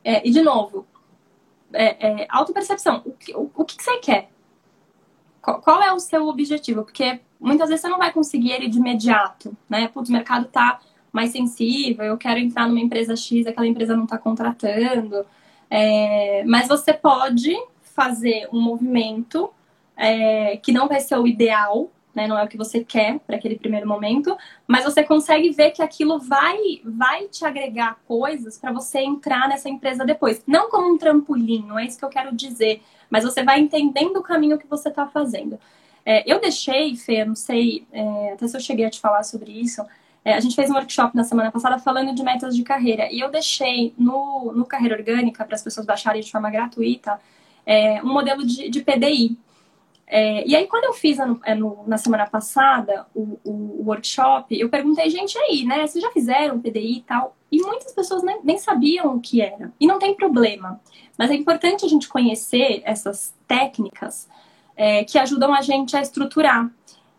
É, 0.03 0.27
e, 0.27 0.31
de 0.31 0.41
novo, 0.41 0.85
é, 1.71 2.23
é, 2.23 2.27
autopercepção. 2.29 3.01
O, 3.05 3.11
que, 3.11 3.35
o, 3.35 3.49
o 3.55 3.65
que 3.65 3.81
você 3.81 3.97
quer? 3.97 4.29
Qual, 5.41 5.61
qual, 5.61 5.81
é 5.81 5.93
o 5.93 5.99
seu 5.99 6.27
objetivo? 6.27 6.83
Porque 6.83 7.21
muitas 7.39 7.69
vezes 7.69 7.81
você 7.81 7.89
não 7.89 7.97
vai 7.97 8.11
conseguir 8.11 8.51
ele 8.51 8.67
de 8.67 8.77
imediato, 8.77 9.55
né? 9.69 9.87
Putz, 9.87 10.09
o 10.09 10.13
mercado 10.13 10.47
está 10.47 10.79
mais 11.13 11.31
sensível, 11.31 12.05
eu 12.05 12.17
quero 12.17 12.39
entrar 12.39 12.67
numa 12.67 12.79
empresa 12.79 13.15
X, 13.15 13.45
aquela 13.47 13.67
empresa 13.67 13.95
não 13.95 14.03
está 14.03 14.17
contratando. 14.17 15.25
É, 15.69 16.43
mas 16.45 16.67
você 16.67 16.93
pode 16.93 17.55
fazer 17.81 18.47
um 18.51 18.61
movimento 18.61 19.49
é, 20.01 20.57
que 20.57 20.71
não 20.71 20.87
vai 20.87 20.99
ser 20.99 21.15
o 21.15 21.27
ideal, 21.27 21.91
né, 22.13 22.27
não 22.27 22.37
é 22.37 22.43
o 22.43 22.47
que 22.47 22.57
você 22.57 22.83
quer 22.83 23.19
para 23.19 23.35
aquele 23.35 23.55
primeiro 23.55 23.87
momento, 23.87 24.35
mas 24.67 24.83
você 24.83 25.03
consegue 25.03 25.51
ver 25.51 25.69
que 25.71 25.81
aquilo 25.81 26.17
vai, 26.19 26.57
vai 26.83 27.27
te 27.27 27.45
agregar 27.45 27.99
coisas 28.07 28.57
para 28.57 28.71
você 28.73 28.99
entrar 28.99 29.47
nessa 29.47 29.69
empresa 29.69 30.03
depois. 30.03 30.43
Não 30.47 30.71
como 30.71 30.91
um 30.91 30.97
trampolim, 30.97 31.63
não 31.67 31.77
é 31.77 31.85
isso 31.85 31.99
que 31.99 32.03
eu 32.03 32.09
quero 32.09 32.35
dizer, 32.35 32.81
mas 33.11 33.23
você 33.23 33.43
vai 33.43 33.59
entendendo 33.59 34.17
o 34.17 34.23
caminho 34.23 34.57
que 34.57 34.65
você 34.67 34.89
está 34.89 35.05
fazendo. 35.05 35.59
É, 36.03 36.29
eu 36.29 36.41
deixei, 36.41 36.95
Fê, 36.95 37.23
não 37.23 37.35
sei 37.35 37.85
é, 37.91 38.33
até 38.33 38.47
se 38.47 38.57
eu 38.57 38.59
cheguei 38.59 38.85
a 38.85 38.89
te 38.89 38.99
falar 38.99 39.21
sobre 39.21 39.51
isso, 39.51 39.85
é, 40.25 40.33
a 40.33 40.39
gente 40.39 40.55
fez 40.55 40.69
um 40.71 40.73
workshop 40.73 41.15
na 41.15 41.23
semana 41.23 41.51
passada 41.51 41.77
falando 41.77 42.13
de 42.15 42.23
metas 42.23 42.55
de 42.55 42.63
carreira, 42.63 43.07
e 43.11 43.19
eu 43.19 43.29
deixei 43.29 43.93
no, 43.99 44.51
no 44.51 44.65
Carreira 44.65 44.95
Orgânica, 44.95 45.45
para 45.45 45.55
as 45.55 45.61
pessoas 45.61 45.85
baixarem 45.85 46.21
de 46.21 46.31
forma 46.31 46.49
gratuita, 46.49 47.19
é, 47.67 48.01
um 48.03 48.11
modelo 48.11 48.43
de, 48.43 48.67
de 48.67 48.81
PDI. 48.81 49.37
É, 50.13 50.45
e 50.45 50.53
aí, 50.57 50.67
quando 50.67 50.83
eu 50.83 50.93
fiz 50.93 51.17
no, 51.19 51.39
é, 51.45 51.55
no, 51.55 51.87
na 51.87 51.97
semana 51.97 52.27
passada 52.27 53.05
o, 53.15 53.39
o, 53.45 53.83
workshop, 53.85 54.59
eu 54.59 54.67
perguntei, 54.67 55.09
gente, 55.09 55.37
aí, 55.37 55.63
né? 55.63 55.87
Vocês 55.87 56.03
já 56.03 56.11
fizeram 56.11 56.59
PDI 56.59 56.97
e 56.97 57.01
tal? 57.03 57.37
E 57.49 57.61
muitas 57.61 57.93
pessoas 57.93 58.21
nem, 58.21 58.43
nem 58.43 58.57
sabiam 58.57 59.15
o 59.15 59.21
que 59.21 59.41
era. 59.41 59.71
E 59.79 59.87
não 59.87 59.99
tem 59.99 60.13
problema. 60.13 60.81
Mas 61.17 61.31
é 61.31 61.33
importante 61.33 61.85
a 61.85 61.87
gente 61.87 62.09
conhecer 62.09 62.81
essas 62.83 63.33
técnicas 63.47 64.27
é, 64.75 65.05
que 65.05 65.17
ajudam 65.17 65.53
a 65.53 65.61
gente 65.61 65.95
a 65.95 66.01
estruturar. 66.01 66.69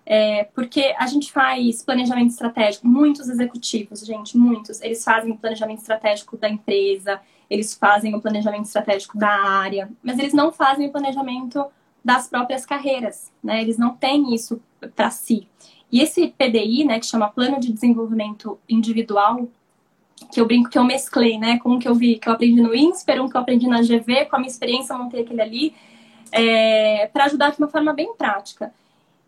É, 0.05 0.45
porque 0.55 0.95
a 0.99 1.07
gente 1.07 1.33
faz 1.33 1.83
planejamento 1.83 2.29
estratégico, 2.29 2.87
muitos 2.87 3.27
executivos, 3.27 4.05
gente, 4.05 4.37
muitos, 4.37 4.83
eles 4.83 5.03
fazem 5.03 5.33
o 5.33 5.39
planejamento 5.39 5.79
estratégico 5.79 6.37
da 6.37 6.51
empresa, 6.51 7.21
eles 7.49 7.73
fazem 7.73 8.15
o 8.15 8.21
planejamento 8.21 8.67
estratégico 8.67 9.17
da 9.17 9.31
área, 9.31 9.89
mas 10.03 10.19
eles 10.19 10.35
não 10.35 10.53
fazem 10.53 10.89
o 10.89 10.93
planejamento 10.93 11.65
das 12.05 12.29
próprias 12.29 12.67
carreiras, 12.67 13.33
né? 13.43 13.63
Eles 13.63 13.79
não 13.79 13.95
têm 13.95 14.35
isso 14.35 14.61
para 14.97 15.11
si. 15.11 15.47
E 15.91 16.01
esse 16.01 16.29
PDI, 16.29 16.85
né, 16.85 16.99
que 16.99 17.07
chama 17.07 17.29
Plano 17.29 17.61
de 17.61 17.71
Desenvolvimento 17.71 18.59
Individual, 18.69 19.47
que 20.33 20.41
eu 20.41 20.47
brinco 20.47 20.71
que 20.71 20.79
eu 20.79 20.85
mesclei, 20.85 21.39
né, 21.39 21.59
com 21.59 21.75
o 21.75 21.79
que 21.79 21.87
eu 21.87 21.95
vi, 21.95 22.19
que 22.19 22.29
eu 22.29 22.33
aprendi 22.33 22.63
no 22.63 22.75
INSPER, 22.75 23.23
um 23.23 23.29
que 23.29 23.37
eu 23.37 23.41
aprendi 23.41 23.67
na 23.67 23.83
GV, 23.83 24.25
com 24.27 24.37
a 24.37 24.39
minha 24.39 24.51
experiência, 24.51 24.95
eu 24.95 24.99
montei 24.99 25.23
aquele 25.23 25.43
ali, 25.43 25.75
é, 26.33 27.09
para 27.13 27.25
ajudar 27.25 27.51
de 27.51 27.59
uma 27.59 27.69
forma 27.69 27.93
bem 27.93 28.15
prática. 28.15 28.73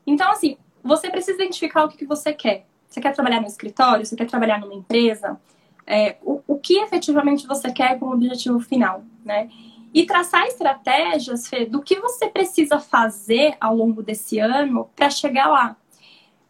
Então, 0.06 0.30
assim, 0.30 0.56
você 0.82 1.10
precisa 1.10 1.42
identificar 1.42 1.84
o 1.84 1.88
que, 1.88 1.98
que 1.98 2.06
você 2.06 2.32
quer. 2.32 2.66
Você 2.88 3.00
quer 3.00 3.12
trabalhar 3.12 3.40
no 3.40 3.46
escritório? 3.46 4.06
Você 4.06 4.16
quer 4.16 4.26
trabalhar 4.26 4.58
numa 4.58 4.74
empresa? 4.74 5.38
É, 5.86 6.16
o, 6.22 6.40
o 6.46 6.58
que 6.58 6.78
efetivamente 6.78 7.46
você 7.46 7.70
quer 7.72 7.98
como 7.98 8.14
objetivo 8.14 8.58
final, 8.60 9.04
né? 9.24 9.50
E 9.94 10.04
traçar 10.04 10.44
estratégias, 10.46 11.46
Fê, 11.46 11.64
do 11.64 11.80
que 11.80 12.00
você 12.00 12.28
precisa 12.28 12.80
fazer 12.80 13.56
ao 13.60 13.76
longo 13.76 14.02
desse 14.02 14.40
ano 14.40 14.90
para 14.96 15.08
chegar 15.08 15.46
lá. 15.46 15.76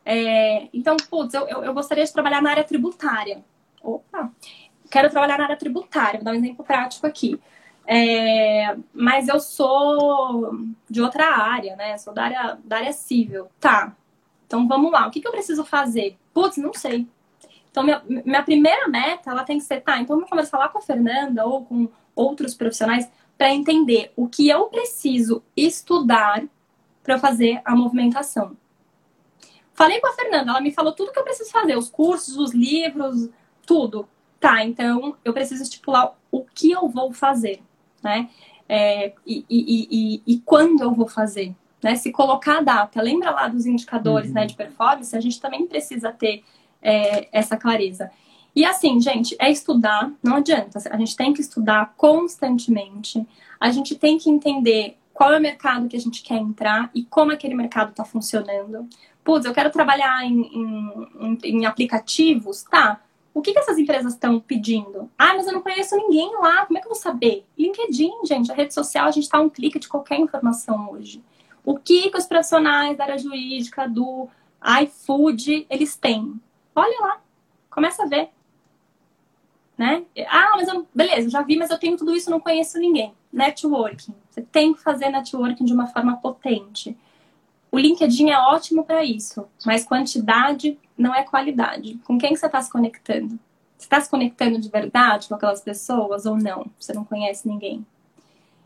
É, 0.02 0.68
então, 0.72 0.96
putz, 1.10 1.34
eu, 1.34 1.46
eu, 1.46 1.74
gostaria 1.74 2.04
de 2.04 2.12
trabalhar 2.12 2.40
na 2.40 2.50
área 2.50 2.64
tributária. 2.64 3.44
Opa! 3.82 4.32
Quero 4.90 5.10
trabalhar 5.10 5.36
na 5.36 5.44
área 5.44 5.56
tributária, 5.58 6.20
vou 6.20 6.24
dar 6.24 6.32
um 6.32 6.36
exemplo 6.36 6.64
prático 6.64 7.06
aqui. 7.06 7.38
É, 7.86 8.76
mas 8.94 9.28
eu 9.28 9.38
sou 9.38 10.58
de 10.88 11.02
outra 11.02 11.26
área, 11.26 11.76
né? 11.76 11.98
Sou 11.98 12.14
da 12.14 12.24
área, 12.24 12.58
da 12.64 12.76
área 12.78 12.92
civil. 12.94 13.48
Tá. 13.60 13.94
Então 14.46 14.66
vamos 14.66 14.90
lá. 14.90 15.06
O 15.06 15.10
que, 15.10 15.20
que 15.20 15.28
eu 15.28 15.32
preciso 15.32 15.64
fazer? 15.66 16.16
Putz, 16.32 16.56
não 16.56 16.72
sei. 16.72 17.06
Então, 17.70 17.82
minha, 17.82 18.02
minha 18.06 18.42
primeira 18.42 18.88
meta, 18.88 19.30
ela 19.30 19.44
tem 19.44 19.58
que 19.58 19.64
ser, 19.64 19.80
tá, 19.80 19.98
então 20.00 20.14
vamos 20.14 20.30
conversar 20.30 20.58
lá 20.58 20.68
com 20.68 20.78
a 20.78 20.82
Fernanda 20.82 21.44
ou 21.44 21.64
com 21.64 21.88
outros 22.14 22.54
profissionais 22.54 23.10
para 23.36 23.52
entender 23.52 24.12
o 24.16 24.28
que 24.28 24.48
eu 24.48 24.66
preciso 24.66 25.42
estudar 25.56 26.44
para 27.02 27.18
fazer 27.18 27.60
a 27.64 27.74
movimentação. 27.74 28.56
Falei 29.74 30.00
com 30.00 30.06
a 30.06 30.12
Fernanda, 30.12 30.50
ela 30.50 30.60
me 30.60 30.72
falou 30.72 30.92
tudo 30.92 31.12
que 31.12 31.18
eu 31.18 31.24
preciso 31.24 31.50
fazer, 31.50 31.76
os 31.76 31.90
cursos, 31.90 32.36
os 32.36 32.54
livros, 32.54 33.28
tudo. 33.66 34.08
Tá, 34.38 34.64
então 34.64 35.16
eu 35.24 35.32
preciso 35.32 35.62
estipular 35.62 36.14
o 36.30 36.44
que 36.44 36.70
eu 36.70 36.88
vou 36.88 37.12
fazer, 37.12 37.62
né? 38.02 38.28
É, 38.68 39.12
e, 39.26 39.44
e, 39.48 39.88
e, 39.90 40.22
e, 40.26 40.40
quando 40.40 40.82
eu 40.82 40.92
vou 40.92 41.08
fazer, 41.08 41.54
né? 41.82 41.96
Se 41.96 42.12
colocar 42.12 42.58
a 42.58 42.62
data, 42.62 43.02
lembra 43.02 43.30
lá 43.30 43.48
dos 43.48 43.66
indicadores 43.66 44.30
né, 44.32 44.40
uhum. 44.40 44.46
né, 44.46 44.46
de 44.46 44.54
performance, 44.54 45.16
a 45.16 45.20
gente 45.20 45.40
também 45.40 45.66
precisa 45.66 46.12
ter 46.12 46.44
é, 46.80 47.28
essa 47.32 47.56
clareza. 47.56 48.10
E 48.54 48.64
assim, 48.64 49.00
gente, 49.00 49.34
é 49.40 49.50
estudar, 49.50 50.12
não 50.22 50.36
adianta. 50.36 50.78
A 50.90 50.96
gente 50.96 51.16
tem 51.16 51.32
que 51.32 51.40
estudar 51.40 51.92
constantemente. 51.96 53.26
A 53.58 53.70
gente 53.70 53.96
tem 53.96 54.16
que 54.16 54.30
entender 54.30 54.96
qual 55.12 55.32
é 55.32 55.38
o 55.38 55.42
mercado 55.42 55.88
que 55.88 55.96
a 55.96 56.00
gente 56.00 56.22
quer 56.22 56.38
entrar 56.38 56.90
e 56.94 57.04
como 57.04 57.32
aquele 57.32 57.54
mercado 57.54 57.90
está 57.90 58.04
funcionando. 58.04 58.88
Putz, 59.24 59.46
eu 59.46 59.54
quero 59.54 59.70
trabalhar 59.70 60.24
em, 60.24 60.42
em, 61.20 61.38
em 61.44 61.66
aplicativos, 61.66 62.62
tá? 62.62 63.00
O 63.32 63.40
que, 63.42 63.52
que 63.52 63.58
essas 63.58 63.78
empresas 63.78 64.12
estão 64.12 64.38
pedindo? 64.38 65.10
Ah, 65.18 65.34
mas 65.34 65.46
eu 65.46 65.52
não 65.52 65.62
conheço 65.62 65.96
ninguém 65.96 66.30
lá, 66.36 66.66
como 66.66 66.78
é 66.78 66.80
que 66.80 66.86
eu 66.86 66.92
vou 66.92 67.00
saber? 67.00 67.44
LinkedIn, 67.58 68.24
gente, 68.24 68.52
a 68.52 68.54
rede 68.54 68.72
social, 68.72 69.08
a 69.08 69.10
gente 69.10 69.24
está 69.24 69.40
um 69.40 69.48
clique 69.48 69.78
de 69.78 69.88
qualquer 69.88 70.20
informação 70.20 70.90
hoje. 70.92 71.20
O 71.64 71.76
que, 71.76 72.10
que 72.10 72.18
os 72.18 72.26
profissionais 72.26 72.96
da 72.96 73.04
área 73.04 73.18
jurídica, 73.18 73.88
do 73.88 74.28
iFood, 74.82 75.66
eles 75.68 75.96
têm? 75.96 76.40
Olha 76.76 77.00
lá, 77.00 77.20
começa 77.70 78.04
a 78.04 78.06
ver 78.06 78.30
né? 79.76 80.04
Ah, 80.28 80.52
mas 80.56 80.68
eu, 80.68 80.86
beleza, 80.94 81.28
já 81.28 81.42
vi, 81.42 81.56
mas 81.56 81.70
eu 81.70 81.78
tenho 81.78 81.96
tudo 81.96 82.14
isso, 82.14 82.30
não 82.30 82.40
conheço 82.40 82.78
ninguém. 82.78 83.12
Networking. 83.32 84.14
Você 84.30 84.42
tem 84.42 84.74
que 84.74 84.82
fazer 84.82 85.10
networking 85.10 85.64
de 85.64 85.72
uma 85.72 85.86
forma 85.86 86.16
potente. 86.16 86.96
O 87.70 87.78
LinkedIn 87.78 88.30
é 88.30 88.38
ótimo 88.38 88.84
para 88.84 89.04
isso, 89.04 89.46
mas 89.66 89.84
quantidade 89.84 90.78
não 90.96 91.14
é 91.14 91.24
qualidade. 91.24 91.98
Com 92.04 92.16
quem 92.16 92.36
você 92.36 92.46
está 92.46 92.62
se 92.62 92.70
conectando? 92.70 93.38
Você 93.76 93.86
está 93.86 94.00
se 94.00 94.08
conectando 94.08 94.60
de 94.60 94.68
verdade 94.68 95.28
com 95.28 95.34
aquelas 95.34 95.60
pessoas 95.60 96.24
ou 96.24 96.36
não? 96.36 96.66
Você 96.78 96.92
não 96.92 97.04
conhece 97.04 97.48
ninguém. 97.48 97.84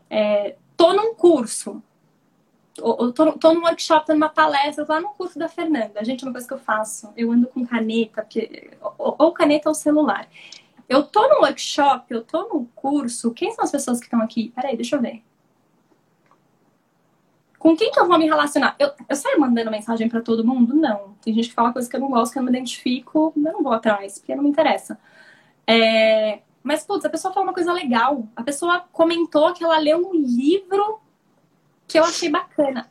É, 0.09 0.55
tô 0.77 0.93
num 0.93 1.15
curso, 1.15 1.81
tô, 2.75 3.33
tô 3.33 3.53
num 3.53 3.61
workshop, 3.61 4.05
tô 4.05 4.13
numa 4.13 4.29
palestra, 4.29 4.85
tô 4.85 4.93
lá 4.93 5.01
no 5.01 5.09
curso 5.09 5.37
da 5.37 5.49
Fernanda. 5.49 6.03
Gente, 6.03 6.23
uma 6.23 6.31
coisa 6.31 6.47
que 6.47 6.53
eu 6.53 6.59
faço, 6.59 7.11
eu 7.17 7.31
ando 7.31 7.47
com 7.47 7.65
caneta, 7.65 8.21
porque, 8.21 8.71
ou, 8.97 9.15
ou 9.17 9.31
caneta 9.31 9.69
ou 9.69 9.75
celular. 9.75 10.27
Eu 10.89 11.03
tô 11.03 11.27
no 11.29 11.41
workshop, 11.41 12.11
eu 12.11 12.23
tô 12.23 12.49
no 12.49 12.65
curso. 12.75 13.31
Quem 13.31 13.53
são 13.53 13.63
as 13.63 13.71
pessoas 13.71 13.99
que 13.99 14.07
estão 14.07 14.21
aqui? 14.21 14.51
Peraí, 14.55 14.75
deixa 14.75 14.95
eu 14.95 15.01
ver. 15.01 15.23
Com 17.59 17.77
quem 17.77 17.91
que 17.91 17.99
eu 17.99 18.07
vou 18.07 18.17
me 18.17 18.25
relacionar? 18.25 18.75
Eu, 18.79 18.91
eu 19.07 19.15
saio 19.15 19.39
mandando 19.39 19.69
mensagem 19.69 20.09
para 20.09 20.21
todo 20.21 20.45
mundo? 20.45 20.73
Não. 20.73 21.15
Tem 21.21 21.33
gente 21.33 21.49
que 21.49 21.53
fala 21.53 21.71
coisas 21.71 21.89
que 21.89 21.95
eu 21.95 21.99
não 21.99 22.09
gosto, 22.09 22.33
que 22.33 22.39
eu 22.39 22.43
não 22.43 22.51
me 22.51 22.57
identifico, 22.57 23.31
eu 23.35 23.53
não 23.53 23.61
vou 23.61 23.73
atrás, 23.73 24.17
porque 24.17 24.33
não 24.33 24.43
me 24.43 24.49
interessa. 24.49 24.99
É... 25.67 26.39
Mas, 26.63 26.83
putz, 26.83 27.05
a 27.05 27.09
pessoa 27.09 27.33
falou 27.33 27.47
uma 27.47 27.53
coisa 27.53 27.71
legal. 27.71 28.27
A 28.35 28.41
pessoa 28.41 28.85
comentou 28.91 29.53
que 29.53 29.63
ela 29.63 29.77
leu 29.77 30.09
um 30.09 30.13
livro 30.13 30.99
que 31.87 31.99
eu 31.99 32.03
achei 32.03 32.29
bacana. 32.29 32.89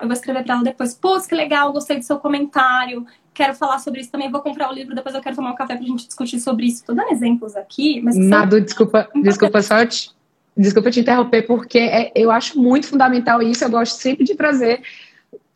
Eu 0.00 0.06
vou 0.06 0.12
escrever 0.12 0.44
para 0.44 0.54
ela 0.54 0.64
depois, 0.64 0.94
pô, 0.94 1.20
que 1.20 1.34
legal, 1.34 1.72
gostei 1.72 1.98
do 1.98 2.04
seu 2.04 2.18
comentário, 2.18 3.06
quero 3.32 3.54
falar 3.54 3.78
sobre 3.78 4.00
isso 4.00 4.10
também, 4.10 4.30
vou 4.30 4.40
comprar 4.40 4.70
o 4.70 4.74
livro, 4.74 4.94
depois 4.94 5.14
eu 5.14 5.20
quero 5.20 5.36
tomar 5.36 5.52
um 5.52 5.56
café 5.56 5.76
pra 5.76 5.86
gente 5.86 6.06
discutir 6.06 6.40
sobre 6.40 6.66
isso. 6.66 6.84
Tô 6.84 6.94
dando 6.94 7.10
exemplos 7.10 7.56
aqui, 7.56 8.00
mas. 8.02 8.16
Nada, 8.16 8.60
desculpa, 8.60 9.08
desculpa 9.22 9.62
só 9.62 9.86
te, 9.86 10.10
desculpa 10.56 10.90
te 10.90 11.00
interromper, 11.00 11.46
porque 11.46 11.78
é, 11.78 12.12
eu 12.14 12.30
acho 12.30 12.58
muito 12.60 12.86
fundamental 12.88 13.40
isso, 13.40 13.64
eu 13.64 13.70
gosto 13.70 13.96
sempre 13.96 14.24
de 14.24 14.34
trazer 14.34 14.82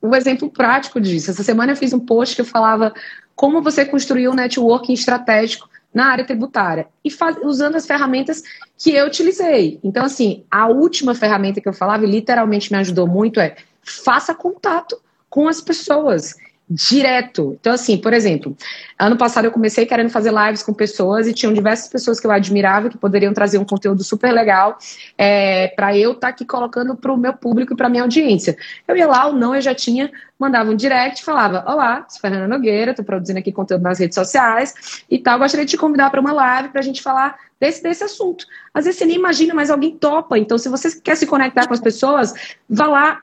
um 0.03 0.15
exemplo 0.15 0.51
prático 0.51 1.01
disso. 1.01 1.31
Essa 1.31 1.43
semana 1.43 1.73
eu 1.73 1.77
fiz 1.77 1.93
um 1.93 2.01
post 2.01 2.35
que 2.35 2.41
eu 2.41 2.47
falava 2.47 2.93
como 3.35 3.63
você 3.63 3.85
construir 3.85 4.29
um 4.29 4.35
networking 4.35 4.93
estratégico 4.93 5.69
na 5.95 6.07
área 6.07 6.25
tributária 6.25 6.87
e 7.05 7.11
faz, 7.11 7.37
usando 7.43 7.77
as 7.77 7.87
ferramentas 7.87 8.43
que 8.79 8.93
eu 8.93 9.07
utilizei. 9.07 9.79
Então, 9.85 10.05
assim, 10.05 10.45
a 10.51 10.67
última 10.67 11.15
ferramenta 11.15 11.61
que 11.61 11.69
eu 11.69 11.73
falava 11.73 12.05
e 12.05 12.11
literalmente 12.11 12.73
me 12.73 12.79
ajudou 12.79 13.07
muito 13.07 13.39
é 13.39 13.57
faça 13.83 14.35
contato 14.35 15.01
com 15.29 15.49
as 15.49 15.61
pessoas 15.61 16.37
direto. 16.73 17.57
Então, 17.61 17.73
assim, 17.73 17.99
por 17.99 18.15
exemplo, 18.15 18.57
ano 18.99 19.17
passado 19.17 19.45
eu 19.45 19.51
comecei 19.51 19.85
querendo 19.85 20.09
fazer 20.11 20.33
lives 20.33 20.63
com 20.63 20.73
pessoas 20.73 21.27
e 21.27 21.35
tinham 21.35 21.53
diversas 21.53 21.89
pessoas 21.89 22.19
que 22.19 22.27
eu 22.27 22.31
admirava 22.31 22.89
que 22.89 22.97
poderiam 22.97 23.35
trazer 23.35 23.59
um 23.59 23.65
conteúdo 23.65 24.03
super 24.03 24.33
legal 24.33 24.79
é, 25.19 25.69
para 25.69 25.97
eu 25.97 26.13
estar 26.13 26.29
tá 26.29 26.29
aqui 26.29 26.45
colocando 26.45 26.97
para 26.97 27.13
o 27.13 27.17
meu 27.17 27.35
público 27.35 27.75
e 27.75 27.77
para 27.77 27.89
minha 27.89 28.03
audiência. 28.03 28.57
Eu 28.89 28.97
ia 28.97 29.07
lá, 29.07 29.27
ou 29.27 29.35
não, 29.35 29.55
eu 29.55 29.61
já 29.61 29.75
tinha, 29.75 30.11
mandava 30.39 30.71
um 30.71 30.77
direct, 30.77 31.23
falava: 31.23 31.65
Olá, 31.67 32.07
sou 32.09 32.21
Fernanda 32.21 32.49
Nogueira, 32.49 32.93
estou 32.93 33.05
produzindo 33.05 33.39
aqui 33.39 33.53
conteúdo 33.53 33.83
nas 33.83 33.99
redes 33.99 34.15
sociais 34.15 35.05
e 35.11 35.19
tal. 35.19 35.39
Gostaria 35.39 35.67
de 35.67 35.71
te 35.73 35.77
convidar 35.77 36.11
para 36.11 36.21
uma 36.21 36.33
live 36.33 36.71
para 36.71 36.81
a 36.81 36.85
gente 36.85 37.03
falar 37.03 37.37
desse, 37.61 37.83
desse 37.83 38.03
assunto. 38.03 38.47
Às 38.73 38.87
vezes 38.87 38.99
você 38.99 39.05
nem 39.05 39.17
imagina, 39.17 39.53
mas 39.53 39.71
alguém 39.71 39.97
topa. 39.97 40.39
Então, 40.39 40.57
se 40.57 40.69
você 40.69 41.01
quer 41.01 41.17
se 41.17 41.27
conectar 41.27 41.67
com 41.67 41.75
as 41.75 41.81
pessoas, 41.81 42.33
vá 42.69 42.87
lá, 42.87 43.21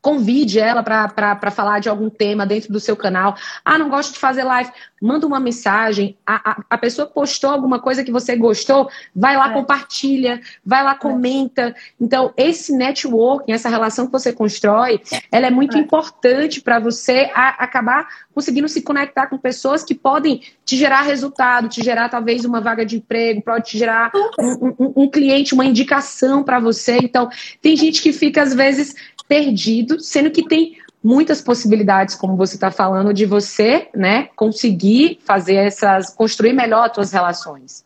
Convide 0.00 0.60
ela 0.60 0.82
para 0.82 1.50
falar 1.50 1.80
de 1.80 1.88
algum 1.88 2.08
tema 2.08 2.46
dentro 2.46 2.72
do 2.72 2.78
seu 2.78 2.96
canal. 2.96 3.36
Ah, 3.64 3.76
não 3.76 3.88
gosto 3.88 4.12
de 4.12 4.18
fazer 4.18 4.44
live. 4.44 4.70
Manda 5.02 5.26
uma 5.26 5.40
mensagem. 5.40 6.16
A, 6.24 6.52
a, 6.52 6.62
a 6.70 6.78
pessoa 6.78 7.06
postou 7.06 7.50
alguma 7.50 7.80
coisa 7.80 8.04
que 8.04 8.12
você 8.12 8.36
gostou, 8.36 8.88
vai 9.14 9.36
lá, 9.36 9.50
é. 9.50 9.52
compartilha, 9.52 10.40
vai 10.64 10.84
lá, 10.84 10.92
é. 10.92 10.94
comenta. 10.94 11.74
Então, 12.00 12.32
esse 12.36 12.72
networking, 12.72 13.52
essa 13.52 13.68
relação 13.68 14.06
que 14.06 14.12
você 14.12 14.32
constrói, 14.32 15.00
ela 15.32 15.48
é 15.48 15.50
muito 15.50 15.76
é. 15.76 15.80
importante 15.80 16.60
para 16.60 16.78
você 16.78 17.30
a, 17.34 17.48
acabar 17.64 18.06
conseguindo 18.38 18.68
se 18.68 18.82
conectar 18.82 19.26
com 19.26 19.36
pessoas 19.36 19.82
que 19.82 19.96
podem 19.96 20.42
te 20.64 20.76
gerar 20.76 21.02
resultado, 21.02 21.68
te 21.68 21.82
gerar 21.82 22.08
talvez 22.08 22.44
uma 22.44 22.60
vaga 22.60 22.86
de 22.86 22.98
emprego, 22.98 23.42
pode 23.42 23.70
te 23.70 23.76
gerar 23.76 24.12
um, 24.38 24.74
um, 24.78 24.92
um 25.02 25.10
cliente, 25.10 25.54
uma 25.54 25.64
indicação 25.64 26.44
para 26.44 26.60
você. 26.60 26.98
Então, 27.02 27.28
tem 27.60 27.76
gente 27.76 28.00
que 28.00 28.12
fica, 28.12 28.40
às 28.40 28.54
vezes, 28.54 28.94
perdido, 29.28 30.00
sendo 30.00 30.30
que 30.30 30.48
tem 30.48 30.78
muitas 31.04 31.40
possibilidades, 31.40 32.14
como 32.14 32.36
você 32.36 32.54
está 32.54 32.70
falando, 32.70 33.12
de 33.12 33.24
você, 33.24 33.88
né, 33.94 34.28
conseguir 34.34 35.20
fazer 35.24 35.54
essas, 35.54 36.10
construir 36.10 36.52
melhor 36.52 36.88
as 36.88 36.94
suas 36.94 37.12
relações. 37.12 37.84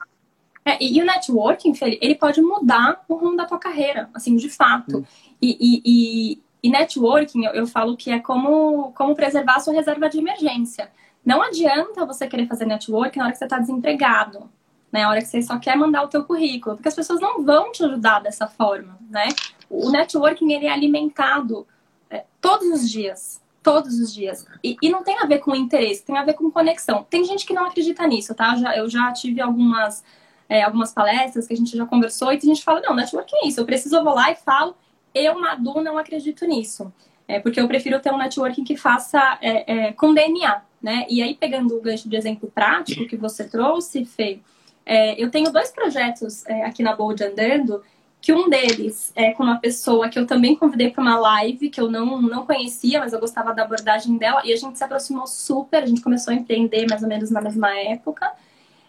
É, 0.64 0.82
e 0.82 1.00
o 1.02 1.04
networking, 1.04 1.74
ele 2.00 2.14
pode 2.14 2.40
mudar 2.40 3.04
o 3.08 3.14
rumo 3.14 3.36
da 3.36 3.44
tua 3.44 3.58
carreira, 3.58 4.08
assim, 4.14 4.36
de 4.36 4.48
fato. 4.48 4.98
Hum. 4.98 5.04
E, 5.40 5.56
e, 5.60 5.82
e, 5.84 6.42
e, 6.62 6.70
networking, 6.70 7.44
eu, 7.44 7.52
eu, 7.52 7.66
falo 7.66 7.96
que 7.96 8.12
é 8.12 8.20
como, 8.20 8.92
como 8.92 9.14
preservar 9.14 9.56
a 9.56 9.60
sua 9.60 9.74
reserva 9.74 10.08
de 10.08 10.18
emergência. 10.18 10.88
Não 11.24 11.42
adianta 11.42 12.06
você 12.06 12.28
querer 12.28 12.46
fazer 12.46 12.64
networking 12.64 13.18
na 13.18 13.24
hora 13.24 13.32
que 13.32 13.38
você 13.38 13.44
está 13.44 13.58
desempregado, 13.58 14.48
né? 14.92 15.02
Na 15.02 15.10
hora 15.10 15.20
que 15.20 15.26
você 15.26 15.42
só 15.42 15.58
quer 15.58 15.76
mandar 15.76 16.04
o 16.04 16.08
teu 16.08 16.22
currículo, 16.22 16.76
porque 16.76 16.88
as 16.88 16.94
pessoas 16.94 17.20
não 17.20 17.42
vão 17.42 17.72
te 17.72 17.84
ajudar 17.84 18.20
dessa 18.20 18.46
forma, 18.46 18.96
né? 19.10 19.28
O 19.72 19.90
networking 19.90 20.52
ele 20.52 20.66
é 20.66 20.70
alimentado 20.70 21.66
é, 22.10 22.24
todos 22.40 22.68
os 22.68 22.90
dias. 22.90 23.40
Todos 23.62 23.98
os 23.98 24.12
dias. 24.12 24.44
E, 24.62 24.76
e, 24.82 24.90
não 24.90 25.02
tem 25.02 25.18
a 25.18 25.24
ver 25.24 25.38
com 25.38 25.54
interesse, 25.54 26.04
tem 26.04 26.18
a 26.18 26.24
ver 26.24 26.34
com 26.34 26.50
conexão. 26.50 27.06
Tem 27.08 27.24
gente 27.24 27.46
que 27.46 27.54
não 27.54 27.64
acredita 27.64 28.06
nisso, 28.06 28.34
tá? 28.34 28.56
Já, 28.56 28.76
eu 28.76 28.90
já 28.90 29.12
tive 29.12 29.40
algumas, 29.40 30.04
é, 30.48 30.62
algumas 30.62 30.92
palestras 30.92 31.46
que 31.46 31.54
a 31.54 31.56
gente 31.56 31.76
já 31.76 31.86
conversou 31.86 32.32
e 32.32 32.36
a 32.36 32.40
gente 32.40 32.62
fala, 32.62 32.80
não, 32.80 32.94
networking 32.94 33.36
é 33.36 33.46
isso. 33.46 33.60
Eu 33.60 33.64
preciso, 33.64 33.96
eu 33.96 34.04
vou 34.04 34.14
lá 34.14 34.30
e 34.32 34.36
falo, 34.36 34.74
eu, 35.14 35.38
Madu, 35.38 35.80
não 35.80 35.96
acredito 35.96 36.44
nisso. 36.44 36.92
É, 37.26 37.38
porque 37.38 37.60
eu 37.60 37.68
prefiro 37.68 38.00
ter 38.00 38.12
um 38.12 38.18
networking 38.18 38.64
que 38.64 38.76
faça 38.76 39.38
é, 39.40 39.72
é, 39.72 39.92
com 39.92 40.12
DNA, 40.12 40.60
né? 40.82 41.06
E 41.08 41.22
aí, 41.22 41.34
pegando 41.34 41.76
o 41.76 41.80
gancho 41.80 42.08
de 42.08 42.16
exemplo 42.16 42.50
prático 42.52 43.06
que 43.06 43.16
você 43.16 43.44
trouxe, 43.48 44.04
Fê, 44.04 44.40
é, 44.84 45.22
eu 45.22 45.30
tenho 45.30 45.52
dois 45.52 45.70
projetos 45.70 46.44
é, 46.46 46.64
aqui 46.64 46.82
na 46.82 46.96
Bold 46.96 47.22
Andando 47.22 47.82
que 48.22 48.32
um 48.32 48.48
deles 48.48 49.12
é 49.16 49.32
com 49.32 49.42
uma 49.42 49.58
pessoa 49.58 50.08
que 50.08 50.16
eu 50.16 50.24
também 50.24 50.54
convidei 50.54 50.90
para 50.90 51.02
uma 51.02 51.18
live, 51.18 51.68
que 51.68 51.80
eu 51.80 51.90
não, 51.90 52.22
não 52.22 52.46
conhecia, 52.46 53.00
mas 53.00 53.12
eu 53.12 53.18
gostava 53.18 53.52
da 53.52 53.64
abordagem 53.64 54.16
dela, 54.16 54.40
e 54.44 54.52
a 54.52 54.56
gente 54.56 54.78
se 54.78 54.84
aproximou 54.84 55.26
super, 55.26 55.82
a 55.82 55.86
gente 55.86 56.00
começou 56.00 56.32
a 56.32 56.36
empreender 56.36 56.86
mais 56.88 57.02
ou 57.02 57.08
menos 57.08 57.32
na 57.32 57.40
mesma 57.40 57.76
época. 57.76 58.30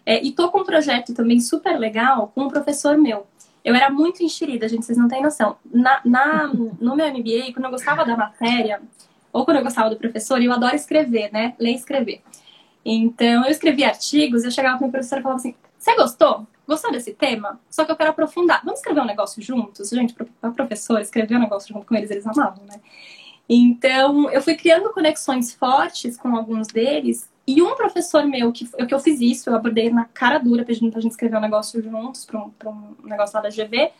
É, 0.05 0.23
e 0.23 0.31
tô 0.31 0.51
com 0.51 0.59
um 0.59 0.63
projeto 0.63 1.15
também 1.15 1.39
super 1.39 1.79
legal 1.79 2.31
com 2.35 2.43
um 2.43 2.47
professor 2.47 2.95
meu. 2.95 3.25
Eu 3.65 3.73
era 3.73 3.89
muito 3.89 4.21
enxerida, 4.21 4.69
gente, 4.69 4.85
vocês 4.85 4.99
não 4.99 5.07
têm 5.07 5.23
noção. 5.23 5.57
Na, 5.65 5.99
na, 6.05 6.47
no 6.53 6.95
meu 6.95 7.07
MBA, 7.07 7.53
quando 7.53 7.65
eu 7.65 7.71
gostava 7.71 8.05
da 8.05 8.15
matéria, 8.15 8.81
ou 9.31 9.45
quando 9.45 9.57
eu 9.57 9.63
gostava 9.63 9.89
do 9.89 9.95
professor, 9.95 10.39
eu 10.43 10.53
adoro 10.53 10.75
escrever, 10.75 11.31
né? 11.33 11.55
Ler 11.57 11.71
e 11.71 11.75
escrever. 11.75 12.21
Então, 12.85 13.45
eu 13.45 13.49
escrevia 13.49 13.87
artigos, 13.87 14.43
eu 14.43 14.51
chegava 14.51 14.77
para 14.77 14.87
o 14.87 14.91
professor 14.91 15.17
e 15.17 15.21
falava 15.23 15.39
assim: 15.39 15.55
Você 15.83 15.97
gostou? 15.97 16.47
Gostou 16.65 16.93
desse 16.93 17.13
tema? 17.13 17.59
Só 17.69 17.83
que 17.83 17.91
eu 17.91 17.97
quero 17.97 18.11
aprofundar. 18.11 18.61
Vamos 18.63 18.79
escrever 18.79 19.01
um 19.01 19.05
negócio 19.05 19.41
juntos? 19.41 19.89
Gente, 19.89 20.15
a 20.41 20.49
professora 20.49 21.01
escreveu 21.01 21.37
um 21.37 21.41
negócio 21.41 21.73
junto 21.73 21.85
com 21.85 21.93
eles, 21.93 22.09
eles 22.09 22.25
amavam, 22.25 22.63
né? 22.63 22.79
Então, 23.49 24.31
eu 24.31 24.41
fui 24.41 24.55
criando 24.55 24.93
conexões 24.93 25.53
fortes 25.53 26.15
com 26.15 26.37
alguns 26.37 26.67
deles. 26.67 27.29
E 27.45 27.61
um 27.61 27.75
professor 27.75 28.25
meu, 28.25 28.53
que, 28.53 28.65
que 28.65 28.93
eu 28.93 28.99
fiz 29.01 29.19
isso, 29.19 29.49
eu 29.49 29.55
abordei 29.57 29.89
na 29.89 30.05
cara 30.05 30.37
dura, 30.37 30.63
pedindo 30.63 30.89
pra 30.89 31.01
gente 31.01 31.11
escrever 31.11 31.35
um 31.35 31.41
negócio 31.41 31.83
juntos, 31.83 32.23
para 32.23 32.39
um, 32.39 32.95
um 33.03 33.07
negócio 33.07 33.35
lá 33.35 33.41
da 33.41 33.49
GV 33.49 33.91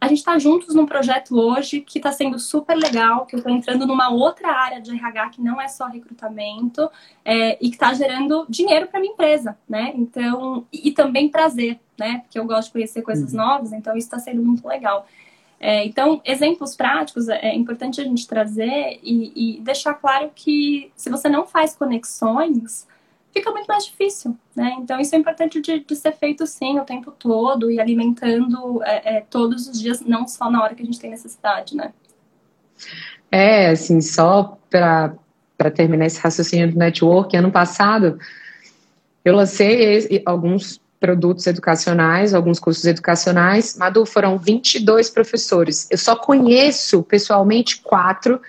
a 0.00 0.06
gente 0.06 0.18
está 0.18 0.38
juntos 0.38 0.74
num 0.74 0.86
projeto 0.86 1.36
hoje 1.36 1.80
que 1.80 1.98
está 1.98 2.12
sendo 2.12 2.38
super 2.38 2.76
legal, 2.76 3.26
que 3.26 3.34
eu 3.34 3.38
estou 3.38 3.52
entrando 3.52 3.86
numa 3.86 4.10
outra 4.10 4.48
área 4.48 4.80
de 4.80 4.92
RH 4.92 5.30
que 5.30 5.42
não 5.42 5.60
é 5.60 5.66
só 5.66 5.86
recrutamento 5.86 6.88
é, 7.24 7.58
e 7.60 7.68
que 7.68 7.74
está 7.74 7.92
gerando 7.92 8.46
dinheiro 8.48 8.86
para 8.86 9.00
minha 9.00 9.12
empresa, 9.12 9.58
né? 9.68 9.92
Então, 9.96 10.66
e, 10.72 10.88
e, 10.88 10.92
também 10.92 11.28
prazer, 11.28 11.80
né? 11.98 12.20
Porque 12.20 12.38
eu 12.38 12.44
gosto 12.44 12.68
de 12.68 12.72
conhecer 12.74 13.02
coisas 13.02 13.32
uhum. 13.32 13.38
novas, 13.38 13.72
então 13.72 13.96
isso 13.96 14.06
está 14.06 14.20
sendo 14.20 14.40
muito 14.40 14.66
legal. 14.66 15.06
É, 15.60 15.84
então, 15.84 16.20
exemplos 16.24 16.76
práticos 16.76 17.28
é, 17.28 17.48
é 17.48 17.54
importante 17.56 18.00
a 18.00 18.04
gente 18.04 18.26
trazer 18.28 19.00
e, 19.02 19.56
e 19.56 19.60
deixar 19.60 19.94
claro 19.94 20.30
que 20.32 20.92
se 20.94 21.10
você 21.10 21.28
não 21.28 21.44
faz 21.44 21.74
conexões, 21.74 22.86
fica 23.32 23.50
muito 23.50 23.66
mais 23.66 23.84
difícil, 23.84 24.36
né? 24.54 24.76
Então 24.78 25.00
isso 25.00 25.14
é 25.14 25.18
importante 25.18 25.60
de, 25.60 25.80
de 25.80 25.96
ser 25.96 26.12
feito 26.12 26.46
sim 26.46 26.78
o 26.78 26.84
tempo 26.84 27.10
todo 27.10 27.70
e 27.70 27.80
alimentando 27.80 28.82
é, 28.82 29.16
é, 29.16 29.20
todos 29.20 29.68
os 29.68 29.80
dias, 29.80 30.00
não 30.00 30.26
só 30.26 30.50
na 30.50 30.62
hora 30.62 30.74
que 30.74 30.82
a 30.82 30.84
gente 30.84 30.98
tem 30.98 31.10
necessidade, 31.10 31.76
né? 31.76 31.92
É, 33.30 33.70
assim, 33.70 34.00
só 34.00 34.58
para 34.70 35.70
terminar 35.74 36.06
esse 36.06 36.20
raciocínio 36.20 36.72
do 36.72 36.78
network, 36.78 37.36
ano 37.36 37.50
passado 37.50 38.18
eu 39.24 39.34
lancei 39.34 40.22
alguns 40.24 40.80
produtos 40.98 41.46
educacionais, 41.46 42.34
alguns 42.34 42.58
cursos 42.58 42.84
educacionais. 42.84 43.76
Madu, 43.76 44.04
foram 44.04 44.38
22 44.38 45.10
professores. 45.10 45.86
Eu 45.90 45.98
só 45.98 46.16
conheço 46.16 47.02
pessoalmente 47.02 47.80
quatro 47.82 48.40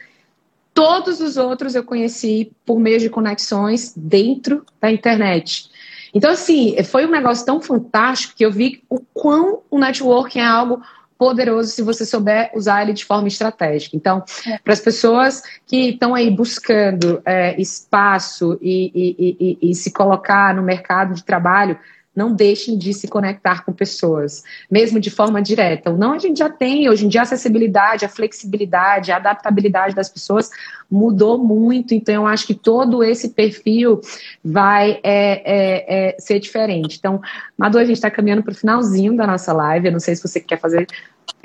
Todos 0.79 1.19
os 1.19 1.35
outros 1.35 1.75
eu 1.75 1.83
conheci 1.83 2.53
por 2.65 2.79
meio 2.79 2.99
de 2.99 3.09
conexões 3.09 3.93
dentro 3.97 4.65
da 4.79 4.89
internet. 4.89 5.69
Então, 6.13 6.31
assim, 6.31 6.81
foi 6.85 7.05
um 7.05 7.11
negócio 7.11 7.45
tão 7.45 7.59
fantástico 7.59 8.33
que 8.33 8.45
eu 8.45 8.49
vi 8.49 8.81
o 8.89 9.01
quão 9.13 9.61
o 9.69 9.77
networking 9.77 10.39
é 10.39 10.45
algo 10.45 10.81
poderoso 11.17 11.69
se 11.69 11.81
você 11.81 12.05
souber 12.05 12.49
usar 12.55 12.81
ele 12.81 12.93
de 12.93 13.03
forma 13.03 13.27
estratégica. 13.27 13.97
Então, 13.97 14.23
é. 14.47 14.57
para 14.59 14.71
as 14.71 14.79
pessoas 14.79 15.43
que 15.67 15.89
estão 15.89 16.15
aí 16.15 16.31
buscando 16.31 17.21
é, 17.25 17.59
espaço 17.59 18.57
e, 18.61 18.89
e, 18.95 19.59
e, 19.61 19.71
e 19.71 19.75
se 19.75 19.91
colocar 19.91 20.55
no 20.55 20.63
mercado 20.63 21.13
de 21.13 21.25
trabalho, 21.25 21.77
não 22.19 22.33
deixem 22.33 22.77
de 22.77 22.93
se 22.93 23.07
conectar 23.07 23.63
com 23.63 23.71
pessoas, 23.71 24.43
mesmo 24.69 24.99
de 24.99 25.09
forma 25.09 25.41
direta. 25.41 25.93
Não, 25.93 26.11
a 26.11 26.19
gente 26.19 26.39
já 26.39 26.49
tem, 26.49 26.89
hoje 26.89 27.05
em 27.05 27.07
dia, 27.07 27.21
a 27.21 27.23
acessibilidade, 27.23 28.03
a 28.03 28.09
flexibilidade, 28.09 29.09
a 29.09 29.15
adaptabilidade 29.15 29.95
das 29.95 30.09
pessoas 30.09 30.49
mudou 30.89 31.37
muito, 31.37 31.93
então 31.93 32.15
eu 32.15 32.25
acho 32.25 32.47
que 32.47 32.53
todo 32.53 33.03
esse 33.03 33.29
perfil 33.29 34.01
vai 34.43 34.99
é, 35.03 35.41
é, 35.43 36.09
é, 36.09 36.15
ser 36.19 36.39
diferente. 36.39 36.97
Então, 36.97 37.21
Madu, 37.57 37.77
a 37.77 37.85
gente 37.85 37.97
está 37.97 38.09
caminhando 38.09 38.43
para 38.43 38.51
o 38.51 38.55
finalzinho 38.55 39.15
da 39.15 39.27
nossa 39.27 39.53
live, 39.53 39.87
eu 39.87 39.91
não 39.91 39.99
sei 39.99 40.15
se 40.15 40.27
você 40.27 40.39
quer 40.39 40.59
fazer 40.59 40.87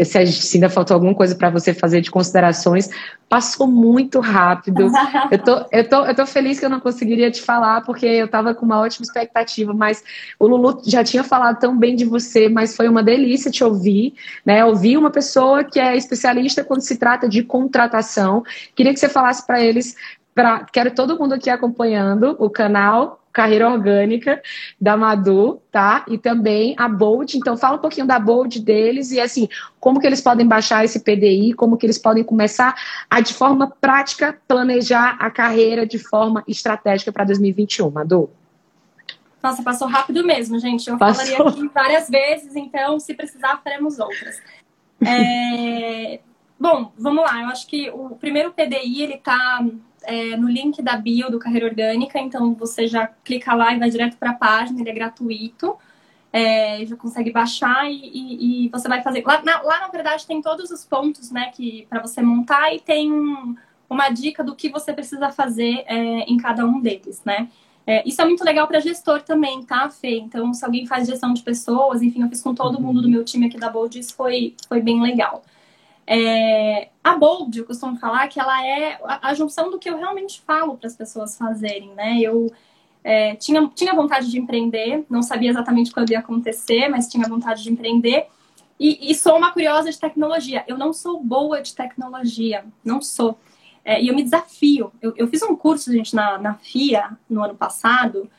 se, 0.03 0.27
se 0.27 0.57
ainda 0.57 0.69
faltou 0.69 0.95
alguma 0.95 1.15
coisa 1.15 1.35
para 1.35 1.51
você 1.51 1.73
fazer 1.73 2.01
de 2.01 2.11
considerações, 2.11 2.89
passou 3.29 3.67
muito 3.67 4.19
rápido. 4.19 4.91
eu, 5.31 5.39
tô, 5.39 5.67
eu, 5.71 5.89
tô, 5.89 6.05
eu 6.05 6.15
tô 6.15 6.27
feliz 6.27 6.59
que 6.59 6.65
eu 6.65 6.71
não 6.71 6.81
conseguiria 6.81 7.31
te 7.31 7.41
falar, 7.41 7.83
porque 7.83 8.07
eu 8.07 8.27
estava 8.27 8.55
com 8.55 8.67
uma 8.67 8.81
ótima 8.81 9.05
expectativa, 9.05 9.73
mas 9.73 10.03
o 10.39 10.47
Lulu 10.47 10.83
já 10.85 11.05
tinha 11.05 11.23
falado 11.23 11.59
tão 11.59 11.77
bem 11.77 11.95
de 11.95 12.05
você, 12.05 12.49
mas 12.49 12.75
foi 12.75 12.89
uma 12.89 13.03
delícia 13.03 13.51
te 13.51 13.63
ouvir, 13.63 14.15
né? 14.45 14.65
Ouvir 14.65 14.97
uma 14.97 15.11
pessoa 15.11 15.63
que 15.63 15.79
é 15.79 15.97
especialista 15.97 16.65
quando 16.65 16.81
se 16.81 16.97
trata 16.97 17.29
de 17.29 17.43
contratação. 17.43 18.43
Queria 18.75 18.93
que 18.93 18.99
você 18.99 19.09
falasse 19.09 19.34
para 19.41 19.61
eles. 19.61 19.97
Pra, 20.35 20.65
quero 20.65 20.95
todo 20.95 21.19
mundo 21.19 21.35
aqui 21.35 21.49
acompanhando 21.49 22.37
o 22.39 22.51
canal 22.51 23.21
carreira 23.35 23.69
orgânica 23.69 24.41
da 24.81 24.97
Madu, 24.97 25.61
tá? 25.73 26.07
E 26.09 26.17
também 26.17 26.75
a 26.79 26.89
Bold. 26.89 27.37
Então, 27.37 27.57
fala 27.57 27.77
um 27.77 27.81
pouquinho 27.81 28.07
da 28.07 28.17
Bold 28.17 28.61
deles 28.61 29.11
e, 29.11 29.21
assim, 29.21 29.49
como 29.81 29.99
que 29.99 30.07
eles 30.07 30.21
podem 30.21 30.47
baixar 30.47 30.85
esse 30.85 31.01
PDI, 31.01 31.53
como 31.53 31.77
que 31.77 31.85
eles 31.85 31.99
podem 31.99 32.23
começar 32.23 32.77
a, 33.11 33.21
de 33.21 33.35
forma 33.35 33.75
prática, 33.81 34.39
planejar 34.47 35.17
a 35.19 35.29
carreira 35.31 35.85
de 35.85 35.99
forma 35.99 36.45
estratégica 36.47 37.11
para 37.11 37.25
2021, 37.25 37.91
Madu. 37.91 38.31
Nossa, 39.43 39.63
passou 39.65 39.89
rápido 39.89 40.25
mesmo, 40.25 40.59
gente. 40.61 40.89
Eu 40.89 40.97
passou. 40.97 41.27
falaria 41.27 41.49
aqui 41.49 41.69
várias 41.75 42.09
vezes, 42.09 42.55
então, 42.55 43.01
se 43.01 43.15
precisar, 43.15 43.61
faremos 43.65 43.99
outras. 43.99 44.41
É... 45.05 46.21
Bom, 46.59 46.93
vamos 46.97 47.25
lá. 47.25 47.43
Eu 47.43 47.49
acho 47.49 47.67
que 47.67 47.91
o 47.91 48.11
primeiro 48.17 48.53
PDI, 48.53 49.03
ele 49.03 49.15
está 49.15 49.65
é, 50.05 50.37
no 50.37 50.49
link 50.49 50.81
da 50.83 50.97
bio 50.97 51.31
do 51.31 51.39
Carreira 51.39 51.67
Orgânica, 51.67 52.19
então 52.19 52.55
você 52.55 52.87
já 52.87 53.07
clica 53.07 53.55
lá 53.55 53.75
e 53.75 53.79
vai 53.79 53.91
direto 53.91 54.17
para 54.17 54.31
a 54.31 54.35
página, 54.35 54.81
ele 54.81 54.91
é 54.91 54.95
gratuito. 54.95 55.77
É, 56.33 56.85
já 56.85 56.97
consegue 56.97 57.31
baixar 57.31 57.89
e, 57.89 57.95
e, 57.95 58.67
e, 58.67 58.69
você 58.69 58.89
vai 58.89 59.01
fazer. 59.03 59.23
Lá 59.25 59.41
na, 59.43 59.63
lá, 59.63 59.81
na 59.81 59.89
verdade, 59.89 60.27
tem 60.27 60.43
todos 60.43 60.69
os 60.71 60.85
pontos 60.85 61.31
né, 61.31 61.53
que 61.55 61.87
para 61.89 62.03
você 62.03 62.21
montar 62.21 62.75
e 62.75 62.81
tem 62.81 63.13
um, 63.13 63.55
uma 63.89 64.09
dica 64.11 64.43
do 64.43 64.57
que 64.57 64.69
você 64.69 64.93
precisa 64.93 65.31
fazer 65.31 65.85
é, 65.87 65.97
em 66.23 66.37
cada 66.37 66.67
um 66.67 66.81
deles, 66.81 67.23
né? 67.25 67.49
É, 67.87 68.03
isso 68.09 68.21
é 68.21 68.25
muito 68.25 68.43
legal 68.43 68.67
para 68.67 68.81
gestor 68.81 69.23
também, 69.23 69.63
tá, 69.63 69.89
Fê? 69.91 70.17
Então, 70.17 70.53
se 70.55 70.65
alguém 70.65 70.87
faz 70.87 71.07
gestão 71.07 71.35
de 71.35 71.43
pessoas, 71.43 72.03
enfim, 72.03 72.23
eu 72.23 72.29
fiz 72.29 72.43
com 72.43 72.55
todo 72.55 72.81
mundo 72.81 73.03
do 73.03 73.09
meu 73.09 73.25
time 73.25 73.47
aqui 73.47 73.59
da 73.59 73.69
Bold, 73.69 73.99
isso 73.99 74.15
foi, 74.15 74.57
foi 74.67 74.81
bem 74.81 75.01
legal. 75.03 75.45
É, 76.07 76.89
a 77.03 77.17
Bold, 77.17 77.59
eu 77.59 77.65
costumo 77.65 77.99
falar 77.99 78.29
que 78.29 78.39
ela 78.39 78.67
é 78.67 79.01
a, 79.23 79.33
junção 79.35 79.71
do 79.71 79.79
que 79.79 79.89
eu 79.89 79.97
realmente 79.97 80.41
falo 80.43 80.77
para 80.77 80.87
as 80.87 80.97
pessoas 80.97 81.37
fazerem, 81.37 81.95
né? 81.95 82.19
Eu 82.21 82.53
é, 83.03 83.35
tinha, 83.37 83.67
tinha 83.75 83.95
vontade 83.95 84.31
de 84.31 84.39
empreender, 84.39 85.05
não 85.09 85.23
sabia 85.23 85.51
exatamente 85.51 85.93
quando 85.93 86.11
ia 86.11 86.19
acontecer, 86.19 86.89
mas 86.89 87.09
tinha 87.09 87.29
vontade 87.29 87.63
de 87.63 87.73
empreender. 87.73 88.27
E, 88.79 89.11
e 89.11 89.15
sou 89.15 89.37
uma 89.37 89.53
curiosa 89.53 89.91
de 89.91 89.99
tecnologia. 89.99 90.65
Eu 90.67 90.77
não 90.77 90.93
sou 90.93 91.23
boa 91.23 91.63
de 91.63 91.75
tecnologia, 91.75 92.65
não 92.85 93.01
sou. 93.01 93.39
É, 93.85 94.03
e 94.03 94.09
eu 94.09 94.15
me 94.15 94.23
desafio. 94.23 94.93
Eu, 95.01 95.13
eu, 95.17 95.29
fiz 95.29 95.43
um 95.43 95.55
curso, 95.55 95.93
gente, 95.93 96.15
na, 96.15 96.39
na 96.39 96.55
FIA 96.55 97.17
no 97.29 97.45
ano 97.45 97.55
passado, 97.55 98.31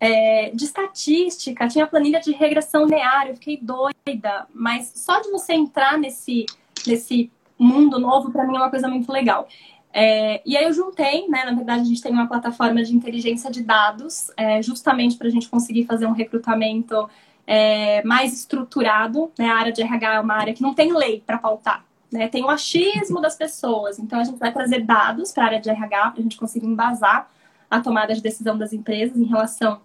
é, 0.00 0.50
de 0.50 0.64
estatística, 0.64 1.68
tinha 1.68 1.86
planilha 1.86 2.20
de 2.20 2.32
regressão 2.32 2.84
linear, 2.84 3.28
eu 3.28 3.34
fiquei 3.34 3.58
doida. 3.60 4.46
Mas 4.52 4.92
só 4.96 5.20
de 5.20 5.30
você 5.30 5.52
entrar 5.52 5.98
nesse 5.98 6.46
nesse 6.88 7.30
mundo 7.58 7.98
novo, 7.98 8.30
para 8.30 8.46
mim 8.46 8.54
é 8.54 8.58
uma 8.58 8.70
coisa 8.70 8.88
muito 8.88 9.10
legal. 9.10 9.48
É, 9.92 10.42
e 10.44 10.56
aí 10.56 10.64
eu 10.64 10.72
juntei, 10.74 11.26
né? 11.26 11.44
Na 11.44 11.52
verdade, 11.52 11.80
a 11.80 11.84
gente 11.84 12.02
tem 12.02 12.12
uma 12.12 12.26
plataforma 12.26 12.82
de 12.82 12.94
inteligência 12.94 13.50
de 13.50 13.62
dados, 13.62 14.30
é, 14.36 14.60
justamente 14.60 15.16
para 15.16 15.26
a 15.26 15.30
gente 15.30 15.48
conseguir 15.48 15.86
fazer 15.86 16.06
um 16.06 16.12
recrutamento 16.12 17.08
é, 17.46 18.04
mais 18.04 18.34
estruturado. 18.34 19.32
Né? 19.38 19.48
A 19.48 19.56
área 19.56 19.72
de 19.72 19.80
RH 19.80 20.14
é 20.14 20.20
uma 20.20 20.34
área 20.34 20.52
que 20.52 20.60
não 20.60 20.74
tem 20.74 20.92
lei 20.92 21.22
para 21.24 21.38
pautar. 21.38 21.82
Né? 22.12 22.28
Tem 22.28 22.44
o 22.44 22.50
achismo 22.50 23.22
das 23.22 23.36
pessoas. 23.36 23.98
Então, 23.98 24.20
a 24.20 24.24
gente 24.24 24.38
vai 24.38 24.52
trazer 24.52 24.80
dados 24.84 25.32
para 25.32 25.44
a 25.44 25.46
área 25.46 25.60
de 25.60 25.70
RH 25.70 26.10
para 26.10 26.20
a 26.20 26.22
gente 26.22 26.36
conseguir 26.36 26.66
embasar 26.66 27.30
a 27.70 27.80
tomada 27.80 28.14
de 28.14 28.20
decisão 28.20 28.56
das 28.56 28.74
empresas 28.74 29.16
em 29.16 29.24
relação 29.24 29.80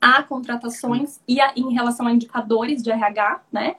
a 0.00 0.22
contratações 0.22 1.20
e 1.28 1.40
a, 1.40 1.52
em 1.54 1.72
relação 1.72 2.06
a 2.06 2.12
indicadores 2.12 2.82
de 2.82 2.90
RH, 2.90 3.42
né? 3.52 3.76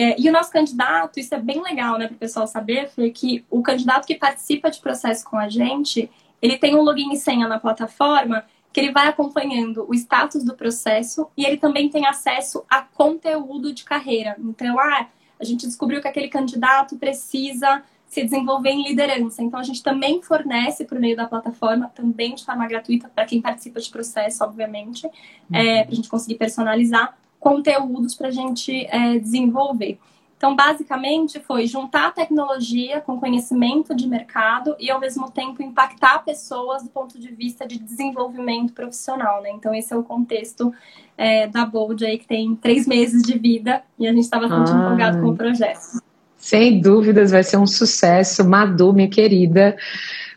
É, 0.00 0.18
e 0.18 0.30
o 0.30 0.32
nosso 0.32 0.50
candidato, 0.50 1.20
isso 1.20 1.34
é 1.34 1.38
bem 1.38 1.62
legal, 1.62 1.98
né, 1.98 2.06
para 2.06 2.14
o 2.14 2.18
pessoal 2.18 2.46
saber, 2.46 2.88
foi 2.88 3.10
que 3.10 3.44
o 3.50 3.60
candidato 3.60 4.06
que 4.06 4.14
participa 4.14 4.70
de 4.70 4.80
processo 4.80 5.28
com 5.28 5.36
a 5.36 5.46
gente, 5.46 6.10
ele 6.40 6.56
tem 6.56 6.74
um 6.74 6.80
login 6.80 7.12
e 7.12 7.18
senha 7.18 7.46
na 7.46 7.60
plataforma 7.60 8.42
que 8.72 8.80
ele 8.80 8.92
vai 8.92 9.08
acompanhando 9.08 9.84
o 9.86 9.94
status 9.94 10.42
do 10.42 10.56
processo 10.56 11.28
e 11.36 11.44
ele 11.44 11.58
também 11.58 11.90
tem 11.90 12.06
acesso 12.06 12.64
a 12.70 12.80
conteúdo 12.80 13.74
de 13.74 13.84
carreira. 13.84 14.36
Então, 14.38 14.78
ah, 14.80 15.06
a 15.38 15.44
gente 15.44 15.66
descobriu 15.66 16.00
que 16.00 16.08
aquele 16.08 16.28
candidato 16.28 16.96
precisa 16.96 17.82
se 18.06 18.24
desenvolver 18.24 18.70
em 18.70 18.88
liderança. 18.88 19.42
Então, 19.42 19.60
a 19.60 19.62
gente 19.62 19.82
também 19.82 20.22
fornece 20.22 20.86
por 20.86 20.98
meio 20.98 21.14
da 21.16 21.26
plataforma, 21.26 21.92
também 21.94 22.34
de 22.34 22.42
forma 22.42 22.66
gratuita, 22.66 23.10
para 23.14 23.26
quem 23.26 23.42
participa 23.42 23.80
de 23.80 23.90
processo, 23.90 24.42
obviamente, 24.44 25.04
uhum. 25.06 25.12
é, 25.52 25.82
para 25.82 25.92
a 25.92 25.94
gente 25.94 26.08
conseguir 26.08 26.36
personalizar 26.36 27.18
conteúdos 27.40 28.14
para 28.14 28.28
a 28.28 28.30
gente 28.30 28.86
é, 28.86 29.18
desenvolver. 29.18 29.98
Então, 30.36 30.56
basicamente, 30.56 31.38
foi 31.38 31.66
juntar 31.66 32.06
a 32.06 32.10
tecnologia 32.10 33.00
com 33.02 33.20
conhecimento 33.20 33.94
de 33.94 34.08
mercado 34.08 34.74
e, 34.78 34.90
ao 34.90 34.98
mesmo 34.98 35.30
tempo, 35.30 35.62
impactar 35.62 36.20
pessoas 36.20 36.82
do 36.82 36.88
ponto 36.88 37.18
de 37.18 37.28
vista 37.28 37.66
de 37.66 37.78
desenvolvimento 37.78 38.72
profissional, 38.72 39.42
né? 39.42 39.50
Então, 39.50 39.74
esse 39.74 39.92
é 39.92 39.96
o 39.96 40.02
contexto 40.02 40.72
é, 41.18 41.46
da 41.46 41.66
Bold 41.66 42.02
aí, 42.06 42.16
que 42.16 42.26
tem 42.26 42.56
três 42.56 42.86
meses 42.86 43.22
de 43.22 43.38
vida 43.38 43.82
e 43.98 44.08
a 44.08 44.12
gente 44.12 44.22
estava 44.22 44.48
muito 44.48 44.72
ah, 44.72 44.76
empolgado 44.76 45.20
com 45.20 45.28
o 45.28 45.36
projeto. 45.36 46.00
Sem 46.38 46.80
dúvidas, 46.80 47.32
vai 47.32 47.42
ser 47.42 47.58
um 47.58 47.66
sucesso. 47.66 48.42
Madu, 48.42 48.94
minha 48.94 49.10
querida, 49.10 49.76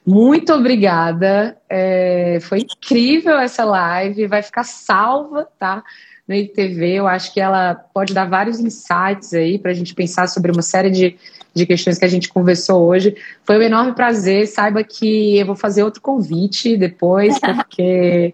muito 0.06 0.51
obrigada. 0.51 1.58
É, 1.70 2.39
foi 2.41 2.60
incrível 2.60 3.38
essa 3.39 3.64
live, 3.64 4.28
vai 4.28 4.43
ficar 4.43 4.66
salva, 4.66 5.47
tá? 5.58 5.82
No 6.28 6.34
ITV. 6.34 6.93
Eu 6.93 7.07
acho 7.07 7.34
que 7.34 7.39
ela 7.39 7.76
pode 7.76 8.13
dar 8.13 8.26
vários 8.26 8.59
insights 8.59 9.34
aí 9.34 9.57
para 9.57 9.71
a 9.71 9.74
gente 9.74 9.93
pensar 9.93 10.28
sobre 10.28 10.51
uma 10.51 10.61
série 10.61 10.89
de, 10.89 11.17
de 11.53 11.65
questões 11.65 11.97
que 11.97 12.05
a 12.05 12.09
gente 12.09 12.30
conversou 12.30 12.86
hoje. 12.88 13.15
Foi 13.43 13.57
um 13.57 13.61
enorme 13.61 13.93
prazer. 13.93 14.47
Saiba 14.47 14.84
que 14.84 15.38
eu 15.38 15.45
vou 15.45 15.55
fazer 15.55 15.84
outro 15.84 16.01
convite 16.01 16.78
depois, 16.78 17.38
porque 17.39 18.34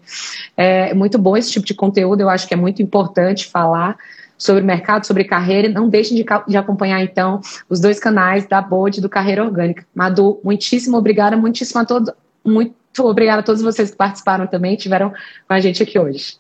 é 0.56 0.94
muito 0.94 1.18
bom 1.18 1.36
esse 1.36 1.52
tipo 1.52 1.66
de 1.66 1.74
conteúdo. 1.74 2.22
Eu 2.22 2.30
acho 2.30 2.48
que 2.48 2.54
é 2.54 2.58
muito 2.58 2.82
importante 2.82 3.48
falar 3.48 3.98
sobre 4.38 4.64
mercado, 4.64 5.06
sobre 5.06 5.24
carreira. 5.24 5.68
Não 5.68 5.90
deixem 5.90 6.16
de, 6.16 6.26
de 6.48 6.58
acompanhar, 6.58 7.02
então, 7.02 7.42
os 7.68 7.80
dois 7.80 8.00
canais 8.00 8.48
da 8.48 8.62
Bode 8.62 9.02
do 9.02 9.10
Carreira 9.10 9.44
Orgânica. 9.44 9.86
Madu, 9.94 10.40
muitíssimo 10.44 10.96
obrigada, 10.96 11.36
muitíssimo 11.36 11.82
a 11.82 11.86
todos. 11.86 12.14
Muito 12.46 12.74
obrigada 13.00 13.42
a 13.42 13.44
todos 13.44 13.62
vocês 13.62 13.92
que 13.92 13.98
participaram 13.98 14.48
também, 14.48 14.78
tiveram 14.78 15.10
com 15.10 15.54
a 15.54 15.60
gente 15.60 15.84
aqui 15.84 16.00
hoje. 16.00 16.38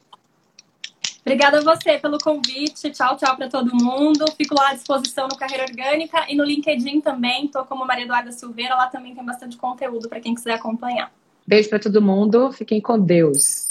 Obrigada 1.29 1.59
a 1.59 1.61
você 1.61 1.99
pelo 1.99 2.17
convite. 2.17 2.89
Tchau, 2.89 3.15
tchau 3.15 3.35
para 3.35 3.47
todo 3.47 3.71
mundo. 3.75 4.25
Fico 4.35 4.55
lá 4.55 4.69
à 4.69 4.73
disposição 4.73 5.27
no 5.27 5.37
Carreira 5.37 5.65
Orgânica 5.69 6.25
e 6.27 6.35
no 6.35 6.43
LinkedIn 6.43 7.01
também. 7.01 7.45
Estou 7.45 7.63
como 7.65 7.85
Maria 7.85 8.03
Eduarda 8.03 8.31
Silveira. 8.31 8.73
Lá 8.73 8.87
também 8.87 9.13
tem 9.13 9.23
bastante 9.23 9.55
conteúdo 9.55 10.09
para 10.09 10.19
quem 10.19 10.33
quiser 10.33 10.53
acompanhar. 10.53 11.11
Beijo 11.45 11.69
para 11.69 11.77
todo 11.77 12.01
mundo. 12.01 12.51
Fiquem 12.51 12.81
com 12.81 12.99
Deus. 12.99 13.68